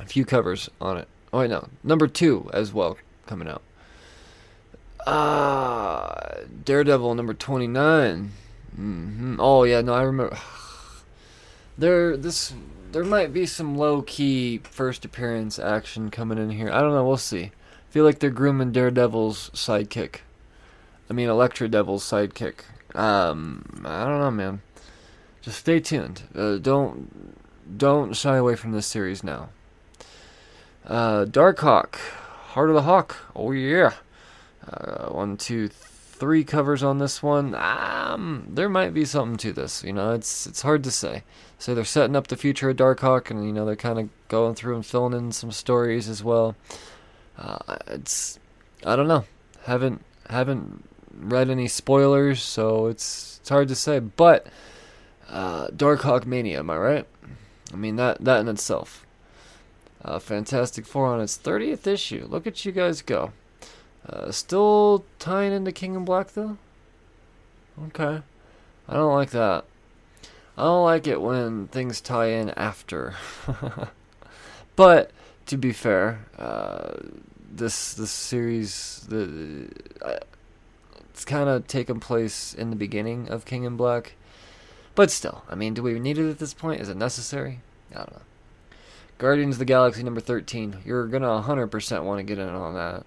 A 0.00 0.06
few 0.06 0.24
covers 0.24 0.68
on 0.80 0.98
it. 0.98 1.08
Oh 1.32 1.40
wait, 1.40 1.50
no, 1.50 1.68
number 1.82 2.06
two 2.06 2.50
as 2.52 2.72
well 2.72 2.96
coming 3.26 3.48
out. 3.48 3.62
Ah, 5.06 6.14
Daredevil 6.64 7.14
number 7.14 7.34
twenty 7.34 7.66
hmm 7.66 9.36
Oh 9.38 9.64
yeah, 9.64 9.80
no, 9.80 9.94
I 9.94 10.02
remember. 10.02 10.36
There, 11.78 12.18
this, 12.18 12.52
there 12.92 13.02
might 13.02 13.32
be 13.32 13.46
some 13.46 13.76
low 13.76 14.02
key 14.02 14.58
first 14.58 15.06
appearance 15.06 15.58
action 15.58 16.10
coming 16.10 16.36
in 16.36 16.50
here. 16.50 16.70
I 16.70 16.80
don't 16.80 16.92
know. 16.92 17.04
We'll 17.04 17.16
see. 17.16 17.50
feel 17.88 18.04
like 18.04 18.18
they're 18.18 18.28
grooming 18.28 18.72
Daredevil's 18.72 19.48
sidekick. 19.54 20.16
I 21.08 21.14
mean, 21.14 21.30
Elektra 21.30 21.68
Devil's 21.68 22.04
sidekick. 22.04 22.60
Um, 22.94 23.82
I 23.86 24.04
don't 24.04 24.20
know, 24.20 24.30
man. 24.30 24.62
Just 25.40 25.58
stay 25.60 25.80
tuned. 25.80 26.22
Uh, 26.34 26.58
don't, 26.58 27.78
don't 27.78 28.14
shy 28.14 28.36
away 28.36 28.54
from 28.54 28.72
this 28.72 28.86
series 28.86 29.24
now. 29.24 29.48
Uh, 30.86 31.24
Darkhawk, 31.24 31.96
Heart 32.52 32.68
of 32.68 32.74
the 32.74 32.82
Hawk. 32.82 33.16
Oh 33.34 33.52
yeah. 33.52 33.94
Uh, 34.68 35.08
one, 35.08 35.36
two, 35.36 35.68
three 35.68 36.44
covers 36.44 36.82
on 36.82 36.98
this 36.98 37.22
one. 37.22 37.54
Um, 37.54 38.46
there 38.48 38.68
might 38.68 38.94
be 38.94 39.04
something 39.04 39.36
to 39.38 39.52
this. 39.52 39.82
You 39.82 39.92
know, 39.92 40.12
it's 40.12 40.46
it's 40.46 40.62
hard 40.62 40.84
to 40.84 40.90
say. 40.90 41.24
So 41.58 41.74
they're 41.74 41.84
setting 41.84 42.16
up 42.16 42.28
the 42.28 42.36
future 42.36 42.70
of 42.70 42.76
Darkhawk, 42.76 43.30
and 43.30 43.44
you 43.44 43.52
know 43.52 43.64
they're 43.64 43.76
kind 43.76 43.98
of 43.98 44.08
going 44.28 44.54
through 44.54 44.76
and 44.76 44.86
filling 44.86 45.14
in 45.14 45.32
some 45.32 45.50
stories 45.50 46.08
as 46.08 46.22
well. 46.22 46.54
Uh, 47.36 47.76
it's 47.88 48.38
I 48.84 48.94
don't 48.94 49.08
know. 49.08 49.24
Haven't 49.64 50.04
haven't 50.30 50.88
read 51.12 51.50
any 51.50 51.66
spoilers, 51.68 52.40
so 52.40 52.86
it's 52.86 53.38
it's 53.40 53.48
hard 53.48 53.68
to 53.68 53.74
say. 53.74 53.98
But 53.98 54.46
uh, 55.28 55.68
Darkhawk 55.68 56.24
Mania, 56.24 56.60
am 56.60 56.70
I 56.70 56.76
right? 56.76 57.06
I 57.72 57.76
mean 57.76 57.96
that 57.96 58.24
that 58.24 58.40
in 58.40 58.48
itself. 58.48 59.04
Uh, 60.04 60.18
Fantastic 60.18 60.84
Four 60.84 61.06
on 61.06 61.20
its 61.20 61.38
30th 61.38 61.86
issue. 61.86 62.26
Look 62.28 62.46
at 62.46 62.64
you 62.64 62.72
guys 62.72 63.02
go. 63.02 63.32
Uh, 64.08 64.30
still 64.32 65.04
tying 65.18 65.52
into 65.52 65.72
King 65.72 65.94
in 65.94 66.04
Black 66.04 66.32
though. 66.32 66.58
Okay, 67.86 68.22
I 68.88 68.94
don't 68.94 69.14
like 69.14 69.30
that. 69.30 69.64
I 70.56 70.64
don't 70.64 70.84
like 70.84 71.06
it 71.06 71.20
when 71.20 71.68
things 71.68 72.00
tie 72.00 72.26
in 72.26 72.50
after. 72.50 73.14
but 74.76 75.10
to 75.46 75.56
be 75.56 75.72
fair, 75.72 76.26
uh, 76.38 76.94
this 77.50 77.94
this 77.94 78.10
series 78.10 79.06
the 79.08 79.68
uh, 80.02 80.18
it's 81.10 81.24
kind 81.24 81.48
of 81.48 81.66
taken 81.66 82.00
place 82.00 82.54
in 82.54 82.70
the 82.70 82.76
beginning 82.76 83.28
of 83.28 83.44
King 83.44 83.64
in 83.64 83.76
Black. 83.76 84.14
But 84.94 85.10
still, 85.10 85.42
I 85.48 85.54
mean, 85.54 85.74
do 85.74 85.82
we 85.82 85.98
need 85.98 86.18
it 86.18 86.28
at 86.28 86.38
this 86.38 86.52
point? 86.54 86.80
Is 86.80 86.88
it 86.88 86.96
necessary? 86.96 87.60
I 87.92 87.98
don't 87.98 88.12
know. 88.12 88.22
Guardians 89.18 89.54
of 89.54 89.58
the 89.60 89.64
Galaxy 89.64 90.02
number 90.02 90.20
13. 90.20 90.78
You're 90.84 91.06
going 91.06 91.22
to 91.22 91.28
100% 91.28 92.04
want 92.04 92.18
to 92.18 92.24
get 92.24 92.38
in 92.38 92.48
on 92.48 92.74
that. 92.74 93.06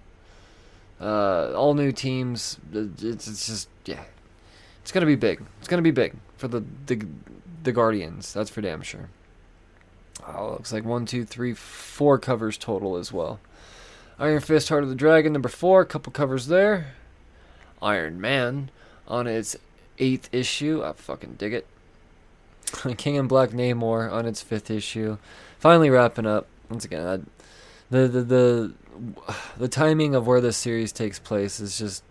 Uh, 1.00 1.52
all 1.52 1.74
new 1.74 1.92
teams. 1.92 2.58
It's, 2.72 3.02
it's 3.02 3.46
just, 3.46 3.68
yeah. 3.84 4.04
It's 4.82 4.92
to 4.92 5.04
be 5.04 5.16
big. 5.16 5.42
It's 5.58 5.68
to 5.68 5.82
be 5.82 5.90
big 5.90 6.14
for 6.36 6.48
the, 6.48 6.64
the, 6.86 7.06
the 7.62 7.72
Guardians. 7.72 8.32
That's 8.32 8.50
for 8.50 8.60
damn 8.60 8.82
sure. 8.82 9.08
Oh, 10.26 10.52
looks 10.52 10.72
like 10.72 10.84
one, 10.84 11.06
two, 11.06 11.24
three, 11.24 11.54
four 11.54 12.18
covers 12.18 12.56
total 12.56 12.96
as 12.96 13.12
well. 13.12 13.40
Iron 14.18 14.40
Fist, 14.40 14.68
Heart 14.68 14.84
of 14.84 14.88
the 14.88 14.94
Dragon, 14.94 15.32
number 15.32 15.48
four, 15.48 15.84
couple 15.84 16.12
covers 16.12 16.46
there. 16.46 16.94
Iron 17.82 18.20
Man 18.20 18.70
on 19.06 19.26
its 19.26 19.56
eighth 19.98 20.32
issue. 20.32 20.82
I 20.82 20.92
fucking 20.92 21.34
dig 21.34 21.52
it. 21.52 21.66
King 22.96 23.16
in 23.16 23.28
Black 23.28 23.50
Namor 23.50 24.10
on 24.10 24.26
its 24.26 24.42
fifth 24.42 24.70
issue. 24.70 25.18
Finally 25.58 25.90
wrapping 25.90 26.26
up. 26.26 26.46
Once 26.70 26.84
again, 26.84 27.06
I, 27.06 27.35
the 27.90 28.08
the 28.08 28.72
the 29.58 29.68
timing 29.68 30.14
of 30.14 30.26
where 30.26 30.40
this 30.40 30.56
series 30.56 30.92
takes 30.92 31.18
place 31.18 31.60
is 31.60 31.78
just 31.78 32.02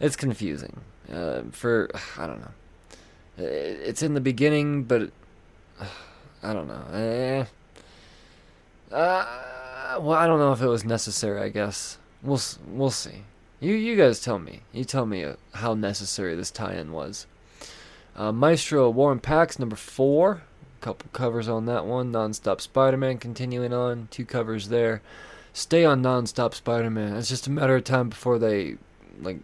it's 0.00 0.16
confusing. 0.16 0.80
Uh, 1.12 1.42
for 1.50 1.90
I 2.18 2.26
don't 2.26 2.40
know. 2.40 2.50
It's 3.38 4.02
in 4.02 4.14
the 4.14 4.20
beginning, 4.20 4.84
but 4.84 5.10
I 6.42 6.52
don't 6.52 6.68
know. 6.68 6.84
Eh. 6.92 7.44
Uh, 8.94 9.98
well, 10.00 10.18
I 10.18 10.26
don't 10.26 10.38
know 10.38 10.52
if 10.52 10.60
it 10.60 10.66
was 10.66 10.84
necessary. 10.84 11.40
I 11.40 11.48
guess 11.48 11.98
we'll 12.22 12.40
we'll 12.68 12.90
see. 12.90 13.22
You 13.60 13.74
you 13.74 13.96
guys 13.96 14.20
tell 14.20 14.38
me. 14.38 14.60
You 14.72 14.84
tell 14.84 15.06
me 15.06 15.24
uh, 15.24 15.36
how 15.54 15.74
necessary 15.74 16.34
this 16.34 16.50
tie-in 16.50 16.92
was. 16.92 17.26
Uh, 18.14 18.32
Maestro 18.32 18.90
War 18.90 19.12
and 19.12 19.22
Pax 19.22 19.58
number 19.58 19.76
four. 19.76 20.42
Couple 20.82 21.08
covers 21.12 21.48
on 21.48 21.66
that 21.66 21.86
one. 21.86 22.10
Non-stop 22.10 22.60
Spider-Man 22.60 23.18
continuing 23.18 23.72
on. 23.72 24.08
Two 24.10 24.26
covers 24.26 24.68
there. 24.68 25.00
Stay 25.52 25.84
on 25.84 26.02
non-stop 26.02 26.54
Spider-Man. 26.54 27.16
It's 27.16 27.28
just 27.28 27.46
a 27.46 27.50
matter 27.52 27.76
of 27.76 27.84
time 27.84 28.08
before 28.08 28.36
they 28.38 28.78
like 29.20 29.38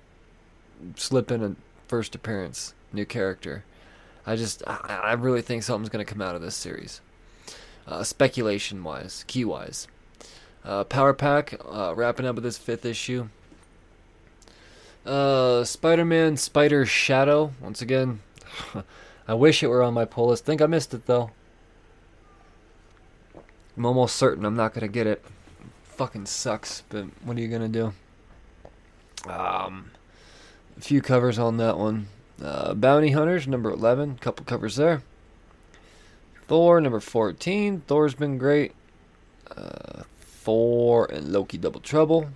slip 0.97 1.31
in 1.31 1.45
a 1.45 1.55
first 1.87 2.17
appearance 2.17 2.75
new 2.93 3.07
character. 3.07 3.65
I 4.27 4.35
just 4.35 4.65
I, 4.67 5.13
really 5.13 5.41
think 5.41 5.63
something's 5.63 5.89
gonna 5.89 6.05
come 6.05 6.21
out 6.21 6.35
of 6.35 6.43
this 6.43 6.57
series. 6.57 7.01
Uh, 7.87 8.03
speculation 8.03 8.83
wise, 8.83 9.25
key 9.29 9.45
wise. 9.45 9.87
Uh, 10.65 10.83
Power 10.83 11.15
Pack 11.15 11.55
uh, 11.65 11.95
wrapping 11.97 12.27
up 12.27 12.35
with 12.35 12.45
this 12.45 12.59
fifth 12.59 12.85
issue. 12.85 13.29
Uh, 15.07 15.63
Spider-Man 15.63 16.37
Spider 16.37 16.85
Shadow 16.85 17.53
once 17.61 17.81
again. 17.81 18.21
I 19.29 19.35
wish 19.35 19.63
it 19.63 19.69
were 19.69 19.83
on 19.83 19.93
my 19.93 20.07
pull 20.07 20.29
list. 20.29 20.47
Think 20.47 20.63
I 20.63 20.67
missed 20.67 20.95
it 20.95 21.07
though. 21.07 21.31
I'm 23.77 23.85
almost 23.87 24.17
certain 24.17 24.45
I'm 24.45 24.57
not 24.57 24.73
gonna 24.73 24.89
get 24.89 25.07
it. 25.07 25.23
Fucking 25.85 26.27
sucks, 26.27 26.83
but 26.89 27.05
what 27.23 27.37
are 27.37 27.41
you 27.41 27.49
gonna 27.49 27.69
do? 27.69 27.93
Um, 29.29 29.91
a 30.77 30.81
few 30.81 31.03
covers 31.03 31.39
on 31.39 31.59
that 31.59 31.77
one. 31.77 32.09
Uh, 32.43 32.73
Bounty 32.73 33.11
Hunters 33.11 33.47
number 33.47 33.71
11, 33.71 34.19
couple 34.19 34.45
covers 34.47 34.77
there. 34.77 35.03
Thor 36.47 36.81
number 36.81 37.01
14. 37.01 37.83
Thor's 37.87 38.15
been 38.15 38.39
great. 38.39 38.73
Uh, 39.55 40.05
Thor 40.21 41.07
and 41.13 41.33
Loki 41.33 41.59
Double 41.59 41.81
Trouble. 41.81 42.29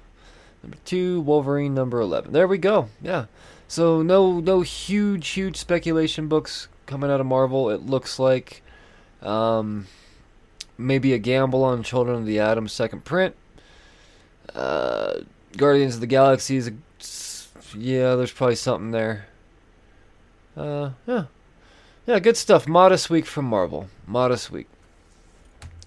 Number 0.63 0.77
two, 0.85 1.21
Wolverine 1.23 1.75
number 1.75 2.01
11. 2.01 2.33
There 2.33 2.47
we 2.47 2.59
go. 2.59 2.89
Yeah. 3.01 3.27
So 3.73 4.03
no 4.03 4.39
no 4.39 4.61
huge 4.61 5.29
huge 5.29 5.57
speculation 5.57 6.29
books 6.29 6.69
coming 6.85 7.11
out 7.11 7.21
of 7.21 7.27
Marvel. 7.27 7.71
It 7.71 7.87
looks 7.87 8.19
like 8.19 8.63
um, 9.23 9.87
maybe 10.77 11.15
a 11.15 11.19
gamble 11.19 11.65
on 11.65 11.83
Children 11.83 12.17
of 12.17 12.27
the 12.27 12.39
Atom 12.39 12.69
second 12.69 13.07
print. 13.07 13.35
Uh, 14.55 15.21
Guardians 15.57 15.95
of 15.95 16.03
the 16.03 16.07
Galaxy 16.07 16.59
is 16.59 16.69
a, 16.69 17.79
yeah, 17.79 18.15
there's 18.15 18.31
probably 18.31 18.57
something 18.57 18.91
there. 18.91 19.25
Uh, 20.55 20.91
yeah, 21.07 21.25
yeah, 22.07 22.19
good 22.19 22.37
stuff. 22.37 22.69
Modest 22.69 23.09
week 23.09 23.25
from 23.25 23.47
Marvel. 23.47 23.89
Modest 24.07 24.51
week. 24.51 24.69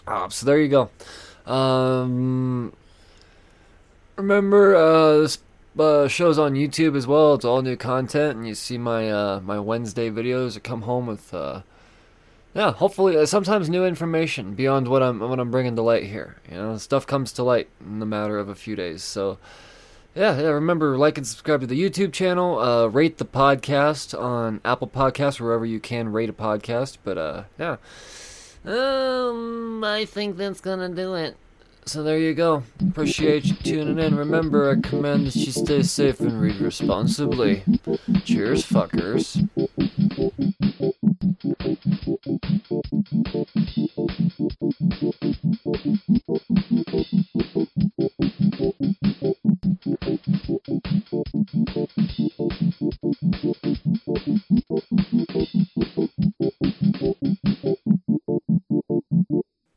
Ah, 0.08 0.28
so 0.30 0.48
there 0.48 0.60
you 0.60 0.70
go. 0.70 0.90
Um, 1.46 2.74
remember, 4.18 4.76
uh, 4.76 5.18
this 5.20 5.38
uh, 5.80 6.08
show's 6.08 6.40
on 6.40 6.54
YouTube 6.54 6.96
as 6.96 7.08
well. 7.08 7.34
It's 7.34 7.46
all 7.46 7.62
new 7.62 7.76
content, 7.76 8.38
and 8.38 8.48
you 8.48 8.56
see 8.56 8.78
my 8.78 9.10
uh, 9.10 9.40
my 9.42 9.60
Wednesday 9.60 10.10
videos. 10.10 10.56
I 10.56 10.60
come 10.60 10.84
home 10.84 11.08
with, 11.08 11.34
uh, 11.34 11.62
yeah, 12.54 12.72
hopefully 12.74 13.18
uh, 13.18 13.26
sometimes 13.26 13.70
new 13.70 13.86
information 13.86 14.54
beyond 14.54 14.88
what 14.88 15.04
I'm 15.04 15.20
what 15.20 15.40
I'm 15.40 15.52
bringing 15.52 15.76
to 15.76 15.82
light 15.82 16.04
here. 16.06 16.38
You 16.50 16.58
know, 16.58 16.78
stuff 16.78 17.06
comes 17.06 17.32
to 17.34 17.44
light 17.44 17.70
in 17.80 18.00
the 18.00 18.06
matter 18.06 18.38
of 18.38 18.50
a 18.50 18.56
few 18.56 18.76
days. 18.76 19.04
So, 19.04 19.38
yeah, 20.16 20.40
yeah. 20.40 20.50
Remember, 20.50 20.98
like 20.98 21.18
and 21.18 21.28
subscribe 21.28 21.62
to 21.62 21.68
the 21.68 21.82
YouTube 21.82 22.14
channel. 22.14 22.60
Uh, 22.60 22.88
rate 22.88 23.18
the 23.18 23.26
podcast 23.26 24.18
on 24.18 24.62
Apple 24.64 24.88
Podcasts 24.88 25.40
wherever 25.40 25.66
you 25.66 25.80
can 25.80 26.12
rate 26.12 26.30
a 26.30 26.34
podcast. 26.34 26.98
But 27.04 27.18
uh, 27.18 27.44
yeah. 27.60 27.78
Um, 28.66 29.84
I 29.84 30.06
think 30.06 30.38
that's 30.38 30.60
gonna 30.60 30.90
do 30.90 31.14
it. 31.14 31.38
So 31.88 32.02
there 32.02 32.18
you 32.18 32.34
go. 32.34 32.64
Appreciate 32.82 33.46
you 33.46 33.54
tuning 33.56 34.00
in. 34.00 34.16
Remember, 34.16 34.66
I 34.66 34.74
recommend 34.74 35.28
that 35.28 35.36
you 35.36 35.52
stay 35.52 35.84
safe 35.84 36.20
and 36.20 36.42
read 36.42 36.56
responsibly. 36.58 37.64
Cheers, 38.24 38.66
fuckers. 38.66 39.48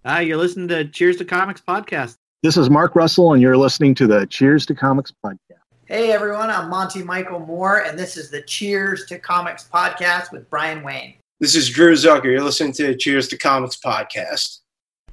Hi, 0.05 0.20
you're 0.20 0.37
listening 0.37 0.69
to 0.69 0.85
Cheers 0.85 1.16
to 1.16 1.25
Comics 1.25 1.61
podcast. 1.61 2.19
This 2.45 2.57
is 2.57 2.70
Mark 2.70 2.95
Russell, 2.95 3.33
and 3.33 3.43
you're 3.43 3.57
listening 3.57 3.97
to 3.97 4.07
the 4.07 4.27
Cheers 4.27 4.65
to 4.66 4.75
Comics 4.75 5.12
podcast. 5.25 5.39
Hey 5.87 6.12
everyone, 6.12 6.51
I'm 6.51 6.70
Monty 6.70 7.03
Michael 7.03 7.41
Moore, 7.41 7.79
and 7.79 7.99
this 7.99 8.16
is 8.16 8.31
the 8.31 8.41
Cheers 8.43 9.07
to 9.07 9.19
Comics 9.19 9.69
podcast 9.69 10.31
with 10.31 10.49
Brian 10.51 10.85
Wayne. 10.85 11.15
This 11.41 11.57
is 11.57 11.69
Drew 11.69 11.95
Zucker. 11.95 12.27
You're 12.27 12.45
listening 12.45 12.75
to 12.75 12.95
Cheers 12.95 13.27
to 13.29 13.37
Comics 13.37 13.77
podcast. 13.77 14.61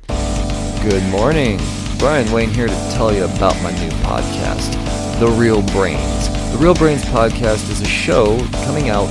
Good 0.07 1.03
morning. 1.09 1.59
Brian 1.97 2.31
Wayne 2.31 2.51
here 2.51 2.67
to 2.67 2.89
tell 2.93 3.11
you 3.11 3.23
about 3.23 3.59
my 3.63 3.71
new 3.71 3.89
podcast, 4.03 5.19
The 5.19 5.29
Real 5.29 5.63
Brains. 5.63 6.29
The 6.51 6.59
Real 6.59 6.75
Brains 6.75 7.03
podcast 7.05 7.71
is 7.71 7.81
a 7.81 7.85
show 7.85 8.37
coming 8.65 8.89
out 8.89 9.07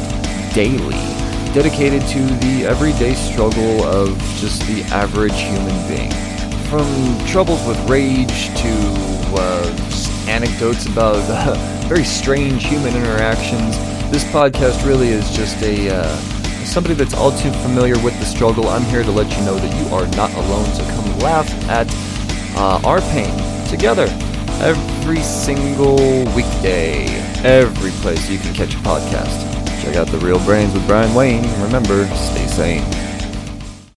daily 0.55 1.24
dedicated 1.55 2.03
to 2.09 2.19
the 2.19 2.67
everyday 2.67 3.15
struggle 3.15 3.85
of 3.85 4.19
just 4.39 4.61
the 4.67 4.83
average 4.93 5.39
human 5.41 5.89
being. 5.89 6.11
From 6.69 6.85
troubles 7.29 7.65
with 7.65 7.79
rage 7.89 8.49
to 8.57 8.73
uh, 9.39 10.27
anecdotes 10.29 10.87
about 10.87 11.15
uh, 11.31 11.55
very 11.87 12.03
strange 12.03 12.67
human 12.67 12.97
interactions, 12.97 13.79
this 14.11 14.25
podcast 14.25 14.85
really 14.85 15.09
is 15.09 15.31
just 15.31 15.57
a 15.63 15.95
uh, 15.95 16.17
somebody 16.65 16.95
that's 16.95 17.15
all 17.15 17.31
too 17.31 17.53
familiar 17.63 17.97
with 18.03 18.19
the 18.19 18.27
struggle. 18.27 18.69
I'm 18.69 18.83
here 18.87 19.05
to 19.05 19.13
let 19.13 19.31
you 19.39 19.45
know 19.45 19.55
that 19.55 19.73
you 19.81 19.95
are 19.95 20.09
not 20.17 20.35
alone, 20.35 20.67
so 20.75 20.83
come 20.97 21.19
laugh 21.21 21.49
at 21.69 21.87
uh, 22.57 22.81
our 22.85 23.01
pain 23.13 23.33
together 23.69 24.09
every 24.61 25.23
single 25.23 26.25
weekday, 26.35 27.07
every 27.45 27.93
place 28.03 28.29
you 28.29 28.39
can 28.41 28.53
catch 28.55 28.75
a 28.75 28.79
podcast. 28.79 29.64
Check 29.85 29.97
out 29.97 30.07
The 30.07 30.19
Real 30.19 30.43
Brains 30.47 30.73
with 30.73 30.87
Brian 30.87 31.15
Wayne. 31.15 31.43
Remember, 31.61 32.07
stay 32.17 32.47
sane. 32.47 33.14